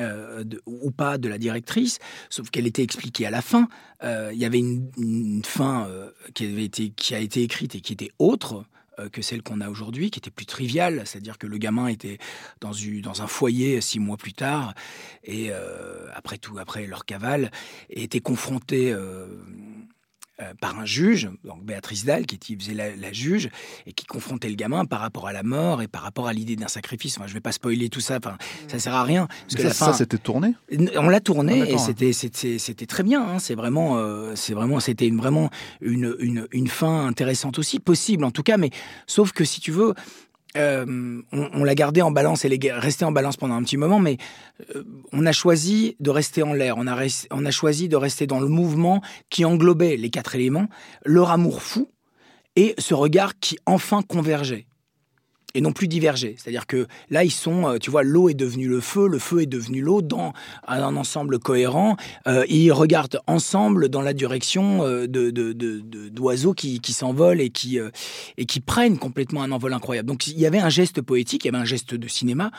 Euh, 0.00 0.44
ou 0.66 0.90
pas 0.90 1.16
de 1.16 1.28
la 1.28 1.38
directrice, 1.38 1.98
sauf 2.28 2.50
qu'elle 2.50 2.66
était 2.66 2.82
expliquée 2.82 3.26
à 3.26 3.30
la 3.30 3.40
fin. 3.40 3.68
Euh, 4.04 4.30
Il 4.32 4.38
y 4.38 4.44
avait 4.44 4.58
une, 4.58 5.42
fin 5.44 5.86
euh, 5.88 6.10
qui, 6.34 6.44
avait 6.44 6.64
été, 6.64 6.90
qui 6.90 7.14
a 7.14 7.18
été 7.18 7.42
écrite 7.42 7.74
et 7.74 7.80
qui 7.80 7.92
était 7.94 8.10
autre 8.18 8.64
que 9.12 9.20
celle 9.20 9.42
qu'on 9.42 9.60
a 9.60 9.68
aujourd'hui, 9.68 10.10
qui 10.10 10.18
était 10.18 10.30
plus 10.30 10.46
triviale, 10.46 11.02
c'est-à-dire 11.04 11.36
que 11.36 11.46
le 11.46 11.58
gamin 11.58 11.86
était 11.86 12.16
dans, 12.62 12.70
dans 13.02 13.20
un 13.20 13.26
foyer 13.26 13.82
six 13.82 13.98
mois 13.98 14.16
plus 14.16 14.32
tard, 14.32 14.72
et 15.22 15.50
après 16.14 16.38
tout, 16.38 16.56
après 16.58 16.86
leur 16.86 17.04
cavale, 17.04 17.50
était 17.90 18.20
confronté 18.20 18.96
euh, 20.40 20.52
par 20.60 20.78
un 20.78 20.84
juge, 20.84 21.30
donc 21.44 21.64
Béatrice 21.64 22.04
Dalle, 22.04 22.26
qui 22.26 22.34
était- 22.34 22.56
faisait 22.62 22.74
la, 22.74 22.94
la 22.94 23.12
juge, 23.12 23.48
et 23.86 23.92
qui 23.92 24.04
confrontait 24.06 24.48
le 24.50 24.54
gamin 24.54 24.84
par 24.84 25.00
rapport 25.00 25.26
à 25.26 25.32
la 25.32 25.42
mort 25.42 25.80
et 25.82 25.88
par 25.88 26.02
rapport 26.02 26.28
à 26.28 26.32
l'idée 26.32 26.56
d'un 26.56 26.68
sacrifice. 26.68 27.16
Enfin, 27.16 27.26
je 27.26 27.32
ne 27.32 27.34
vais 27.36 27.40
pas 27.40 27.52
spoiler 27.52 27.88
tout 27.88 28.00
ça, 28.00 28.18
enfin, 28.18 28.36
ça 28.68 28.78
sert 28.78 28.94
à 28.94 29.02
rien. 29.02 29.28
Parce 29.28 29.54
que 29.54 29.68
ça, 29.68 29.86
fin, 29.86 29.92
c'était 29.92 30.18
tourné? 30.18 30.54
on 30.96 31.08
l'a 31.08 31.20
tourné 31.20 31.62
Ah, 31.62 31.70
et 31.70 31.78
c'était 31.78 32.12
c'était 32.12 32.58
c'était 32.58 32.86
très 32.86 33.02
bien. 33.02 33.22
hein. 33.26 33.38
C'est 33.38 33.54
vraiment 33.54 33.96
euh, 33.96 34.32
c'est 34.36 34.52
vraiment 34.54 34.78
c'était 34.80 35.06
une 35.06 35.16
vraiment 35.16 35.48
une, 35.80 36.14
une 36.18 36.46
une 36.52 36.68
fin 36.68 37.06
intéressante 37.06 37.58
aussi 37.58 37.80
possible 37.80 38.24
en 38.24 38.30
tout 38.30 38.42
cas. 38.42 38.56
Mais 38.58 38.70
sauf 39.06 39.32
que 39.32 39.44
si 39.44 39.60
tu 39.60 39.70
veux. 39.72 39.94
Euh, 40.56 41.22
on, 41.32 41.64
l'a 41.64 41.74
gardé 41.74 42.02
en 42.02 42.10
balance, 42.10 42.44
elle 42.44 42.52
est 42.52 42.72
restée 42.72 43.04
en 43.04 43.12
balance 43.12 43.36
pendant 43.36 43.54
un 43.54 43.62
petit 43.62 43.76
moment, 43.76 43.98
mais 43.98 44.16
euh, 44.74 44.84
on 45.12 45.26
a 45.26 45.32
choisi 45.32 45.96
de 46.00 46.10
rester 46.10 46.42
en 46.42 46.52
l'air. 46.52 46.76
On 46.78 46.86
on 46.86 47.46
a 47.46 47.50
choisi 47.50 47.88
de 47.88 47.96
rester 47.96 48.26
dans 48.26 48.40
le 48.40 48.48
mouvement 48.48 49.02
qui 49.30 49.44
englobait 49.44 49.96
les 49.96 50.10
quatre 50.10 50.34
éléments, 50.34 50.68
leur 51.04 51.30
amour 51.30 51.62
fou 51.62 51.88
et 52.56 52.74
ce 52.78 52.94
regard 52.94 53.38
qui 53.38 53.58
enfin 53.66 54.02
convergeait 54.02 54.66
et 55.56 55.62
non 55.62 55.72
plus 55.72 55.88
diverger. 55.88 56.36
C'est-à-dire 56.36 56.66
que 56.66 56.86
là, 57.08 57.24
ils 57.24 57.30
sont, 57.30 57.66
euh, 57.66 57.78
tu 57.78 57.90
vois, 57.90 58.02
l'eau 58.02 58.28
est 58.28 58.34
devenue 58.34 58.68
le 58.68 58.82
feu, 58.82 59.08
le 59.08 59.18
feu 59.18 59.40
est 59.40 59.46
devenu 59.46 59.80
l'eau 59.80 60.02
dans 60.02 60.34
un, 60.68 60.96
ensemble 60.96 61.38
cohérent. 61.38 61.96
Euh, 62.26 62.44
ils 62.50 62.70
regardent 62.72 63.20
ensemble 63.26 63.88
dans 63.88 64.02
la 64.02 64.12
direction 64.12 64.84
euh, 64.84 65.06
d'oiseaux 65.06 66.52
qui, 66.52 66.80
s'envolent 66.92 67.40
et 67.40 67.48
qui, 67.48 67.78
et 68.36 68.44
qui 68.44 68.60
prennent 68.60 68.98
complètement 68.98 69.42
un 69.42 69.50
envol 69.50 69.72
incroyable. 69.72 70.08
Donc 70.08 70.26
il 70.26 70.38
y 70.38 70.44
avait 70.44 70.58
un 70.58 70.68
geste 70.68 71.00
poétique, 71.00 71.44
il 71.44 71.48
y 71.48 71.54
avait 71.54 71.62
un 71.62 71.64
geste 71.64 71.94
de 71.94 72.06
cinéma 72.06 72.50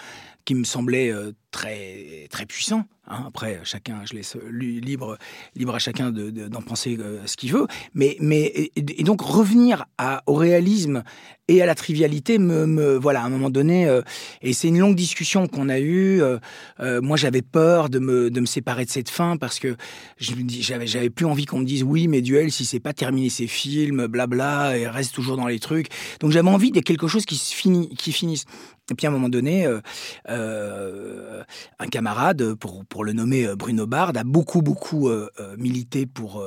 qui 0.47 0.55
me 0.55 0.63
semblait 0.63 1.11
euh, 1.11 1.33
très, 1.51 2.27
très 2.29 2.45
puissant. 2.45 2.85
hein. 3.09 3.25
Après, 3.27 3.59
chacun, 3.65 4.01
je 4.05 4.13
laisse 4.13 4.37
lui- 4.49 4.79
libre, 4.79 5.17
libre 5.55 5.75
à 5.75 5.79
chacun 5.79 6.09
de- 6.11 6.29
de- 6.29 6.47
d'en 6.47 6.61
penser 6.61 6.95
euh, 6.99 7.19
ce 7.25 7.35
qu'il 7.35 7.51
veut. 7.51 7.67
Mais, 7.93 8.15
mais 8.21 8.71
et, 8.77 9.03
donc 9.03 9.19
revenir 9.21 9.85
au 10.25 10.35
réalisme 10.35 11.03
et 11.49 11.61
à 11.61 11.65
la 11.65 11.75
trivialité 11.75 12.37
me, 12.39 12.95
voilà 12.97 13.21
à 13.23 13.25
un 13.25 13.29
moment 13.29 13.49
donné 13.49 13.87
euh, 13.87 14.01
et 14.41 14.53
c'est 14.53 14.67
une 14.69 14.79
longue 14.79 14.95
discussion 14.95 15.47
qu'on 15.47 15.67
a 15.69 15.79
eue 15.79 16.21
euh, 16.21 16.39
euh, 16.79 17.01
moi 17.01 17.15
j'avais 17.17 17.41
peur 17.41 17.89
de 17.89 17.99
me 17.99 18.29
de 18.29 18.39
me 18.41 18.45
séparer 18.45 18.83
de 18.85 18.89
cette 18.89 19.09
fin 19.09 19.37
parce 19.37 19.57
que 19.59 19.75
je 20.17 20.33
j'avais 20.47 20.87
j'avais 20.87 21.09
plus 21.09 21.25
envie 21.25 21.45
qu'on 21.45 21.59
me 21.59 21.65
dise 21.65 21.83
oui 21.83 22.07
mais 22.09 22.21
duel 22.21 22.51
si 22.51 22.65
c'est 22.65 22.81
pas 22.81 22.91
terminé 22.93 23.29
ses 23.29 23.47
films 23.47 24.07
blabla 24.07 24.77
et 24.77 24.87
reste 24.89 25.13
toujours 25.15 25.37
dans 25.37 25.47
les 25.47 25.59
trucs 25.59 25.87
donc 26.19 26.31
j'avais 26.31 26.49
envie 26.49 26.71
de 26.71 26.81
quelque 26.81 27.07
chose 27.07 27.25
qui 27.25 27.37
se 27.37 27.53
finit 27.55 27.87
qui 27.95 28.11
finisse 28.11 28.43
et 28.91 28.95
puis 28.95 29.05
à 29.05 29.09
un 29.09 29.13
moment 29.13 29.29
donné, 29.29 29.65
euh, 29.65 29.79
euh, 30.29 31.43
un 31.79 31.87
camarade, 31.87 32.53
pour, 32.55 32.85
pour 32.85 33.03
le 33.03 33.13
nommer 33.13 33.45
euh, 33.47 33.55
Bruno 33.55 33.87
Bard, 33.87 34.11
a 34.15 34.23
beaucoup, 34.23 34.61
beaucoup 34.61 35.09
milité 35.57 36.05
pour, 36.05 36.43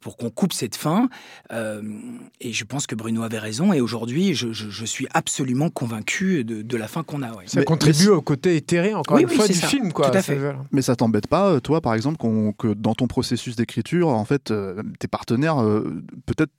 pour 0.00 0.16
qu'on 0.16 0.30
coupe 0.30 0.52
cette 0.52 0.76
fin. 0.76 1.08
Euh, 1.52 1.82
et 2.40 2.52
je 2.52 2.64
pense 2.64 2.86
que 2.86 2.94
Bruno 2.94 3.22
avait 3.22 3.38
raison. 3.38 3.72
Et 3.72 3.80
aujourd'hui, 3.80 4.34
je, 4.34 4.52
je- 4.52 4.70
je 4.70 4.84
suis 4.84 5.06
absolument 5.12 5.70
convaincu 5.70 6.44
de, 6.44 6.62
de 6.62 6.76
la 6.76 6.88
fin 6.88 7.02
qu'on 7.02 7.22
a. 7.22 7.30
ouais. 7.34 7.44
Ça 7.46 7.60
Mais- 7.60 7.64
contribue 7.64 8.08
au 8.08 8.20
côté 8.22 8.56
éthéré, 8.56 8.94
encore 8.94 9.16
Oui, 9.16 9.22
une 9.22 9.28
oui, 9.28 9.36
fois, 9.36 9.46
c'est 9.46 9.52
du 9.52 9.58
ça. 9.60 9.66
film. 9.68 9.92
Quoi. 9.92 10.10
Tout 10.10 10.18
à 10.18 10.22
fait. 10.22 10.38
Mais 10.72 10.82
ça 10.82 10.96
t'embête 10.96 11.26
pas, 11.28 11.60
toi, 11.60 11.80
par 11.80 11.94
exemple, 11.94 12.18
que 12.58 12.74
dans 12.74 12.94
ton 12.94 13.06
processus 13.06 13.56
d'écriture, 13.56 14.08
en 14.08 14.24
fait, 14.24 14.50
euh, 14.50 14.82
tes 14.98 15.08
partenaires, 15.08 15.62
euh, 15.62 16.02
peut-être 16.26 16.52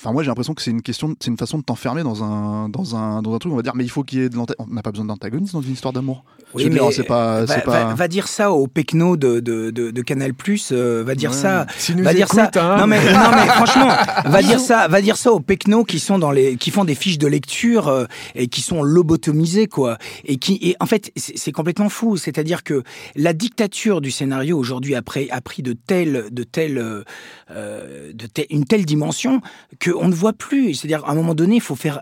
Enfin, 0.00 0.12
moi, 0.12 0.22
j'ai 0.22 0.28
l'impression 0.28 0.54
que 0.54 0.60
c'est 0.62 0.72
une 0.72 0.82
question, 0.82 1.14
c'est 1.20 1.30
une 1.30 1.36
façon 1.38 1.56
de 1.58 1.62
t'enfermer 1.62 2.02
dans 2.02 2.22
un, 2.24 2.68
dans 2.68 2.96
un, 2.96 3.22
dans 3.22 3.32
un 3.34 3.38
truc. 3.38 3.52
On 3.52 3.56
va 3.56 3.62
dire, 3.62 3.74
mais 3.76 3.84
il 3.84 3.88
faut 3.90 4.02
qu'il 4.02 4.18
y 4.18 4.22
ait 4.22 4.28
de 4.28 4.34
l'antagoniste. 4.36 4.68
On 4.70 4.74
n'a 4.74 4.82
pas 4.82 4.90
besoin 4.90 5.06
d'antagoniste 5.06 5.52
dans 5.54 5.62
une 5.62 5.72
histoire 5.72 5.92
d'amour. 5.92 6.24
Oui, 6.52 6.68
dire, 6.68 6.88
c'est 6.92 7.04
pas, 7.04 7.44
va, 7.44 7.58
pas. 7.60 7.84
va- 7.86 7.94
va 7.94 8.08
dire 8.08 8.28
ça 8.28 8.52
au 8.52 8.66
Pecno 8.66 9.16
de, 9.16 9.40
de, 9.40 9.70
de, 9.70 9.90
de 9.90 10.02
Canal 10.02 10.34
Plus, 10.34 10.72
va 10.72 11.14
dire 11.14 11.30
Ouais. 11.30 11.36
ça. 11.36 11.66
Nous 11.96 12.04
va 12.04 12.12
dire 12.14 12.28
ça. 12.28 12.42
écoutent, 12.44 12.56
hein. 12.58 12.76
Non 12.78 12.86
mais 12.86 12.98
non 13.12 13.30
mais 13.34 13.46
franchement, 13.48 13.88
va 14.26 14.42
dire 14.42 14.60
ça, 14.60 14.86
va 14.88 15.00
dire 15.00 15.16
ça 15.16 15.32
aux 15.32 15.40
Pecno 15.40 15.84
qui 15.84 15.98
sont 15.98 16.18
dans 16.18 16.30
les, 16.30 16.56
qui 16.56 16.70
font 16.70 16.84
des 16.84 16.94
fiches 16.94 17.18
de 17.18 17.26
lecture 17.26 17.88
euh, 17.88 18.04
et 18.36 18.46
qui 18.48 18.60
sont 18.62 18.82
lobotomisés 18.82 19.66
quoi. 19.66 19.98
Et 20.24 20.36
qui, 20.36 20.58
et 20.62 20.76
en 20.80 20.86
fait, 20.86 21.10
c'est 21.16 21.50
complètement 21.52 21.88
fou. 21.88 22.16
C'est-à-dire 22.16 22.62
que 22.62 22.82
la 23.16 23.32
dictature 23.32 24.00
du 24.00 24.10
scénario 24.12 24.56
aujourd'hui 24.58 24.94
après 24.94 25.28
a 25.30 25.40
pris 25.40 25.62
de 25.62 25.72
telle, 25.72 26.26
de 26.30 26.44
telle, 26.44 26.78
euh, 26.78 27.02
euh, 27.50 28.12
de 28.12 28.26
telle- 28.26 28.46
une 28.50 28.64
telle 28.64 28.84
dimension 28.84 29.40
qu'on 29.84 30.08
ne 30.08 30.14
voit 30.14 30.32
plus. 30.32 30.74
C'est-à-dire 30.74 31.04
à 31.04 31.12
un 31.12 31.14
moment 31.14 31.34
donné, 31.34 31.56
il 31.56 31.60
faut 31.60 31.76
faire, 31.76 32.00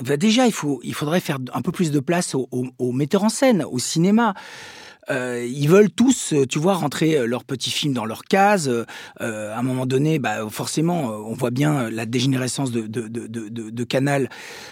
déjà 0.00 0.46
il 0.46 0.52
faut, 0.52 0.80
il 0.82 0.94
faudrait 0.94 1.20
faire 1.20 1.38
un 1.52 1.62
peu 1.62 1.72
plus 1.72 1.90
de 1.90 2.00
place 2.00 2.34
aux, 2.34 2.48
aux 2.50 2.92
metteurs 2.92 3.24
en 3.24 3.28
scène, 3.28 3.64
au 3.70 3.78
cinéma. 3.78 4.34
Euh, 5.10 5.46
ils 5.48 5.68
veulent 5.68 5.90
tous, 5.90 6.32
euh, 6.32 6.46
tu 6.46 6.58
vois, 6.58 6.74
rentrer 6.74 7.16
euh, 7.18 7.26
leur 7.26 7.44
petit 7.44 7.70
film 7.70 7.92
dans 7.92 8.04
leur 8.04 8.24
case. 8.24 8.68
Euh, 8.68 8.84
euh, 9.20 9.54
à 9.54 9.58
un 9.58 9.62
moment 9.62 9.86
donné, 9.86 10.18
bah, 10.18 10.48
forcément, 10.50 11.04
on 11.04 11.34
voit 11.34 11.50
bien 11.50 11.90
la 11.90 12.06
dégénérescence 12.06 12.70
de, 12.70 12.82
de, 12.82 13.08
de, 13.08 13.26
de, 13.26 13.70
de- 13.70 13.84
Canal, 13.84 14.30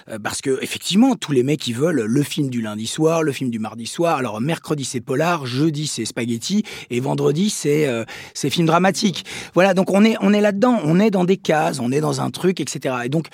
euh, 0.09 0.19
parce 0.19 0.41
que 0.41 0.59
effectivement, 0.63 1.17
tous 1.17 1.33
les 1.33 1.43
mecs 1.43 1.67
ils 1.69 1.75
veulent 1.75 2.01
le 2.01 2.23
film 2.23 2.49
du 2.49 2.63
lundi 2.63 2.87
soir, 2.87 3.23
le 3.23 3.33
film 3.33 3.51
du 3.51 3.59
mardi 3.59 3.87
soir. 3.87 4.17
Alors 4.17 4.41
mercredi 4.41 4.85
c'est 4.85 5.01
polar, 5.03 5.45
jeudi 5.45 5.87
c'est 5.87 6.07
spaghetti, 6.07 6.63
et 6.89 6.99
vendredi 7.01 7.51
c'est 7.51 7.89
c'est 8.33 8.49
film 8.49 8.67
dramatique. 8.67 9.25
Voilà, 9.53 9.75
donc 9.75 9.91
on 9.91 10.03
est 10.03 10.17
on 10.21 10.33
est 10.33 10.41
là-dedans, 10.41 10.81
on 10.85 10.99
est 10.99 11.11
dans 11.11 11.25
des 11.25 11.37
cases, 11.37 11.79
on 11.79 11.93
est 11.93 12.01
dans 12.01 12.23
un 12.23 12.31
truc, 12.31 12.59
etc. 12.61 12.97
Et 13.05 13.11
donc 13.11 13.27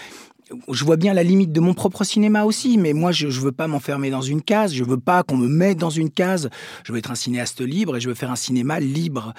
je 0.71 0.85
vois 0.85 0.97
bien 0.97 1.13
la 1.15 1.23
limite 1.23 1.53
de 1.53 1.61
mon 1.61 1.75
propre 1.75 2.05
cinéma 2.05 2.45
aussi, 2.45 2.79
mais 2.79 2.93
moi, 2.93 3.13
je, 3.13 3.29
je 3.29 3.41
veux 3.41 3.53
pas 3.53 3.67
m'enfermer 3.69 4.11
dans 4.11 4.23
une 4.23 4.41
case, 4.43 4.73
je 4.75 4.83
veux 4.85 4.99
pas 4.99 5.23
qu'on 5.23 5.37
me 5.37 5.49
mette 5.49 5.79
dans 5.79 5.91
une 5.91 6.11
case. 6.11 6.49
Je 6.85 6.93
veux 6.93 6.99
être 6.99 7.11
un 7.11 7.15
cinéaste 7.15 7.61
libre 7.61 7.97
et 7.97 8.01
je 8.01 8.09
veux 8.09 8.15
faire 8.15 8.31
un 8.31 8.37
cinéma 8.37 8.81
libre. 8.81 9.35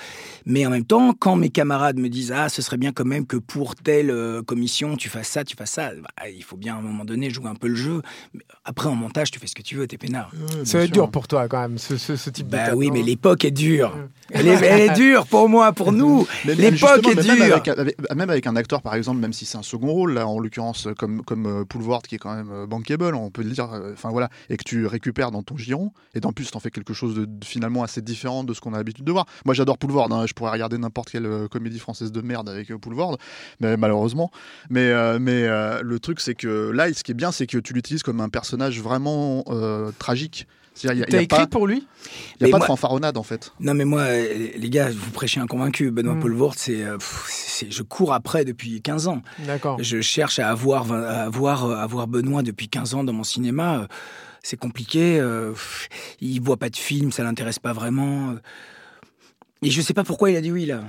Mais 0.45 0.65
en 0.65 0.69
même 0.69 0.85
temps, 0.85 1.13
quand 1.17 1.35
mes 1.35 1.49
camarades 1.49 1.97
me 1.97 2.09
disent 2.09 2.31
ah, 2.35 2.49
ce 2.49 2.61
serait 2.61 2.77
bien 2.77 2.91
quand 2.91 3.05
même 3.05 3.25
que 3.25 3.37
pour 3.37 3.75
telle 3.75 4.11
euh, 4.11 4.41
commission 4.43 4.95
tu 4.97 5.09
fasses 5.09 5.29
ça, 5.29 5.43
tu 5.43 5.55
fasses 5.55 5.71
ça, 5.71 5.91
bah, 5.95 6.29
il 6.29 6.43
faut 6.43 6.57
bien 6.57 6.75
à 6.75 6.77
un 6.79 6.81
moment 6.81 7.05
donné 7.05 7.29
jouer 7.29 7.47
un 7.47 7.55
peu 7.55 7.67
le 7.67 7.75
jeu. 7.75 8.01
Mais 8.33 8.43
après 8.65 8.87
en 8.89 8.95
montage, 8.95 9.31
tu 9.31 9.39
fais 9.39 9.47
ce 9.47 9.55
que 9.55 9.61
tu 9.61 9.75
veux, 9.75 9.87
t'es 9.87 9.97
peinard. 9.97 10.31
Ça 10.63 10.77
va 10.79 10.83
être 10.85 10.91
dur 10.93 11.09
pour 11.09 11.27
toi 11.27 11.47
quand 11.47 11.61
même, 11.61 11.77
ce, 11.77 11.97
ce, 11.97 12.15
ce 12.15 12.29
type 12.29 12.47
de 12.47 12.51
Bah 12.51 12.75
oui, 12.75 12.91
mais 12.91 13.01
l'époque 13.01 13.45
est 13.45 13.51
dure. 13.51 13.95
Elle 14.31 14.47
est, 14.47 14.63
elle 14.63 14.81
est 14.91 14.93
dure 14.93 15.25
pour 15.25 15.49
moi, 15.49 15.71
pour 15.73 15.91
nous. 15.91 16.27
Même, 16.45 16.57
L'époque 16.57 17.07
est 17.07 17.15
même 17.15 17.35
dure. 17.37 17.53
avec, 17.55 17.67
avec- 17.67 18.15
même 18.15 18.29
avec 18.29 18.45
un 18.47 18.55
acteur, 18.55 18.81
par 18.81 18.93
exemple, 18.95 19.19
même 19.19 19.33
si 19.33 19.45
c'est 19.45 19.57
un 19.57 19.63
second 19.63 19.87
rôle, 19.91 20.13
là, 20.13 20.27
en 20.27 20.39
l'occurrence, 20.39 20.87
comme, 20.99 21.23
comme 21.23 21.45
euh, 21.47 21.99
qui 22.03 22.15
est 22.15 22.17
quand 22.19 22.35
même 22.35 22.51
euh, 22.51 22.67
bankable, 22.67 23.15
on 23.15 23.31
peut 23.31 23.41
le 23.41 23.51
dire, 23.51 23.71
euh, 23.71 23.93
enfin 23.93 24.09
voilà, 24.09 24.29
et 24.49 24.57
que 24.57 24.63
tu 24.63 24.85
récupères 24.85 25.31
dans 25.31 25.41
ton 25.41 25.57
giron, 25.57 25.91
et 26.13 26.23
en 26.25 26.33
plus, 26.33 26.51
t'en 26.51 26.59
fais 26.59 26.69
quelque 26.69 26.93
chose 26.93 27.15
de, 27.15 27.27
finalement 27.43 27.83
assez 27.83 28.01
différent 28.01 28.43
de 28.43 28.53
ce 28.53 28.59
qu'on 28.59 28.73
a 28.73 28.77
l'habitude 28.77 29.05
de 29.05 29.11
voir. 29.11 29.25
Moi, 29.45 29.55
j'adore 29.55 29.77
Poulvord, 29.77 30.11
hein, 30.11 30.25
je 30.27 30.33
pourrais 30.33 30.51
regarder 30.51 30.77
n'importe 30.77 31.09
quelle 31.09 31.47
comédie 31.49 31.79
française 31.79 32.11
de 32.11 32.21
merde 32.21 32.49
avec 32.49 32.75
Poulvord, 32.75 33.17
mais 33.61 33.77
malheureusement. 33.77 34.29
Mais, 34.69 35.19
mais 35.19 35.47
le 35.81 35.99
truc, 35.99 36.19
c'est 36.19 36.35
que 36.35 36.69
là, 36.71 36.91
ce 36.93 37.03
qui 37.03 37.11
est 37.11 37.15
bien, 37.15 37.31
c'est 37.31 37.47
que 37.47 37.57
tu 37.57 37.73
l'utilises 37.73 38.03
comme 38.03 38.19
un 38.19 38.29
personnage 38.29 38.81
vraiment 38.81 39.45
tragique. 39.97 40.47
T'as 40.81 41.21
écrit 41.21 41.27
pas, 41.27 41.47
pour 41.47 41.67
lui 41.67 41.85
il 42.39 42.41
y 42.41 42.43
a 42.43 42.47
Mais 42.47 42.51
pas 42.51 42.57
moi- 42.57 42.65
de 42.65 42.69
fanfaronnade, 42.69 43.17
en 43.17 43.23
fait. 43.23 43.51
Non 43.59 43.73
mais 43.73 43.85
moi, 43.85 44.01
euh, 44.01 44.47
les 44.55 44.69
gars, 44.69 44.89
vous 44.89 45.11
prêchez 45.11 45.39
un 45.39 45.47
convaincu. 45.47 45.91
Benoît 45.91 46.15
Mm. 46.15 46.19
Paul 46.21 46.33
Vort, 46.33 46.53
c'est, 46.57 46.83
euh, 46.83 46.97
c'est- 47.27 47.69
je 47.71 47.83
cours 47.83 48.13
après 48.13 48.45
depuis 48.45 48.81
15 48.81 49.07
ans. 49.07 49.21
D'accord. 49.39 49.77
Je 49.81 49.99
cherche 50.01 50.39
à 50.39 50.49
avoir, 50.49 50.91
à 50.91 51.23
avoir, 51.23 51.69
à 51.69 51.81
avoir 51.83 52.07
Benoît 52.07 52.43
depuis 52.43 52.69
15 52.69 52.93
ans 52.93 53.03
dans 53.03 53.13
mon 53.13 53.23
cinéma. 53.25 53.79
Euh, 53.79 53.87
C'est 54.41 54.55
compliqué. 54.57 55.19
euh, 55.19 55.51
Il 56.21 56.39
voit 56.41 56.55
pas 56.55 56.69
de 56.69 56.77
film, 56.77 57.11
ça 57.11 57.23
l'intéresse 57.23 57.59
pas 57.59 57.73
vraiment. 57.73 58.35
Et 59.61 59.69
je 59.69 59.81
sais 59.81 59.93
pas 59.93 60.05
pourquoi 60.05 60.31
il 60.31 60.37
a 60.37 60.41
dit 60.41 60.51
oui 60.51 60.65
là. 60.65 60.83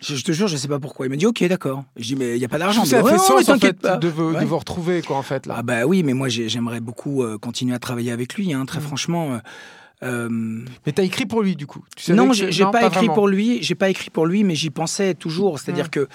Je, 0.00 0.14
je 0.14 0.24
te 0.24 0.32
jure, 0.32 0.46
je 0.48 0.56
sais 0.56 0.68
pas 0.68 0.78
pourquoi. 0.78 1.06
Il 1.06 1.08
m'a 1.10 1.16
dit 1.16 1.26
ok, 1.26 1.42
d'accord. 1.44 1.84
Je 1.96 2.02
dis 2.04 2.16
mais 2.16 2.36
il 2.36 2.40
y 2.40 2.44
a 2.44 2.48
pas 2.48 2.58
d'argent. 2.58 2.84
ça 2.84 3.02
fait 3.02 3.18
sens 3.18 3.48
en 3.48 3.58
fait 3.58 3.72
pas. 3.80 3.96
de, 3.96 4.08
vous, 4.08 4.32
de 4.32 4.36
Ouais. 4.36 4.44
vous 4.44 4.58
retrouver 4.58 5.00
quoi 5.02 5.16
en 5.16 5.22
fait 5.22 5.46
là. 5.46 5.54
Ah 5.58 5.62
bah 5.62 5.84
oui, 5.86 6.02
mais 6.02 6.12
moi 6.12 6.28
j'ai- 6.28 6.48
j'aimerais 6.48 6.80
beaucoup 6.80 7.22
euh, 7.22 7.38
continuer 7.38 7.74
à 7.74 7.78
travailler 7.78 8.12
avec 8.12 8.34
lui. 8.34 8.52
Hein, 8.52 8.66
très 8.66 8.78
Mm. 8.80 8.82
franchement. 8.82 9.32
euh, 9.34 9.38
euh, 10.02 10.28
Mais 10.84 10.92
t'as 10.92 11.02
écrit 11.04 11.24
pour 11.24 11.40
lui 11.42 11.56
du 11.56 11.66
coup? 11.66 11.82
Tu 11.96 12.12
non, 12.12 12.32
j'ai 12.34 12.48
pas, 12.66 12.80
écrit 12.86 12.96
vraiment. 13.06 13.14
pour 13.14 13.28
lui. 13.28 13.62
J'ai 13.62 13.74
pas 13.74 13.88
écrit 13.88 14.10
pour 14.10 14.26
lui, 14.26 14.44
mais 14.44 14.54
j'y 14.54 14.68
pensais 14.68 15.14
toujours. 15.14 15.58
C'est-à-dire 15.58 15.86
Mm. 15.86 15.90
que 15.90 16.08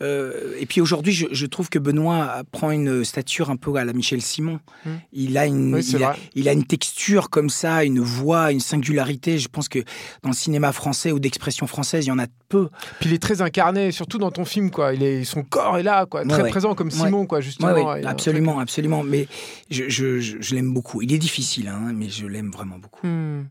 euh, 0.00 0.54
et 0.58 0.66
puis 0.66 0.80
aujourd'hui, 0.80 1.12
je, 1.12 1.26
je 1.32 1.46
trouve 1.46 1.68
que 1.68 1.78
Benoît 1.78 2.42
prend 2.52 2.70
une 2.70 3.04
stature 3.04 3.50
un 3.50 3.56
peu 3.56 3.74
à 3.76 3.84
la 3.84 3.92
Michel 3.92 4.22
Simon. 4.22 4.60
Mm. 4.84 4.90
Il 5.12 5.38
a 5.38 5.46
une, 5.46 5.74
Oui, 5.74 5.82
c'est 5.82 5.96
il, 5.96 6.04
a, 6.04 6.10
vrai. 6.10 6.18
il 6.34 6.48
a 6.48 6.52
une 6.52 6.64
texture 6.64 7.30
comme 7.30 7.50
ça, 7.50 7.84
une 7.84 8.00
voix, 8.00 8.52
une 8.52 8.60
singularité. 8.60 9.38
Je 9.38 9.48
pense 9.48 9.68
que 9.68 9.80
dans 10.22 10.30
le 10.30 10.34
cinéma 10.34 10.72
français 10.72 11.12
ou 11.12 11.18
d'expression 11.18 11.66
française, 11.66 12.06
il 12.06 12.08
y 12.08 12.12
en 12.12 12.18
a 12.18 12.26
peu. 12.48 12.68
Puis 13.00 13.10
il 13.10 13.14
est 13.14 13.22
très 13.22 13.42
incarné, 13.42 13.90
surtout 13.92 14.18
dans 14.18 14.30
ton 14.30 14.44
film 14.44 14.70
quoi. 14.70 14.94
Il 14.94 15.02
est, 15.02 15.24
son 15.24 15.42
corps 15.42 15.78
est 15.78 15.82
là 15.82 16.06
quoi, 16.06 16.24
très 16.24 16.42
Ouais, 16.42 16.50
présent 16.50 16.74
comme 16.74 16.88
Ouais. 16.88 16.94
Simon 16.94 17.26
quoi 17.26 17.40
justement. 17.40 17.68
Un 17.90 18.04
absolument, 18.04 18.58
absolument. 18.60 19.02
Mais 19.02 19.28
je, 19.70 19.88
je, 19.88 20.20
je, 20.20 20.36
je 20.40 20.54
l'aime 20.54 20.72
beaucoup. 20.72 21.02
Il 21.02 21.12
est 21.12 21.18
difficile, 21.18 21.68
hein, 21.68 21.92
mais 21.94 22.08
je 22.08 22.26
l'aime 22.26 22.50
vraiment 22.50 22.78
beaucoup. 22.78 23.06
Hmm. 23.06 23.44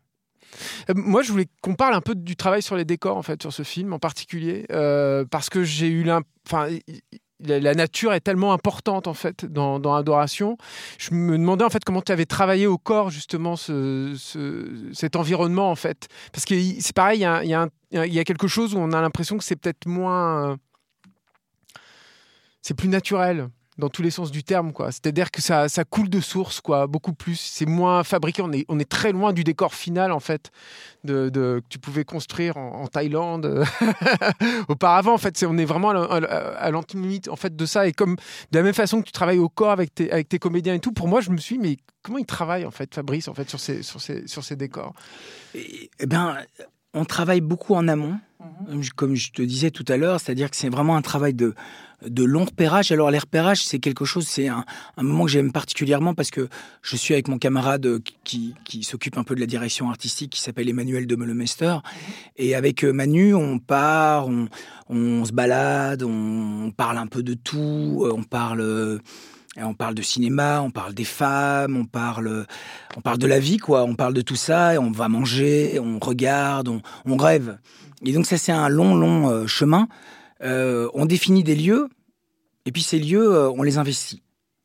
Euh, 0.89 0.93
Moi, 0.95 1.22
je 1.24 1.32
voulais 1.32 1.47
qu'on 1.62 1.76
parle 1.76 1.93
un 1.93 2.01
peu 2.01 2.16
du 2.16 2.36
travail 2.36 2.62
sur 2.62 2.76
les 2.76 2.86
décors, 2.86 3.18
en 3.18 3.24
fait, 3.24 3.41
sur 3.41 3.53
ce 3.53 3.64
film 3.64 3.93
en 3.93 3.99
particulier, 3.99 4.66
euh, 4.72 5.26
parce 5.30 5.49
que 5.49 5.64
j'ai 5.64 5.88
eu 5.88 6.03
l'imp... 6.03 6.26
Enfin, 6.47 6.70
i- 6.70 6.82
i- 6.88 7.01
la 7.39 7.76
nature 7.76 8.14
est 8.14 8.20
tellement 8.22 8.51
importante 8.51 9.05
en 9.05 9.14
fait 9.14 9.45
dans, 9.45 9.80
dans 9.80 9.93
Adoration. 9.93 10.58
Je 10.97 11.14
me 11.14 11.38
demandais 11.38 11.64
en 11.64 11.70
fait 11.70 11.84
comment 11.86 12.01
tu 12.01 12.12
avais 12.12 12.26
travaillé 12.26 12.66
au 12.66 12.80
corps 12.80 13.12
justement 13.12 13.55
ce, 13.55 14.16
ce- 14.18 14.89
cet 14.91 15.16
environnement 15.16 15.70
en 15.70 15.76
fait, 15.76 16.08
parce 16.34 16.45
que 16.45 16.55
c'est 16.80 16.95
pareil, 16.95 17.20
il 17.43 17.47
y 17.47 18.10
y 18.16 18.20
a 18.20 18.24
quelque 18.24 18.47
chose 18.47 18.74
où 18.74 18.80
on 18.80 18.91
a 18.91 19.01
l'impression 19.01 19.38
que 19.38 19.43
c'est 19.43 19.55
peut-être 19.55 19.86
moins, 19.86 20.53
euh, 20.53 20.55
c'est 22.64 22.74
plus 22.74 22.89
naturel 22.89 23.49
dans 23.78 23.89
tous 23.89 24.01
les 24.01 24.11
sens 24.11 24.32
du 24.32 24.43
terme 24.43 24.73
quoi. 24.73 24.91
C'est-à-dire 24.91 25.32
que 25.32 25.41
ça, 25.41 25.69
ça 25.69 25.84
coule 25.84 26.09
de 26.09 26.19
source 26.19 26.61
quoi, 26.61 26.88
beaucoup 26.88 27.13
plus. 27.13 27.39
C'est 27.39 27.65
moins 27.65 28.03
fabriqué. 28.03 28.41
On 28.41 28.51
est, 28.51 28.65
on 28.69 28.80
est 28.80 28.89
très 28.89 29.11
loin 29.11 29.34
du 29.34 29.43
décor 29.43 29.73
final 29.73 30.11
en 30.11 30.19
fait 30.19 30.51
de, 31.03 31.30
de- 31.30 31.61
que 31.63 31.67
tu 31.69 31.80
pouvais 31.80 32.03
construire 32.05 32.57
en, 32.57 32.88
Thaïlande 32.88 33.63
auparavant. 34.67 35.13
En 35.13 35.17
fait, 35.17 35.43
on 35.47 35.57
est 35.57 35.65
vraiment 35.65 35.91
à, 35.91 36.15
à, 36.17 36.71
en 36.71 37.36
fait 37.36 37.55
de 37.55 37.65
ça. 37.65 37.88
Et 37.88 37.91
comme 37.91 38.15
de 38.51 38.57
la 38.57 38.63
même 38.63 38.73
façon 38.73 39.01
que 39.01 39.05
tu 39.05 39.11
travailles 39.11 39.39
au 39.39 39.49
corps 39.49 39.71
avec 39.71 39.93
tes, 39.93 40.11
avec 40.11 40.30
tes 40.30 40.39
comédiens 40.39 40.73
et 40.73 40.80
tout, 40.80 40.91
pour 40.91 41.07
moi, 41.07 41.21
je 41.21 41.30
me 41.30 41.38
suis 41.38 41.57
dit, 41.57 41.61
mais 41.61 41.78
comment 42.01 42.17
il 42.17 42.25
travaille 42.25 42.65
en 42.65 42.71
fait, 42.71 42.93
Fabrice, 42.93 43.28
en 43.28 43.34
fait, 43.34 43.49
sur 43.49 43.59
ces, 43.59 43.84
sur 43.84 44.01
ces, 44.01 44.28
sur 44.28 44.43
ces 44.43 44.55
décors? 44.55 44.93
Eh 45.55 46.05
ben, 46.05 46.38
on 46.98 47.06
travaille 47.06 47.41
beaucoup 47.41 47.76
en 47.76 47.88
amont, 47.88 48.20
comme 48.95 49.16
je 49.16 49.32
te 49.32 49.41
disais 49.41 49.72
tout 49.72 49.86
à 49.88 49.98
l'heure, 49.98 50.20
c'est-à-dire 50.20 50.50
que 50.50 50.58
c'est 50.58 50.70
vraiment 50.70 50.95
un 50.95 51.02
travail 51.02 51.34
de, 51.34 51.54
de 52.06 52.24
long 52.24 52.45
repérage. 52.45 52.91
Alors, 52.91 53.12
les 53.12 53.20
repérages, 53.20 53.64
c'est 53.64 53.80
quelque 53.80 54.06
chose, 54.06 54.28
c'est 54.28 54.48
un, 54.48 54.66
un 54.98 55.04
moment 55.04 55.26
que 55.26 55.32
j'aime 55.32 55.52
particulièrement 55.52 56.14
parce 56.14 56.32
que 56.32 56.48
je 56.82 56.95
suis 56.95 57.14
avec 57.14 57.28
mon 57.28 57.38
camarade 57.38 57.86
euh, 57.86 58.00
qui, 58.24 58.56
qui 58.64 58.84
s'occupe 58.84 59.18
un 59.18 59.24
peu 59.24 59.36
de 59.36 59.39
la 59.39 59.45
direction 59.45 59.89
artistique 59.89 60.32
qui 60.34 60.41
s'appelle 60.41 60.70
Emmanuel 60.70 61.08
de 61.08 61.16
Melemester. 61.16 61.78
Et 62.38 62.56
avec 62.56 62.84
euh, 62.84 62.91
Manu, 62.91 63.34
on 63.34 63.60
part, 63.60 64.28
on, 64.28 64.48
on 64.89 65.26
se 65.26 65.32
balade, 65.32 66.04
on 66.04 66.72
parle 66.76 66.98
un 66.98 67.08
peu 67.08 67.24
de 67.24 67.34
tout, 67.34 68.04
euh, 68.06 68.14
on 68.16 68.24
parle. 68.24 69.00
On 69.64 69.74
parle 69.74 69.95
de 69.95 70.01
cinéma, 70.01 70.62
on 70.62 70.70
parle 70.70 70.93
des 70.93 71.03
femmes, 71.03 71.78
on 71.78 71.86
parle, 71.86 72.45
on 72.95 73.01
parle 73.01 73.18
de 73.18 73.28
la 73.28 73.39
vie, 73.39 73.58
quoi. 73.58 73.84
On 73.84 73.95
parle 73.95 74.14
de 74.14 74.22
tout 74.22 74.36
ça, 74.36 74.76
et 74.76 74.78
on 74.78 74.91
va 74.91 75.10
manger, 75.10 75.80
on 75.80 75.99
regarde, 75.99 76.70
on, 77.05 77.18
rêve. 77.18 77.58
Et 78.05 78.14
donc 78.14 78.26
ça, 78.26 78.38
c'est 78.38 78.51
un 78.51 78.70
long, 78.70 78.95
long 78.95 79.30
euh, 79.30 79.47
chemin. 79.47 79.88
Euh, 80.43 80.88
on 80.93 81.05
définit 81.05 81.43
des 81.43 81.55
lieux, 81.55 81.89
et 82.66 82.72
puis 82.72 82.84
ces 82.84 82.99
lieux, 82.99 83.34
euh, 83.34 83.49
on 83.49 83.64
les 83.64 83.78
investit. 83.78 84.22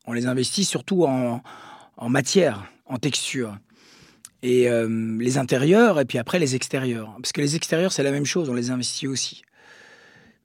On 0.07 0.12
les 0.12 0.26
investit 0.26 0.64
surtout 0.64 1.05
en, 1.05 1.40
matière, 2.09 2.66
en 2.86 2.99
texture. 2.99 3.57
Et 4.43 4.68
les 5.20 5.38
intérieurs, 5.38 6.01
et 6.01 6.05
puis 6.05 6.18
après 6.18 6.40
les 6.40 6.57
extérieurs. 6.57 7.14
Parce 7.22 7.30
que 7.30 7.40
les 7.40 7.55
extérieurs, 7.55 7.93
c'est 7.93 8.03
la 8.03 8.11
même 8.11 8.26
chose, 8.26 8.51
on 8.51 8.55
les 8.55 8.72
investit 8.72 9.07
aussi. 9.07 9.43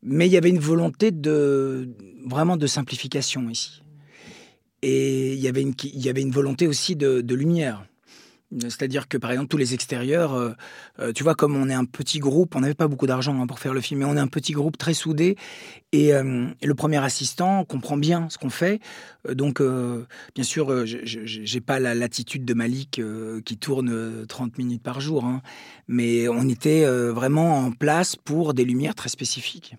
Mais 0.04 0.28
il 0.28 0.32
y 0.32 0.38
avait 0.38 0.50
une 0.52 0.60
volonté 0.60 1.10
de 1.10 1.90
vraiment 2.24 2.58
de 2.58 2.68
simplification 2.68 3.50
ici. 3.50 3.82
Et 4.82 5.34
il 5.34 5.40
y 5.40 5.48
avait 5.48 5.62
une, 5.62 6.32
volonté 6.32 6.68
aussi 6.68 6.96
de, 6.96 7.34
lumière. 7.34 7.86
C'est-à-dire 8.62 9.10
que, 9.10 9.18
par 9.18 9.32
exemple, 9.32 9.50
tous 9.50 9.58
les 9.58 9.74
extérieurs, 9.74 10.34
euh, 10.34 10.54
euh, 11.00 11.12
tu 11.12 11.24
vois, 11.24 11.36
comme 11.36 11.58
on 11.58 11.68
est 11.68 11.74
un 11.74 11.84
petit 11.84 12.20
groupe, 12.20 12.56
on 12.56 12.62
n'avait 12.62 12.76
pas 12.76 12.88
beaucoup 12.88 13.06
d'argent 13.06 13.42
hein, 13.42 13.46
pour 13.46 13.60
faire 13.60 13.74
le 13.74 13.82
film, 13.82 14.00
mais 14.00 14.06
on 14.06 14.16
est 14.16 14.22
un 14.22 14.28
petit 14.28 14.54
groupe 14.54 14.78
très 14.78 14.94
soudé. 14.94 15.36
Et, 15.92 16.14
euh, 16.14 16.48
le 16.64 16.74
premier 16.74 17.04
assistant 17.04 17.66
comprend 17.66 17.98
bien 17.98 18.30
ce 18.30 18.38
qu'on 18.38 18.50
fait. 18.50 18.80
Donc, 19.30 19.62
bien 20.34 20.44
sûr, 20.44 20.86
j'ai 20.86 21.62
pas 21.62 21.80
la 21.80 21.94
latitude 21.94 22.46
de 22.46 22.54
Malik 22.54 23.02
qui 23.44 23.58
tourne 23.58 23.90
euh, 23.90 24.26
30 24.26 24.58
minutes 24.58 24.84
par 24.84 25.02
jour, 25.02 25.26
hein, 25.26 25.42
mais 25.90 26.30
on 26.30 26.48
était 26.48 26.86
vraiment 27.10 27.58
en 27.58 27.72
place 27.72 28.16
pour 28.16 28.54
des 28.54 28.64
lumières 28.64 28.96
très 28.96 29.10
spécifiques. 29.10 29.76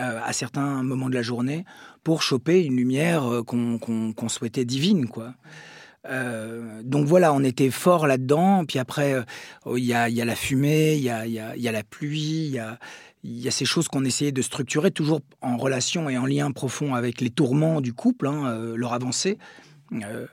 Euh, 0.00 0.20
à 0.24 0.32
certains 0.32 0.82
moments 0.82 1.10
de 1.10 1.14
la 1.14 1.22
journée 1.22 1.66
pour 2.04 2.22
choper 2.22 2.64
une 2.64 2.76
lumière 2.76 3.30
euh, 3.30 3.42
qu'on 3.42 4.28
souhaitait 4.28 4.64
divine, 4.64 5.06
quoi. 5.06 5.34
Euh, 6.08 6.80
donc 6.82 7.06
voilà, 7.06 7.34
on 7.34 7.44
était 7.44 7.70
fort 7.70 8.06
là-dedans. 8.06 8.64
Puis 8.64 8.78
après, 8.78 9.14
il 9.66 9.84
y, 9.84 9.92
a, 9.92 10.08
la 10.08 10.34
fumée, 10.34 10.94
il 10.94 11.02
y 11.02 11.10
a, 11.10 11.72
la 11.72 11.82
pluie, 11.82 12.56
il 13.24 13.38
y 13.38 13.48
a, 13.48 13.50
ces 13.50 13.66
choses 13.66 13.88
qu'on 13.88 14.06
essayait 14.06 14.32
de 14.32 14.40
structurer, 14.40 14.90
toujours 14.90 15.20
en 15.42 15.58
relation 15.58 16.08
et 16.08 16.16
en 16.16 16.24
lien 16.24 16.50
profond 16.52 16.94
avec 16.94 17.20
les 17.20 17.28
tourments 17.28 17.82
du 17.82 17.92
couple, 17.92 18.28
hein, 18.28 18.74
leur 18.76 18.94
avancée, 18.94 19.36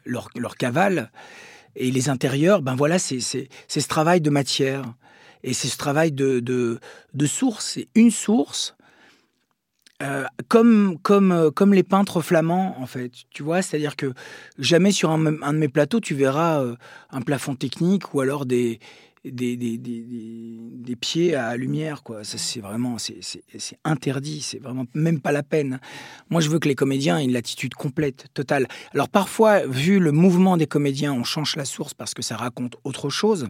leur, 0.05 0.29
leur, 0.35 0.55
cavale. 0.55 1.11
Et 1.75 1.91
les 1.91 2.07
intérieurs, 2.07 2.61
ben 2.61 2.75
voilà, 2.75 2.99
c'est 2.99 3.19
ce 3.19 3.87
travail 3.87 4.21
de 4.21 4.29
matière. 4.29 4.85
Et 5.43 5.53
c'est 5.53 5.67
ce 5.67 5.77
travail 5.77 6.13
de, 6.13 6.39
de, 6.39 6.79
de 7.13 7.25
source. 7.25 7.73
C'est 7.73 7.89
une 7.93 8.11
source 8.11 8.76
euh, 10.03 10.25
comme, 10.47 10.97
comme, 11.01 11.31
euh, 11.31 11.49
comme 11.49 11.73
les 11.73 11.83
peintres 11.83 12.21
flamands, 12.21 12.75
en 12.79 12.85
fait. 12.85 13.11
Tu 13.31 13.41
vois, 13.41 13.61
c'est-à-dire 13.61 13.95
que 13.95 14.13
jamais 14.59 14.91
sur 14.91 15.09
un, 15.09 15.17
de 15.17 15.57
mes 15.57 15.69
plateaux, 15.69 15.99
tu 15.99 16.13
verras 16.13 16.61
euh, 16.61 16.75
un 17.09 17.21
plafond 17.21 17.55
technique 17.55 18.13
ou 18.13 18.21
alors 18.21 18.45
des, 18.45 18.79
des, 19.25 19.57
des, 19.57 19.77
des, 19.79 20.05
des 20.05 20.95
pieds 20.95 21.33
à 21.33 21.57
lumière, 21.57 22.03
quoi. 22.03 22.23
Ça, 22.23 22.37
c'est 22.37 22.59
vraiment, 22.59 22.97
c'est 22.99 23.19
interdit, 23.83 24.41
c'est 24.41 24.59
vraiment 24.59 24.85
même 24.93 25.19
pas 25.19 25.31
la 25.31 25.43
peine. 25.43 25.79
Moi, 26.29 26.41
je 26.41 26.49
veux 26.49 26.59
que 26.59 26.67
les 26.67 26.75
comédiens 26.75 27.17
aient 27.17 27.25
une 27.25 27.33
latitude 27.33 27.73
complète, 27.73 28.27
totale. 28.35 28.67
Alors, 28.93 29.09
parfois, 29.09 29.65
vu 29.65 29.99
le 29.99 30.11
mouvement 30.11 30.57
des 30.57 30.67
comédiens, 30.67 31.13
on 31.13 31.23
change 31.23 31.55
la 31.55 31.65
source 31.65 31.95
parce 31.95 32.13
que 32.13 32.21
ça 32.21 32.37
raconte 32.37 32.75
autre 32.83 33.09
chose 33.09 33.47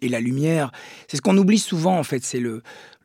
et 0.00 0.08
la 0.08 0.20
lumière. 0.20 0.70
C'est 1.08 1.16
ce 1.16 1.22
qu'on 1.22 1.36
oublie 1.36 1.58
souvent, 1.58 1.98
en 1.98 2.02
fait, 2.02 2.24
c'est 2.24 2.40
le, 2.40 2.62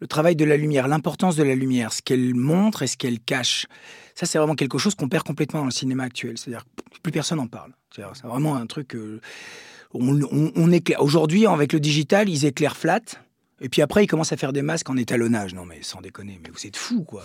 travail 0.08 0.36
de 0.36 0.46
la 0.46 0.58
lumière, 0.58 0.88
l'importance 0.88 1.36
de 1.36 1.44
la 1.44 1.56
lumière, 1.56 1.94
ce 1.94 2.02
qu'elle 2.02 2.36
montre 2.36 2.84
et 2.84 2.88
ce 2.88 2.98
qu'elle 2.98 3.20
cache. 3.20 3.68
Ça, 4.16 4.26
c'est 4.26 4.38
vraiment 4.38 4.56
quelque 4.56 4.78
chose 4.78 4.96
qu'on 4.96 5.10
perd 5.10 5.24
complètement 5.24 5.60
dans 5.60 5.66
le 5.66 5.72
cinéma 5.72 6.04
actuel. 6.04 6.38
C'est-à-dire 6.38 6.66
que 6.94 7.00
plus 7.02 7.12
personne 7.12 7.38
n'en 7.38 7.48
parle. 7.48 7.72
C'est 7.96 8.04
vraiment 8.24 8.56
un 8.56 8.66
truc. 8.66 8.96
on, 9.94 10.52
on, 10.56 10.72
éclaire. 10.72 11.02
Aujourd'hui, 11.02 11.46
avec 11.46 11.74
le 11.74 11.80
digital, 11.80 12.30
ils 12.30 12.46
éclairent 12.46 12.78
flat. 12.78 13.02
Et 13.62 13.70
puis 13.70 13.82
après, 13.82 14.04
ils 14.04 14.08
commencent 14.08 14.32
à 14.32 14.38
faire 14.38 14.54
des 14.54 14.62
masques 14.62 14.90
en 14.90 14.98
étalonnage. 14.98 15.54
Non, 15.54 15.66
mais 15.66 15.82
sans 15.82 16.02
déconner, 16.02 16.40
mais 16.44 16.50
vous 16.50 16.66
êtes 16.66 16.78
fous, 16.78 17.04
quoi. 17.04 17.24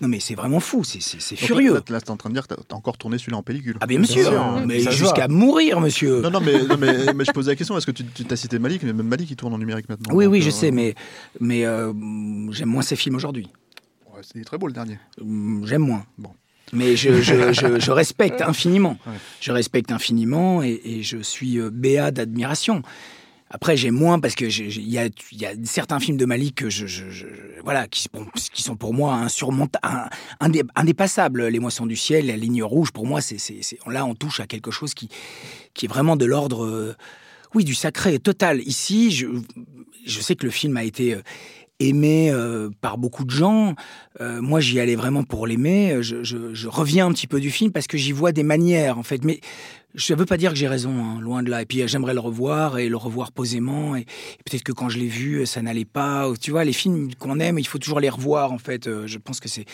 Non, 0.00 0.08
mais 0.08 0.20
c'est 0.20 0.34
vraiment 0.34 0.60
fou, 0.60 0.84
c'est 0.84 1.00
furieux. 1.36 1.74
Là, 1.74 1.80
là 1.88 2.00
tu 2.00 2.06
es 2.06 2.10
en 2.10 2.16
train 2.16 2.28
de 2.28 2.34
dire 2.34 2.46
que 2.46 2.54
tu 2.54 2.60
as 2.70 2.76
encore 2.76 2.98
tourné 2.98 3.18
celui-là 3.18 3.38
en 3.38 3.42
pellicule. 3.42 3.76
Ah, 3.80 3.86
bien, 3.86 4.02
sûr, 4.04 4.32
mais 4.66 4.80
jusqu'à 4.80 5.28
mourir, 5.28 5.80
monsieur. 5.80 6.20
Non, 6.20 6.30
non, 6.30 6.40
mais, 6.40 6.52
mais, 7.14 7.24
je 7.24 7.32
posais 7.32 7.52
la 7.52 7.56
question 7.56 7.76
est-ce 7.76 7.86
que 7.86 7.92
tu, 7.92 8.04
t'as 8.04 8.36
cité 8.36 8.58
Malik, 8.58 8.82
mais 8.82 8.92
même 8.92 9.08
Malik, 9.08 9.30
il 9.30 9.36
tourne 9.36 9.54
en 9.54 9.58
numérique 9.58 9.88
maintenant. 9.88 10.14
Oui, 10.14 10.26
oui, 10.26 10.42
je 10.42 10.48
euh, 10.48 10.52
sais, 10.52 10.70
mais, 10.70 10.94
mais 11.40 11.64
euh, 11.64 11.92
j'aime 12.50 12.68
moins 12.68 12.82
ses 12.82 12.96
films 12.96 13.16
aujourd'hui. 13.16 13.48
Ouais, 14.14 14.20
c'est 14.22 14.44
très 14.44 14.58
beau 14.58 14.66
le 14.66 14.72
dernier. 14.72 14.98
Mm, 15.20 15.66
j'aime 15.66 15.82
moins. 15.82 16.04
Bon. 16.18 16.30
Mais 16.72 16.96
je, 16.96 17.22
je, 17.22 17.52
je, 17.52 17.90
respecte 17.90 18.42
infiniment. 18.46 18.98
Je 19.40 19.52
respecte 19.52 19.92
infiniment 19.92 20.62
et, 20.62 20.80
et 20.84 21.02
je 21.02 21.18
suis 21.18 21.58
euh, 21.58 21.70
béat 21.70 22.10
d'admiration. 22.10 22.82
Après, 23.48 23.76
j'ai 23.76 23.92
moins 23.92 24.18
parce 24.18 24.34
que 24.34 24.46
il 24.46 24.88
y 24.88 24.98
a, 24.98 25.08
certains 25.64 26.00
films 26.00 26.16
de 26.16 26.24
Malik 26.24 26.56
que 26.56 27.62
voilà 27.62 27.86
qui, 27.86 28.08
sont 28.62 28.76
pour 28.76 28.92
moi 28.92 29.14
insurmontables, 29.14 30.10
indépassables. 30.74 31.46
Les 31.46 31.60
Moissons 31.60 31.86
du 31.86 31.96
ciel, 31.96 32.26
la 32.26 32.36
ligne 32.36 32.64
rouge, 32.64 32.90
pour 32.90 33.06
moi, 33.06 33.20
c'est 33.20 33.38
là 33.86 34.04
on 34.04 34.14
touche 34.14 34.40
à 34.40 34.46
quelque 34.46 34.72
chose 34.72 34.94
qui 34.94 35.08
est 35.82 35.88
vraiment 35.88 36.16
de 36.16 36.24
l'ordre, 36.24 36.64
euh, 36.64 36.96
oui, 37.54 37.64
du 37.64 37.74
sacré 37.74 38.18
total. 38.18 38.60
Ici, 38.62 39.12
je, 39.12 40.20
sais 40.20 40.34
que 40.34 40.44
le 40.44 40.50
film 40.50 40.76
a 40.76 40.82
été 40.82 41.14
euh, 41.14 41.22
aimé 41.78 42.30
euh, 42.32 42.70
par 42.80 42.98
beaucoup 42.98 43.24
de 43.24 43.30
gens. 43.30 43.76
moi, 44.20 44.58
j'y 44.58 44.80
allais 44.80 44.96
vraiment 44.96 45.22
pour 45.22 45.46
l'aimer. 45.46 45.98
Je, 46.00 46.24
je, 46.24 46.52
je, 46.52 46.68
reviens 46.68 47.06
un 47.06 47.12
petit 47.12 47.28
peu 47.28 47.38
du 47.38 47.50
film 47.50 47.70
parce 47.70 47.86
que 47.86 47.96
j'y 47.96 48.12
vois 48.12 48.32
des 48.32 48.42
manières, 48.42 48.98
en 48.98 49.04
fait. 49.04 49.24
Mais 49.24 49.40
je 49.96 50.12
ne 50.12 50.18
veux 50.18 50.26
pas 50.26 50.36
dire 50.36 50.50
que 50.50 50.56
j'ai 50.56 50.68
raison, 50.68 50.90
hein, 50.90 51.20
loin 51.20 51.42
de 51.42 51.50
là. 51.50 51.62
Et 51.62 51.66
puis 51.66 51.80
euh, 51.80 51.86
j'aimerais 51.86 52.14
le 52.14 52.20
revoir 52.20 52.78
et 52.78 52.88
le 52.88 52.96
revoir 52.96 53.32
posément. 53.32 53.96
Et, 53.96 54.04
peut-être 54.44 54.62
que 54.62 54.72
quand 54.72 54.88
je 54.88 54.98
l'ai 54.98 55.06
vu, 55.06 55.40
euh, 55.40 55.46
ça 55.46 55.62
n'allait 55.62 55.86
pas. 55.86 56.30
Tu 56.40 56.50
vois, 56.50 56.64
les 56.64 56.74
films 56.74 57.14
qu'on 57.14 57.40
aime, 57.40 57.58
il 57.58 57.66
faut 57.66 57.78
toujours 57.78 57.98
les 57.98 58.10
revoir. 58.10 58.52
En 58.52 58.58
fait, 58.58 58.86
euh, 58.86 59.06
je 59.06 59.18
pense 59.18 59.40
que 59.40 59.48
c'est 59.48 59.64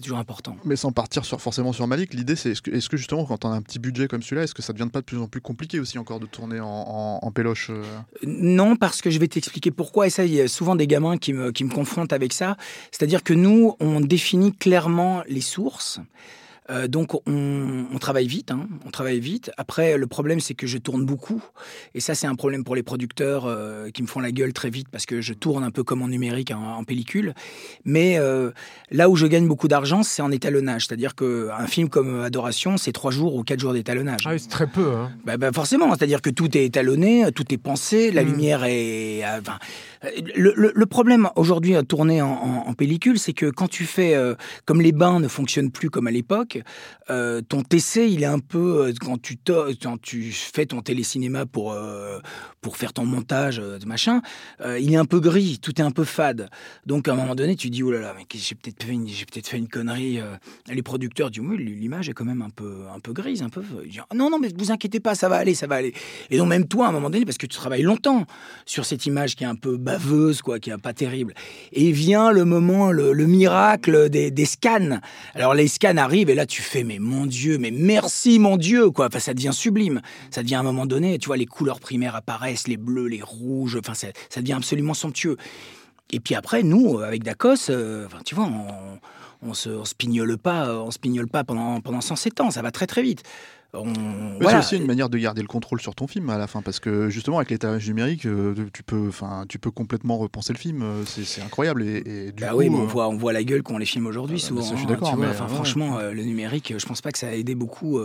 toujours 0.00 0.18
important. 0.18 0.56
Mais 0.64 0.76
sans 0.76 0.92
partir 0.92 1.24
sur, 1.24 1.40
forcément 1.40 1.72
sur 1.72 1.86
Malik, 1.86 2.14
l'idée 2.14 2.36
c'est 2.36 2.52
est-ce 2.52 2.62
que, 2.62 2.70
est 2.70 2.88
que, 2.88 2.96
justement 2.96 3.24
quand 3.24 3.44
on 3.44 3.50
a 3.50 3.56
un 3.56 3.62
petit 3.62 3.78
budget 3.78 4.06
comme 4.06 4.22
celui-là, 4.22 4.44
est-ce 4.44 4.54
que 4.54 4.62
ça 4.62 4.72
devient 4.72 4.90
pas 4.90 5.00
de 5.00 5.04
plus 5.04 5.18
en 5.18 5.26
plus 5.26 5.40
compliqué 5.40 5.80
aussi 5.80 5.98
encore 5.98 6.20
de 6.20 6.26
tourner 6.26 6.60
en, 6.60 7.18
en, 7.20 7.30
péloche 7.32 7.70
Non, 8.24 8.76
parce 8.76 9.02
que 9.02 9.10
je 9.10 9.18
vais 9.18 9.28
t'expliquer 9.28 9.70
pourquoi. 9.70 10.06
Et 10.06 10.10
ça, 10.10 10.24
il 10.24 10.34
y 10.34 10.40
a 10.40 10.48
souvent 10.48 10.76
des 10.76 10.86
gamins 10.86 11.18
qui 11.18 11.32
me, 11.32 11.50
qui 11.50 11.64
me 11.64 11.70
confrontent 11.70 12.12
avec 12.12 12.32
ça. 12.32 12.56
C'est-à-dire 12.92 13.22
que 13.22 13.34
nous, 13.34 13.74
on 13.80 14.00
définit 14.00 14.52
clairement 14.52 15.22
les 15.26 15.40
sources. 15.40 16.00
Euh, 16.70 16.86
donc 16.86 17.14
on, 17.26 17.98
travaille 17.98 18.26
vite, 18.26 18.52
hein, 18.52 18.68
on 18.86 18.90
travaille 18.90 19.18
vite. 19.18 19.50
Après, 19.56 19.96
le 19.96 20.06
problème 20.06 20.38
c'est 20.40 20.54
que 20.54 20.66
je 20.66 20.78
tourne 20.78 21.04
beaucoup, 21.04 21.42
et 21.94 22.00
ça 22.00 22.14
c'est 22.14 22.26
un 22.26 22.36
problème 22.36 22.62
pour 22.62 22.76
les 22.76 22.84
producteurs 22.84 23.46
euh, 23.46 23.90
qui 23.90 24.02
me 24.02 24.06
font 24.06 24.20
la 24.20 24.30
gueule 24.30 24.52
très 24.52 24.70
vite 24.70 24.88
parce 24.88 25.04
que 25.04 25.20
je 25.20 25.32
tourne 25.32 25.64
un 25.64 25.70
peu 25.70 25.82
comme 25.82 26.02
en 26.02 26.08
numérique, 26.08 26.52
en, 26.52 26.84
pellicule. 26.84 27.34
Mais 27.84 28.16
euh, 28.18 28.50
là 28.90 29.08
où 29.08 29.16
je 29.16 29.26
gagne 29.26 29.46
beaucoup 29.46 29.68
d'argent, 29.68 30.02
c'est 30.02 30.22
en 30.22 30.30
étalonnage, 30.30 30.86
c'est-à-dire 30.86 31.14
qu'un 31.16 31.66
film 31.66 31.88
comme 31.88 32.20
Adoration, 32.20 32.76
c'est 32.76 32.92
trois 32.92 33.10
jours 33.10 33.34
ou 33.34 33.42
quatre 33.42 33.60
jours 33.60 33.72
d'étalonnage. 33.72 34.22
Ah 34.26 34.38
c'est 34.38 34.48
très 34.48 34.66
peu. 34.66 34.92
Hein. 34.94 35.10
Bah, 35.24 35.36
bah, 35.36 35.50
forcément, 35.52 35.90
c'est-à-dire 35.90 36.22
que 36.22 36.30
tout 36.30 36.56
est 36.56 36.64
étalonné, 36.64 37.26
tout 37.34 37.52
est 37.52 37.58
pensé, 37.58 38.12
la 38.12 38.22
hmm. 38.22 38.26
lumière 38.26 38.64
est. 38.64 39.22
Enfin, 39.40 39.58
le, 40.34 40.84
problème 40.86 41.28
aujourd'hui 41.36 41.74
à 41.74 41.82
tourner 41.82 42.20
en, 42.22 42.74
pellicule, 42.74 43.18
c'est 43.18 43.32
que 43.32 43.46
quand 43.46 43.68
tu 43.68 43.84
fais, 43.84 44.16
comme 44.64 44.80
les 44.80 44.92
bains 44.92 45.20
ne 45.20 45.28
fonctionnent 45.28 45.70
plus 45.70 45.90
comme 45.90 46.06
à 46.06 46.10
l'époque, 46.10 46.51
euh, 47.10 47.40
ton 47.42 47.62
TC, 47.62 48.08
il 48.10 48.22
est 48.22 48.26
un 48.26 48.38
peu 48.38 48.86
euh, 48.86 48.92
quand 49.00 49.20
tu 50.00 50.32
fais 50.32 50.66
ton 50.66 50.82
télécinéma 50.82 51.46
pour 51.46 51.72
euh, 51.72 52.20
pour 52.60 52.76
faire 52.76 52.92
ton 52.92 53.04
montage, 53.04 53.60
machin, 53.86 54.22
il 54.78 54.92
est 54.92 54.96
un 54.96 55.04
peu 55.04 55.18
gris, 55.18 55.58
tout 55.60 55.80
est 55.80 55.84
un 55.84 55.90
peu 55.90 56.04
fade. 56.04 56.48
Donc 56.86 57.08
à 57.08 57.12
un 57.12 57.16
moment 57.16 57.34
donné, 57.34 57.56
tu 57.56 57.70
dis 57.70 57.82
oh 57.82 57.90
là 57.90 58.00
là, 58.00 58.14
mais 58.16 58.24
j'ai 58.32 58.54
peut-être 58.54 58.84
fait 58.84 58.92
une 58.92 59.06
peut-être 59.06 59.54
une 59.54 59.68
connerie. 59.68 60.20
les 60.68 60.82
producteurs 60.82 61.30
disent 61.30 61.42
oui, 61.44 61.58
l'image 61.58 62.08
est 62.08 62.12
quand 62.12 62.24
même 62.24 62.42
un 62.42 62.50
peu 62.50 62.84
un 62.94 63.00
peu 63.00 63.12
grise, 63.12 63.42
un 63.42 63.48
peu. 63.48 63.62
non 64.14 64.30
non, 64.30 64.38
mais 64.38 64.48
vous 64.56 64.70
inquiétez 64.70 65.00
pas, 65.00 65.14
ça 65.14 65.28
va 65.28 65.36
aller, 65.36 65.54
ça 65.54 65.66
va 65.66 65.76
aller. 65.76 65.92
Et 66.30 66.38
donc 66.38 66.48
même 66.48 66.68
toi, 66.68 66.86
à 66.86 66.88
un 66.90 66.92
moment 66.92 67.10
donné, 67.10 67.24
parce 67.24 67.38
que 67.38 67.46
tu 67.46 67.56
travailles 67.56 67.82
longtemps 67.82 68.26
sur 68.64 68.84
cette 68.84 69.06
image 69.06 69.34
qui 69.34 69.42
est 69.42 69.48
un 69.48 69.56
peu 69.56 69.76
baveuse, 69.76 70.40
quoi, 70.40 70.60
qui 70.60 70.70
est 70.70 70.78
pas 70.78 70.94
terrible. 70.94 71.34
Et 71.72 71.90
vient 71.90 72.30
le 72.30 72.44
moment, 72.44 72.92
le, 72.92 73.12
miracle 73.26 74.08
des, 74.08 74.30
des 74.30 74.44
scans. 74.44 75.00
Alors 75.34 75.54
les 75.54 75.68
scans 75.68 75.96
arrivent 75.96 76.30
et 76.30 76.34
là 76.34 76.41
tu 76.46 76.62
fais, 76.62 76.84
mais 76.84 76.98
mon 76.98 77.26
Dieu, 77.26 77.58
mais 77.58 77.70
merci 77.70 78.38
mon 78.38 78.56
Dieu, 78.56 78.90
quoi. 78.90 79.08
Ça 79.18 79.34
devient 79.34 79.52
sublime. 79.52 80.00
Ça 80.30 80.42
devient 80.42 80.56
à 80.56 80.60
un 80.60 80.64
moment 80.64 80.86
donné, 80.86 81.18
tu 81.18 81.26
vois, 81.26 81.36
les 81.36 81.46
couleurs 81.46 81.80
primaires 81.80 82.16
apparaissent, 82.16 82.68
les 82.68 82.76
bleus, 82.76 83.06
les 83.06 83.22
rouges, 83.22 83.76
enfin, 83.78 83.94
ça, 83.94 84.40
devient 84.40 84.54
absolument 84.54 84.94
somptueux. 84.94 85.36
Et 86.10 86.20
puis 86.20 86.34
après, 86.34 86.62
nous, 86.62 86.98
avec 86.98 87.22
Dacos, 87.22 87.70
euh, 87.70 88.06
tu 88.24 88.34
vois, 88.34 88.44
on, 88.44 88.98
on 89.42 89.54
se, 89.54 89.70
on 89.70 89.84
pignole 89.96 90.38
pas, 90.38 90.74
on 90.82 90.90
se 90.90 90.98
pas 91.26 91.44
pendant, 91.44 91.80
pendant 91.80 92.00
107 92.00 92.40
ans, 92.40 92.50
ça 92.50 92.62
va 92.62 92.70
très 92.70 92.86
très 92.86 93.02
vite. 93.02 93.22
C'est 93.74 94.58
aussi 94.58 94.76
une 94.76 94.86
manière 94.86 95.08
de 95.08 95.16
garder 95.16 95.40
le 95.40 95.48
contrôle 95.48 95.80
sur 95.80 95.94
ton 95.94 96.06
film 96.06 96.28
à 96.28 96.36
la 96.36 96.46
fin, 96.46 96.60
parce 96.60 96.78
que 96.78 97.08
justement 97.08 97.38
avec 97.38 97.50
l'étalage 97.50 97.88
numérique, 97.88 98.26
euh, 98.26 98.54
tu 98.72 98.82
peux, 98.82 99.08
enfin, 99.08 99.46
tu 99.48 99.58
peux 99.58 99.70
complètement 99.70 100.18
repenser 100.18 100.52
le 100.52 100.58
film. 100.58 100.82
Euh, 100.82 101.04
c'est 101.06 101.40
incroyable. 101.40 101.82
Et, 101.82 102.32
bah 102.38 102.54
oui, 102.54 102.68
on 102.70 102.82
euh, 102.82 102.84
voit, 102.84 103.08
on 103.08 103.16
voit 103.16 103.32
la 103.32 103.42
gueule 103.44 103.62
qu'ont 103.62 103.78
les 103.78 103.86
films 103.86 104.06
aujourd'hui. 104.06 104.38
Ah, 104.42 104.46
souvent, 104.46 104.60
je 104.60 104.76
suis 104.76 104.86
hein, 104.86 105.32
franchement, 105.48 106.00
le 106.00 106.22
numérique, 106.22 106.74
je 106.76 106.84
pense 106.84 107.00
pas 107.00 107.12
que 107.12 107.18
ça 107.18 107.28
a 107.28 107.32
aidé 107.32 107.54
beaucoup. 107.54 107.98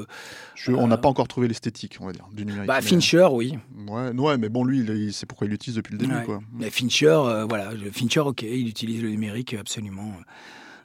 on 0.70 0.88
n'a 0.88 0.98
pas 0.98 1.10
encore 1.10 1.28
trouvé 1.28 1.50
l'esthétique, 1.50 1.98
on 2.00 2.06
va 2.06 2.14
dire, 2.14 2.28
du 2.32 2.46
numérique. 2.46 2.68
Bah, 2.68 2.82
Fincher, 2.82 3.28
oui. 3.32 3.58
Ouais, 3.90 4.12
ouais, 4.12 4.38
mais 4.38 4.50
bon, 4.50 4.64
lui, 4.64 5.12
c'est 5.12 5.26
pourquoi 5.26 5.48
il 5.48 5.52
l'utilise 5.52 5.76
depuis 5.76 5.94
le 5.94 6.00
début, 6.00 6.24
quoi. 6.26 6.40
Mais 6.54 6.70
Fincher, 6.70 7.44
voilà, 7.48 7.72
Fincher, 7.92 8.22
ok, 8.22 8.44
il 8.44 8.70
utilise 8.70 9.02
le 9.02 9.10
numérique 9.10 9.54
absolument 9.54 10.14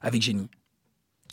avec 0.03 0.23
génie. 0.23 0.49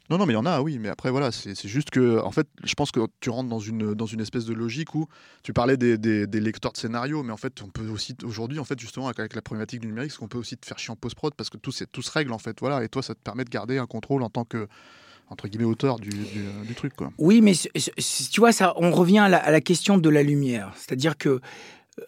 Non, 0.09 0.17
non, 0.17 0.25
mais 0.25 0.33
il 0.33 0.35
y 0.35 0.39
en 0.39 0.45
a, 0.45 0.61
oui. 0.61 0.79
Mais 0.79 0.89
après, 0.89 1.11
voilà, 1.11 1.31
c'est 1.31 1.67
juste 1.67 1.91
que, 1.91 2.19
en 2.21 2.31
fait, 2.31 2.47
je 2.63 2.73
pense 2.73 2.91
que 2.91 2.99
tu 3.19 3.29
rentres 3.29 3.49
dans 3.49 3.59
une, 3.59 3.93
dans 3.93 4.07
une 4.07 4.21
espèce 4.21 4.45
de 4.45 4.53
logique 4.53 4.95
où 4.95 5.07
tu 5.43 5.53
parlais 5.53 5.77
des, 5.77 6.25
lecteurs 6.39 6.71
de 6.71 6.77
scénarios, 6.77 7.21
mais 7.21 7.31
en 7.31 7.37
fait, 7.37 7.61
on 7.61 7.69
peut 7.69 7.87
aussi, 7.89 8.15
aujourd'hui, 8.23 8.59
en 8.59 8.63
fait, 8.63 8.79
justement, 8.79 9.07
avec, 9.07 9.35
la 9.35 9.41
problématique 9.41 9.81
du 9.81 9.87
numérique, 9.87 10.11
c'est 10.11 10.17
qu'on 10.17 10.27
peut 10.27 10.39
aussi 10.39 10.57
te 10.57 10.65
faire 10.65 10.79
chier 10.79 10.91
en 10.91 10.95
post-prod 10.95 11.33
parce 11.35 11.49
que 11.49 11.57
tout, 11.57 11.71
tout 11.91 12.01
se 12.01 12.11
règle, 12.11 12.33
en 12.33 12.39
fait. 12.39 12.57
Voilà. 12.59 12.83
Et 12.83 12.89
toi, 12.89 13.03
ça 13.03 13.13
te 13.13 13.19
permet 13.19 13.43
de 13.43 13.49
garder 13.49 13.77
un 13.77 13.85
contrôle 13.85 14.23
en 14.23 14.29
tant 14.29 14.45
que 14.45 14.67
entre 15.31 15.47
guillemets 15.47 15.65
auteur 15.65 15.99
du, 15.99 16.09
du, 16.09 16.73
truc 16.73 16.95
quoi. 16.95 17.11
Oui, 17.19 17.41
mais 17.41 17.53
tu 17.53 18.39
vois 18.39 18.51
ça, 18.51 18.73
on 18.77 18.89
revient 18.89 19.19
à 19.19 19.29
la, 19.29 19.61
question 19.61 19.99
de 19.99 20.09
la 20.09 20.23
lumière, 20.23 20.73
c'est-à-dire 20.75 21.17
que 21.17 21.39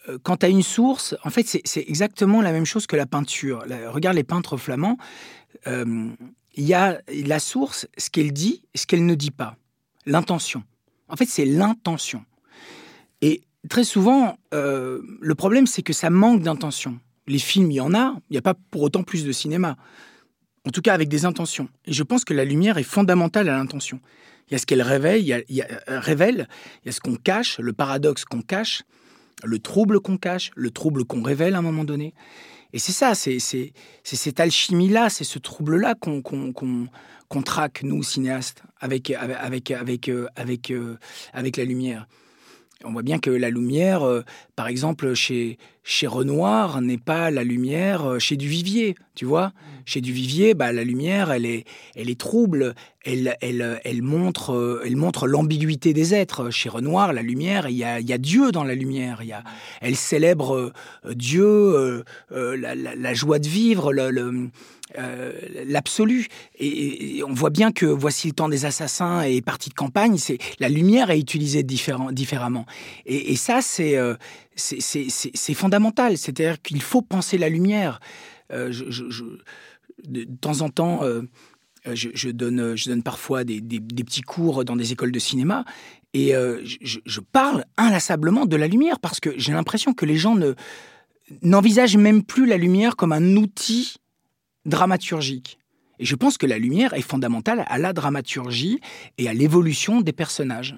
euh, 0.10 0.18
quand 0.24 0.38
tu 0.38 0.48
as 0.48 0.50
une 0.50 0.64
source, 0.64 1.16
en 1.24 1.30
fait, 1.30 1.46
c'est 1.46 1.86
exactement 1.88 2.42
la 2.42 2.52
même 2.52 2.66
chose 2.66 2.88
que 2.88 2.96
la 2.96 3.06
peinture. 3.06 3.64
regarde 3.90 4.16
les 4.16 4.24
peintres 4.24 4.58
flamands. 4.58 4.98
Euh, 5.68 6.10
il 6.56 6.66
y 6.66 6.74
a 6.74 7.02
la 7.26 7.40
source, 7.40 7.88
ce 7.98 8.10
qu'elle 8.10 8.34
dit, 8.34 8.64
ce 8.76 8.86
qu'elle 8.86 9.06
ne 9.06 9.16
dit 9.16 9.32
pas. 9.32 9.58
L'intention. 10.06 10.64
En 11.08 11.16
fait, 11.16 11.28
c'est 11.28 11.46
l'intention. 11.46 12.26
Et 13.22 13.44
très 13.70 13.84
souvent, 13.84 14.38
euh, 14.54 15.02
le 15.20 15.36
problème, 15.36 15.68
c'est 15.68 15.84
que 15.84 15.94
ça 15.94 16.10
manque 16.10 16.42
d'intention. 16.42 17.00
Les 17.28 17.40
films, 17.40 17.72
il 17.72 17.76
y 17.76 17.82
en 17.82 17.94
a, 17.94 18.16
il 18.30 18.34
n'y 18.34 18.38
a 18.38 18.42
pas 18.42 18.56
pour 18.72 18.82
autant 18.82 19.04
plus 19.04 19.24
de 19.24 19.32
cinéma. 19.32 19.78
En 20.68 20.72
tout 20.72 20.82
cas, 20.82 20.94
avec 20.94 21.10
des 21.10 21.26
intentions. 21.26 21.70
Et 21.86 21.94
je 21.94 22.04
pense 22.04 22.26
que 22.26 22.34
la 22.34 22.46
lumière 22.46 22.78
est 22.78 22.84
fondamentale 22.84 23.50
à 23.50 23.58
l'intention. 23.58 24.00
Il 24.48 24.54
y 24.54 24.56
a 24.56 24.58
ce 24.58 24.66
qu'elle 24.66 24.82
révèle, 24.82 25.22
il 25.22 25.28
y 25.28 25.62
a, 25.62 25.68
euh, 25.90 26.00
révèle, 26.00 26.48
il 26.84 26.88
y 26.88 26.90
a 26.90 26.92
ce 26.92 27.00
qu'on 27.00 27.16
cache, 27.16 27.58
le 27.60 27.74
paradoxe 27.74 28.26
qu'on 28.26 28.42
cache, 28.42 28.84
le 29.44 29.60
trouble 29.60 30.00
qu'on 30.02 30.18
cache, 30.18 30.52
le 30.56 30.72
trouble 30.72 31.06
qu'on 31.06 31.22
révèle 31.22 31.56
à 31.56 31.60
un 31.60 31.64
moment 31.64 31.84
donné. 31.84 32.14
Et 32.74 32.80
c'est 32.80 32.92
ça, 32.92 33.16
c'est 33.16 33.40
cette 34.04 34.40
alchimie-là, 34.40 35.10
c'est 35.10 35.24
ce 35.24 35.40
trouble-là 35.40 35.96
qu'on 35.96 37.42
traque, 37.44 37.84
nous, 37.84 38.04
cinéastes, 38.04 38.64
euh, 38.84 39.00
euh, 39.12 40.98
avec 41.34 41.58
la 41.58 41.66
lumière. 41.66 42.08
On 42.84 42.92
voit 42.92 43.04
bien 43.04 43.20
que 43.20 43.30
la 43.30 43.50
lumière, 43.50 44.04
euh, 44.04 44.24
par 44.56 44.68
exemple, 44.68 45.14
chez, 45.14 45.58
chez 45.84 46.08
Renoir, 46.08 46.82
n'est 46.82 46.98
pas 46.98 47.32
la 47.32 47.44
lumière 47.44 48.06
euh, 48.06 48.20
chez 48.20 48.38
Duvivier, 48.38 48.96
tu 49.16 49.26
vois. 49.26 49.52
Chez 49.84 50.00
Duvivier, 50.00 50.54
bah, 50.54 50.72
la 50.72 50.84
lumière, 50.84 51.32
elle 51.32 51.46
est, 51.46 51.66
elle 51.96 52.10
est 52.12 52.20
trouble, 52.20 52.76
elle, 53.04 53.36
elle, 53.42 53.82
elle 53.84 54.04
montre, 54.04 54.54
euh, 54.54 54.84
elle 54.86 54.96
montre 54.96 55.28
l'ambiguïté 55.28 55.92
des 55.94 56.14
êtres. 56.14 56.52
Chez 56.52 56.70
Renoir, 56.70 57.14
la 57.14 57.24
lumière, 57.24 57.68
il 57.68 57.76
y 57.78 57.84
a, 57.84 58.00
il 58.00 58.08
y 58.08 58.14
a 58.14 58.20
Dieu 58.20 58.52
dans 58.52 58.64
la 58.64 58.76
lumière. 58.76 59.20
Il 59.24 59.30
y 59.30 59.34
a, 59.34 59.44
elle 59.82 59.96
célèbre 59.96 60.56
euh, 60.56 61.14
Dieu, 61.16 61.44
euh, 61.46 62.04
euh, 62.32 62.56
la, 62.58 62.76
la- 62.76 62.96
la 62.96 63.14
joie 63.16 63.40
de 63.40 63.48
vivre, 63.48 63.92
le- 63.92 64.12
le, 64.12 64.50
euh, 65.00 65.32
l'absolu. 65.66 66.28
Et, 66.60 67.18
et 67.18 67.24
on 67.24 67.34
voit 67.34 67.50
bien 67.50 67.72
que 67.72 67.88
Voici 67.88 68.28
le 68.28 68.34
temps 68.34 68.50
des 68.50 68.66
assassins 68.66 69.24
et 69.24 69.42
Partie 69.42 69.70
de 69.72 69.76
campagne, 69.76 70.18
c'est 70.18 70.38
la 70.60 70.70
lumière 70.70 71.10
est 71.10 71.20
utilisée 71.20 71.64
différemment. 71.64 72.66
Et, 73.08 73.32
et 73.32 73.36
ça, 73.36 73.62
c'est 73.64 73.98
euh, 73.98 74.14
c'est- 74.56 74.80
c'est 75.34 75.54
C'est-à-dire 76.18 76.62
qu'il 76.62 76.82
faut 76.82 77.02
penser 77.02 77.38
la 77.38 77.50
lumière. 77.50 78.00
Euh, 78.52 78.72
je- 78.72 79.04
de, 80.08 80.24
temps 80.24 80.62
en 80.62 80.70
temps, 80.70 81.04
euh, 81.04 81.22
je, 81.94 82.30
donne, 82.30 83.04
parfois 83.04 83.44
des, 83.44 83.62
petits 83.62 84.22
cours 84.22 84.66
dans 84.66 84.76
des 84.76 84.92
écoles 84.92 85.12
de 85.12 85.20
cinéma 85.20 85.64
et 86.14 86.36
euh, 86.36 86.62
je, 86.64 87.00
je 87.06 87.20
parle 87.20 87.66
inlassablement 87.78 88.46
de 88.46 88.56
la 88.56 88.68
lumière 88.68 89.00
parce 89.00 89.20
que 89.20 89.30
j'ai 89.38 89.54
l'impression 89.54 89.94
que 89.94 90.06
les 90.06 90.18
gens 90.18 90.36
ne 90.36 90.54
n'envisagent 91.42 91.98
même 91.98 92.24
plus 92.24 92.46
la 92.46 92.58
lumière 92.58 92.96
comme 92.96 93.14
un 93.14 93.36
outil 93.38 93.96
dramaturgique. 94.66 95.60
Et 96.00 96.06
je 96.06 96.16
pense 96.16 96.38
que 96.38 96.46
la 96.46 96.58
lumière 96.58 96.94
est 96.94 97.02
fondamentale 97.02 97.64
à 97.68 97.78
la 97.78 97.94
dramaturgie 97.94 98.80
et 99.18 99.30
à 99.30 99.34
l'évolution 99.34 100.02
des 100.02 100.14
personnages. 100.14 100.76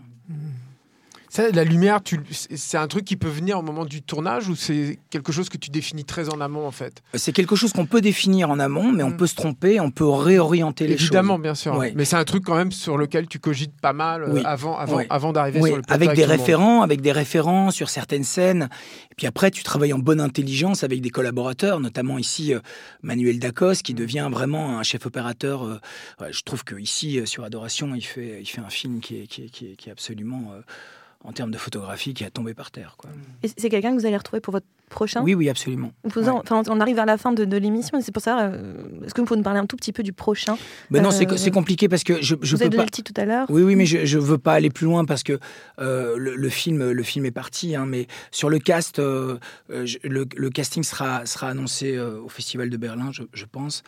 Ça, 1.35 1.49
la 1.49 1.63
lumière, 1.63 1.99
c'est 2.31 2.77
un 2.77 2.87
truc 2.87 3.05
qui 3.05 3.15
peut 3.15 3.27
venir 3.27 3.57
au 3.57 3.63
moment 3.63 3.85
du 3.85 4.03
tournage 4.03 4.49
ou 4.49 4.55
c'est 4.55 4.99
quelque 5.09 5.31
chose 5.31 5.49
que 5.49 5.57
tu 5.57 5.71
définis 5.71 6.05
très 6.05 6.29
en 6.31 6.39
amont 6.39 6.67
en 6.67 6.71
fait? 6.71 7.01
C'est 7.15 7.31
quelque 7.31 7.55
chose 7.55 7.73
qu'on 7.73 7.87
peut 7.87 8.01
définir 8.01 8.51
en 8.51 8.59
amont, 8.59 8.91
mais 8.91 9.01
on 9.01 9.09
Mm. 9.09 9.17
peut 9.17 9.25
se 9.25 9.33
tromper, 9.33 9.79
on 9.79 9.89
peut 9.89 10.07
réorienter 10.07 10.85
les 10.85 10.93
Évidemment, 10.93 11.33
choses. 11.37 11.41
bien 11.41 11.55
sûr. 11.55 11.75
Ouais. 11.75 11.91
Mais 11.95 12.05
c'est 12.05 12.17
un 12.17 12.23
truc 12.23 12.43
quand 12.45 12.53
même 12.55 12.71
sur 12.71 12.99
lequel 12.99 13.27
tu 13.27 13.39
cogites 13.39 13.73
pas 13.81 13.93
mal 13.93 14.21
euh, 14.21 14.33
Oui. 14.33 14.41
avant, 14.45 14.77
avant, 14.77 14.97
Ouais. 14.97 15.07
avant 15.09 15.33
d'arriver 15.33 15.59
sur 15.59 15.75
le 15.75 15.81
plateau 15.81 16.03
avec 16.03 16.15
des 16.15 16.25
référents, 16.25 16.83
avec 16.83 17.01
des 17.01 17.11
référents 17.11 17.71
sur 17.71 17.89
certaines 17.89 18.23
scènes. 18.23 18.69
Et 19.11 19.15
puis 19.15 19.25
après, 19.25 19.49
tu 19.49 19.63
travailles 19.63 19.93
en 19.93 19.97
bonne 19.99 20.21
intelligence 20.21 20.83
avec 20.83 21.01
des 21.01 21.09
collaborateurs, 21.09 21.79
notamment 21.79 22.19
ici 22.19 22.53
euh, 22.53 22.59
Manuel 23.01 23.39
Dacos, 23.39 23.81
qui 23.83 23.95
devient 23.95 24.29
vraiment 24.31 24.77
un 24.77 24.83
chef 24.83 25.07
opérateur. 25.07 25.63
euh, 25.63 25.79
je 26.29 26.41
trouve 26.43 26.63
que 26.63 26.75
ici 26.75 27.19
euh, 27.19 27.25
sur 27.25 27.43
Adoration, 27.43 27.95
il 27.95 28.03
fait, 28.05 28.37
il 28.39 28.45
fait 28.45 28.61
un 28.61 28.69
film 28.69 28.99
qui 28.99 29.15
est, 29.21 29.25
qui 29.25 29.45
est, 29.45 29.49
qui 29.49 29.65
est- 29.71 29.75
qui 29.75 29.89
est 29.89 29.91
absolument, 29.91 30.51
euh, 30.53 30.61
en 31.23 31.31
termes 31.31 31.51
de 31.51 31.57
photographie, 31.57 32.13
qui 32.13 32.23
a 32.25 32.29
tombé 32.29 32.53
par 32.53 32.69
terre. 32.71 32.95
Quoi. 32.97 33.09
Et 33.43 33.47
c'est 33.55 33.69
quelqu'un 33.69 33.91
que 33.95 33.99
vous 33.99 34.05
allez 34.05 34.17
retrouver 34.17 34.41
pour 34.41 34.51
votre 34.51 34.65
prochain? 34.89 35.21
Oui, 35.23 35.33
oui, 35.33 35.49
absolument. 35.49 35.91
Vous 36.03 36.21
Ouais. 36.23 36.29
en- 36.29 36.39
enfin, 36.39 36.61
on 36.67 36.79
arrive 36.81 36.95
vers 36.97 37.05
la 37.05 37.17
fin 37.17 37.31
de, 37.31 37.45
de 37.45 37.57
l'émission, 37.57 37.97
et 37.97 38.01
c'est 38.01 38.11
pour 38.11 38.21
ça. 38.21 38.41
euh, 38.41 38.73
Est-ce 39.05 39.13
que 39.13 39.21
vous 39.21 39.27
pouvez 39.27 39.37
nous 39.37 39.43
parler 39.43 39.59
un 39.59 39.65
tout 39.65 39.77
petit 39.77 39.93
peu 39.93 40.03
du 40.03 40.11
prochain? 40.13 40.57
Mais 40.89 40.99
non, 40.99 41.11
c'est 41.11 41.31
Euh, 41.31 41.37
c'est 41.37 41.51
compliqué 41.51 41.87
parce 41.87 42.03
que 42.03 42.21
je, 42.21 42.35
vous 42.35 42.57
peux 42.57 42.65
avez 42.65 42.75
pas. 42.77 42.83
le 42.83 42.89
titre 42.89 43.13
tout 43.13 43.21
à 43.21 43.25
l'heure. 43.25 43.47
Oui, 43.49 43.63
oui, 43.63 43.75
mais 43.75 43.85
je, 43.85 44.05
je 44.05 44.19
veux 44.19 44.37
pas 44.37 44.53
aller 44.53 44.69
plus 44.69 44.85
loin 44.85 45.05
parce 45.05 45.23
que 45.23 45.39
euh, 45.79 46.15
le, 46.17 46.35
le 46.35 46.49
film, 46.49 46.91
le 46.91 47.03
film 47.03 47.25
est 47.25 47.31
parti. 47.31 47.75
hein, 47.75 47.85
mais 47.87 48.07
sur 48.31 48.49
le 48.49 48.59
cast, 48.59 48.97
je- 48.99 49.97
le, 50.03 50.25
le 50.35 50.49
casting 50.49 50.83
sera, 50.83 51.25
sera 51.25 51.47
annoncé 51.49 51.97
au 51.99 52.27
Festival 52.29 52.69
de 52.69 52.77
Berlin, 52.77 53.11
je, 53.11 53.23
je 53.33 53.45
pense. 53.45 53.83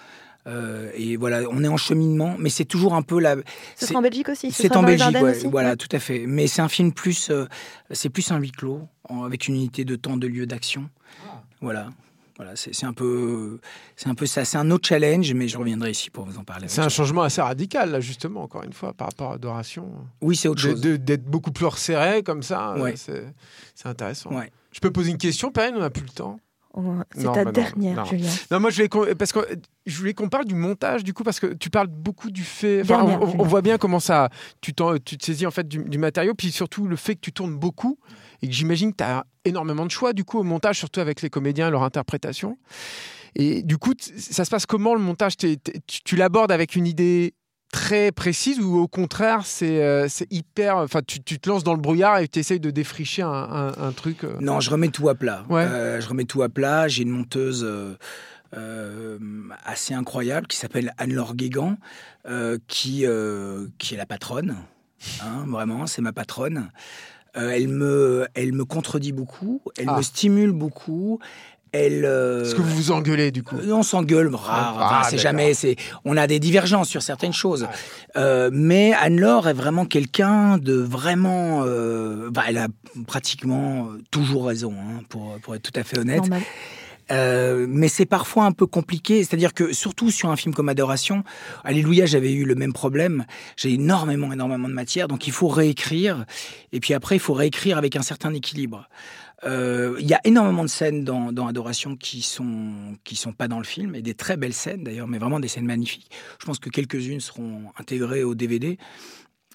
Euh, 0.47 0.91
et 0.93 1.15
voilà, 1.17 1.41
on 1.49 1.63
est 1.63 1.67
en 1.67 1.77
cheminement, 1.77 2.35
mais 2.37 2.49
c'est 2.49 2.65
toujours 2.65 2.93
un 2.93 3.01
peu 3.01 3.19
la. 3.19 3.35
Ce 3.35 3.41
c'est- 3.77 3.85
sera 3.87 3.99
en 3.99 4.01
Belgique 4.03 4.29
aussi. 4.29 4.51
ce 4.51 4.61
C'est 4.61 4.67
sera 4.67 4.79
en 4.79 4.83
Belgique, 4.83 5.15
ouais, 5.15 5.35
aussi 5.37 5.47
voilà, 5.47 5.75
tout 5.75 5.87
à 5.91 5.99
fait. 5.99 6.25
Mais 6.27 6.45
c'est 6.47 6.61
un 6.61 6.69
film 6.69 6.91
plus, 6.93 7.29
euh, 7.31 7.45
c'est 7.91 8.09
plus 8.09 8.31
un 8.31 8.37
huis 8.37 8.51
clos, 8.51 8.81
en- 9.09 9.23
avec 9.23 9.47
une 9.47 9.55
unité 9.55 9.85
de 9.85 9.95
temps, 9.95 10.17
de 10.17 10.27
lieu 10.27 10.45
d'action. 10.45 10.89
Ah. 11.27 11.41
Voilà. 11.61 11.89
Voilà, 12.37 12.51
c'est 12.57 12.85
un 12.85 12.91
peu, 12.91 13.61
c'est 13.95 14.09
un 14.09 14.13
peu 14.13 14.25
ça. 14.25 14.43
C'est 14.43 14.57
un 14.57 14.69
autre 14.69 14.85
challenge, 14.85 15.33
mais 15.33 15.47
je 15.47 15.57
reviendrai 15.57 15.91
ici 15.91 16.09
pour 16.09 16.25
vous 16.25 16.37
en 16.37 16.43
parler. 16.43 16.67
C'est 16.67 16.81
un 16.81 16.89
changement 16.89 17.21
assez 17.21 17.41
radical, 17.41 17.91
là, 17.91 18.01
justement, 18.01 18.43
encore 18.43 18.63
une 18.63 18.73
fois, 18.73 18.91
par 18.91 19.07
rapport 19.07 19.31
à 19.31 19.35
Adoration. 19.35 19.89
Oui, 20.19 20.35
c'est 20.35 20.49
autre 20.49 20.61
De- 20.61 20.71
chose. 20.71 20.81
D'être 20.99 21.23
beaucoup 21.23 21.51
plus 21.53 21.65
resserré 21.65 22.23
comme 22.23 22.43
ça, 22.43 22.75
Ouais. 22.77 22.95
c'est 22.97 23.23
c'est 23.73 23.87
intéressant. 23.87 24.31
Ouais. 24.33 24.51
Je 24.73 24.81
peux 24.81 24.91
poser 24.91 25.11
une 25.11 25.17
question, 25.17 25.49
Perrine 25.49 25.75
On 25.77 25.79
n'a 25.79 25.89
plus 25.89 26.03
le 26.03 26.09
temps. 26.09 26.37
Oh, 26.77 26.81
C'est 27.15 27.23
ta 27.23 27.45
bah 27.45 27.51
dernière, 27.51 27.95
non. 27.97 28.05
Julien. 28.05 28.29
Non, 28.51 28.59
moi 28.59 28.69
je 28.69 28.75
voulais 28.75 28.89
qu'on- 28.89 29.05
parce 29.17 29.31
que 29.31 29.39
je 29.85 29.97
voulais 29.97 30.13
qu'on 30.13 30.27
parle 30.27 30.43
du 30.45 30.55
montage 30.55 31.05
du 31.05 31.13
coup 31.13 31.23
parce 31.23 31.39
que 31.39 31.53
tu 31.53 31.69
parles 31.69 31.87
beaucoup 31.87 32.31
du 32.31 32.43
fait. 32.43 32.81
Enfin, 32.81 33.05
Dernière, 33.05 33.21
on, 33.21 33.43
voit 33.43 33.61
bien 33.61 33.77
comment 33.77 34.01
ça. 34.01 34.29
Tu, 34.59 34.73
te 34.73 35.25
saisis 35.25 35.45
en 35.45 35.51
fait 35.51 35.67
du, 35.67 35.83
du 35.85 35.97
matériau, 35.97 36.33
puis 36.33 36.51
surtout 36.51 36.87
le 36.87 36.97
fait 36.97 37.15
que 37.15 37.21
tu 37.21 37.31
tournes 37.31 37.55
beaucoup 37.55 37.97
et 38.41 38.47
que 38.47 38.53
j'imagine 38.53 38.91
que 38.91 38.97
tu 38.97 39.03
as 39.03 39.25
énormément 39.45 39.85
de 39.85 39.91
choix 39.91 40.11
du 40.11 40.25
coup 40.25 40.39
au 40.39 40.43
montage, 40.43 40.77
surtout 40.77 40.99
avec 40.99 41.21
les 41.21 41.29
comédiens, 41.29 41.69
leur 41.69 41.83
interprétation. 41.83 42.57
Et 43.35 43.63
du 43.63 43.77
coup, 43.77 43.93
ça 43.99 44.45
se 44.45 44.49
passe 44.49 44.65
comment 44.65 44.95
le 44.95 45.01
montage? 45.01 45.35
Tu 45.37 46.15
l'abordes 46.15 46.51
avec 46.51 46.75
une 46.75 46.87
idée 46.87 47.33
très 47.75 48.13
précise 48.13 48.61
ou 48.61 48.77
au 48.77 48.87
contraire 48.87 49.45
c'est 49.45 49.83
euh, 49.83 50.07
hyper. 50.31 50.77
Enfin, 50.77 51.01
tu, 51.05 51.21
tu 51.21 51.39
te 51.39 51.49
lances 51.49 51.63
dans 51.65 51.73
le 51.73 51.81
brouillard 51.81 52.19
et 52.19 52.27
tu 52.29 52.39
essayes 52.39 52.61
de 52.61 52.71
défricher 52.71 53.21
un, 53.21 53.27
un- 53.29 53.73
un 53.77 53.91
truc. 53.91 54.23
euh. 54.23 54.37
Non, 54.39 54.61
je 54.61 54.69
remets 54.69 54.87
tout 54.87 55.09
à 55.09 55.15
plat. 55.15 55.43
Ouais. 55.49 55.63
Euh, 55.63 55.99
je 55.99 56.07
remets 56.07 56.23
tout 56.23 56.41
à 56.41 56.47
plat. 56.47 56.87
J'ai 56.87 57.03
une 57.03 57.09
monteuse 57.09 57.65
euh, 57.65 59.17
assez 59.65 59.93
incroyable 59.93 60.47
qui 60.47 60.55
s'appelle 60.57 60.93
Anne-Laure 60.97 61.35
Guégan, 61.35 61.77
qui, 62.67 63.05
qui 63.77 63.93
est 63.93 63.97
la 63.97 64.05
patronne. 64.05 64.55
Hein, 65.21 65.45
vraiment, 65.47 65.85
c'est 65.85 66.01
ma 66.01 66.13
patronne. 66.13 66.71
Elle, 67.33 67.67
me, 67.67 68.25
elle 68.33 68.53
me 68.53 68.63
contredit 68.63 69.11
beaucoup, 69.11 69.61
elle 69.77 69.89
Ah. 69.89 69.97
me 69.97 70.01
stimule 70.01 70.53
beaucoup. 70.53 71.19
Elle, 71.77 72.05
euh, 72.05 72.43
Est-ce 72.43 72.55
que 72.55 72.61
vous 72.61 72.75
vous 72.75 72.91
engueulez 72.91 73.31
du 73.31 73.43
coup 73.43 73.57
euh, 73.57 73.71
On 73.71 73.83
s'engueule, 73.83 74.33
rare. 74.33 74.77
Ah, 74.79 74.99
enfin, 74.99 75.09
c'est 75.09 75.17
jamais. 75.17 75.53
C'est. 75.53 75.75
On 76.05 76.15
a 76.15 76.25
des 76.27 76.39
divergences 76.39 76.89
sur 76.89 77.01
certaines 77.01 77.33
choses, 77.33 77.67
Euh, 78.15 78.49
mais 78.53 78.93
Anne-Laure 78.93 79.49
est 79.49 79.53
vraiment 79.53 79.85
quelqu'un 79.85 80.57
de 80.57 80.73
vraiment. 80.75 81.63
euh, 81.65 82.29
bah, 82.31 82.43
elle 82.47 82.57
a 82.57 82.67
pratiquement 83.07 83.89
toujours 84.11 84.47
raison, 84.47 84.73
hein, 84.73 85.01
pour 85.09 85.37
pour 85.41 85.55
être 85.55 85.63
tout 85.69 85.77
à 85.79 85.83
fait 85.83 85.99
honnête. 85.99 86.19
Normal. 86.21 86.41
Euh, 87.11 87.67
mais 87.69 87.87
c'est 87.87 88.05
parfois 88.05 88.45
un 88.45 88.51
peu 88.51 88.65
compliqué. 88.65 89.23
C'est-à-dire 89.23 89.53
que 89.53 89.73
surtout 89.73 90.09
sur 90.11 90.29
un 90.29 90.35
film 90.35 90.55
comme 90.55 90.69
Adoration, 90.69 91.23
Alléluia, 91.63 92.05
j'avais 92.05 92.33
eu 92.33 92.45
le 92.45 92.55
même 92.55 92.73
problème. 92.73 93.25
J'ai 93.57 93.73
énormément, 93.73 94.31
énormément 94.33 94.67
de 94.67 94.73
matière, 94.73 95.07
donc 95.07 95.27
il 95.27 95.33
faut 95.33 95.47
réécrire. 95.47 96.25
Et 96.71 96.79
puis 96.79 96.93
après, 96.93 97.15
il 97.15 97.19
faut 97.19 97.33
réécrire 97.33 97.77
avec 97.77 97.95
un 97.95 98.01
certain 98.01 98.33
équilibre. 98.33 98.89
Euh, 99.43 99.95
Il 99.99 100.07
y 100.07 100.13
a 100.13 100.21
énormément 100.23 100.63
de 100.63 100.69
scènes 100.69 101.03
dans, 101.03 101.47
Adoration 101.47 101.95
qui 101.95 102.21
sont 102.21 102.97
qui 103.03 103.15
sont 103.15 103.33
pas 103.33 103.47
dans 103.47 103.59
le 103.59 103.65
film 103.65 103.95
et 103.95 104.01
des 104.01 104.13
très 104.13 104.37
belles 104.37 104.53
scènes 104.53 104.83
d'ailleurs, 104.83 105.07
mais 105.07 105.17
vraiment 105.17 105.39
des 105.39 105.47
scènes 105.47 105.65
magnifiques. 105.65 106.09
Je 106.39 106.45
pense 106.45 106.59
que 106.59 106.69
quelques-unes 106.69 107.19
seront 107.19 107.63
intégrées 107.77 108.23
au 108.23 108.35
DVD. 108.35 108.77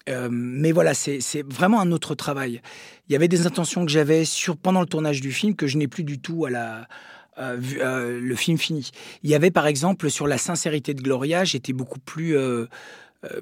Euh, 0.09 0.29
mais 0.31 0.71
voilà, 0.71 0.93
c'est 0.93 1.43
vraiment 1.47 1.79
un 1.79 1.91
autre 1.91 2.15
travail. 2.15 2.61
Il 3.07 3.13
y 3.13 3.15
avait 3.15 3.27
des 3.27 3.45
intentions 3.45 3.85
que 3.85 3.91
j'avais 3.91 4.25
sur 4.25 4.57
pendant 4.57 4.81
le 4.81 4.87
tournage 4.87 5.21
du 5.21 5.31
film 5.31 5.55
que 5.55 5.67
je 5.67 5.77
n'ai 5.77 5.87
plus 5.87 6.03
du 6.03 6.19
tout 6.19 6.45
à 6.45 6.49
la 6.49 6.87
le 7.37 8.35
film 8.35 8.57
fini. 8.59 8.91
Il 9.23 9.29
y 9.29 9.35
avait 9.35 9.49
par 9.49 9.65
exemple 9.65 10.11
sur 10.11 10.27
la 10.27 10.37
sincérité 10.37 10.93
de 10.93 11.01
Gloria, 11.01 11.43
j'étais 11.43 11.73
beaucoup 11.73 11.99
plus 11.99 12.37
euh, 12.37 12.67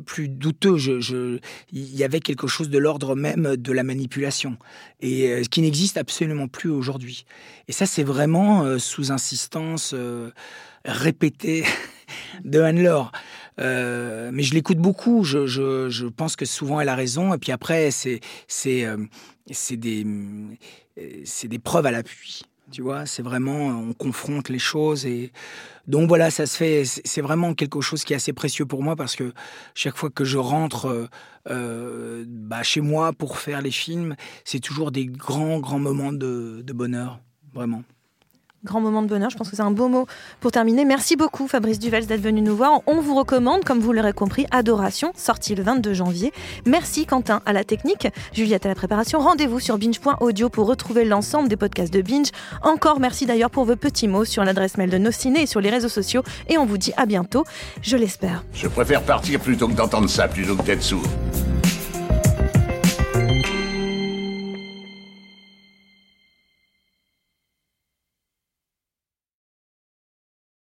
plus 0.06 0.28
douteux. 0.28 0.78
Il 1.72 1.96
y 1.96 2.04
avait 2.04 2.20
quelque 2.20 2.48
chose 2.48 2.70
de 2.70 2.78
l'ordre 2.78 3.16
même 3.16 3.56
de 3.56 3.72
la 3.72 3.84
manipulation 3.84 4.58
et 5.00 5.30
euh, 5.30 5.44
qui 5.44 5.62
n'existe 5.62 5.98
absolument 5.98 6.48
plus 6.48 6.70
aujourd'hui. 6.70 7.26
Et 7.68 7.72
ça, 7.72 7.86
c'est 7.86 8.04
vraiment 8.04 8.64
euh, 8.64 8.78
sous 8.78 9.12
insistance 9.12 9.92
euh, 9.94 10.32
répétée 10.86 11.64
de 12.44 12.60
Anne-Laure. 12.60 13.12
Euh, 13.60 14.30
mais 14.34 14.44
je 14.44 14.54
l'écoute 14.54 14.78
beaucoup. 14.78 15.24
Je, 15.24 16.08
pense 16.08 16.36
que 16.36 16.46
souvent 16.46 16.80
elle 16.80 16.90
a 16.90 16.96
raison. 16.96 17.34
Et 17.34 17.38
puis 17.38 17.52
après, 17.52 17.90
euh, 18.06 18.18
euh, 18.66 18.98
c'est 19.54 19.78
des 21.48 21.60
preuves 21.60 21.86
à 21.86 21.92
l'appui. 21.92 22.42
Tu 22.72 22.82
vois, 22.82 23.06
c'est 23.06 23.24
vraiment 23.24 23.68
on 23.68 23.94
confronte 23.94 24.50
les 24.50 24.60
choses 24.60 25.06
et 25.06 25.32
donc 25.88 26.08
voilà, 26.08 26.30
ça 26.30 26.46
se 26.46 26.56
fait. 26.56 26.84
C'est 26.86 27.22
vraiment 27.22 27.54
quelque 27.56 27.82
chose 27.82 28.04
qui 28.04 28.14
est 28.14 28.16
assez 28.16 28.34
précieux 28.34 28.66
pour 28.66 28.84
moi 28.84 28.96
parce 28.96 29.16
que 29.16 29.34
chaque 29.74 29.98
fois 29.98 30.10
que 30.10 30.24
je 30.24 30.38
rentre 30.38 30.86
euh, 30.86 31.08
euh, 31.50 32.26
bah, 32.28 32.62
chez 32.62 32.82
moi 32.82 33.12
pour 33.12 33.38
faire 33.40 33.62
les 33.62 33.72
films, 33.72 34.16
c'est 34.46 34.60
toujours 34.60 34.92
des 34.92 35.08
grands 35.08 35.60
grands 35.60 35.80
moments 35.80 36.14
de 36.14 36.64
bonheur, 36.74 37.20
vraiment. 37.54 37.84
Grand 38.66 38.82
moment 38.82 39.02
de 39.02 39.08
bonheur, 39.08 39.30
je 39.30 39.38
pense 39.38 39.50
que 39.50 39.56
c'est 39.56 39.62
un 39.62 39.72
beau 39.72 39.88
mot 39.88 40.06
pour 40.42 40.52
terminer. 40.52 40.84
Merci 40.84 41.16
beaucoup 41.16 41.48
Fabrice 41.48 41.80
Duvels 41.80 42.06
d'être 42.08 42.20
venu 42.20 42.42
nous 42.42 42.58
voir. 42.58 42.82
On 42.88 43.00
vous 43.00 43.16
recommande, 43.16 43.64
comme 43.64 43.80
vous 43.80 43.94
l'aurez 43.94 44.12
compris, 44.12 44.48
Adoration, 44.52 45.14
sorti 45.16 45.56
le 45.56 45.64
22 45.64 45.94
janvier. 45.94 46.34
Merci 46.66 47.06
Quentin 47.06 47.42
à 47.46 47.54
la 47.54 47.64
technique, 47.64 48.10
Juliette 48.34 48.66
à 48.66 48.70
la 48.70 48.76
préparation. 48.76 49.20
Rendez-vous 49.20 49.62
sur 49.62 49.78
binge.audio 49.78 50.50
pour 50.50 50.68
retrouver 50.68 51.06
l'ensemble 51.06 51.48
des 51.48 51.56
podcasts 51.56 51.94
de 51.94 52.02
Binge. 52.02 52.32
Encore 52.62 53.00
merci 53.00 53.26
d'ailleurs 53.26 53.50
pour 53.50 53.64
vos 53.64 53.78
petits 53.78 54.10
mots 54.10 54.26
sur 54.26 54.44
l'adresse 54.44 54.78
mail 54.78 54.90
de 54.90 54.98
nos 54.98 55.12
ciné 55.12 55.44
et 55.44 55.48
sur 55.48 55.62
les 55.62 55.70
réseaux 55.70 55.88
sociaux. 55.88 56.24
Et 56.50 56.58
on 56.58 56.66
vous 56.66 56.78
dit 56.78 56.92
à 56.98 57.06
bientôt, 57.06 57.46
je 57.82 57.96
l'espère. 57.96 58.44
Je 58.54 58.68
préfère 58.68 59.04
partir 59.04 59.40
plutôt 59.40 59.70
que 59.70 59.74
d'entendre 59.74 60.10
ça, 60.10 60.28
plutôt 60.28 60.58
que 60.58 60.64
d'être 60.64 60.84
sourd. 60.84 61.08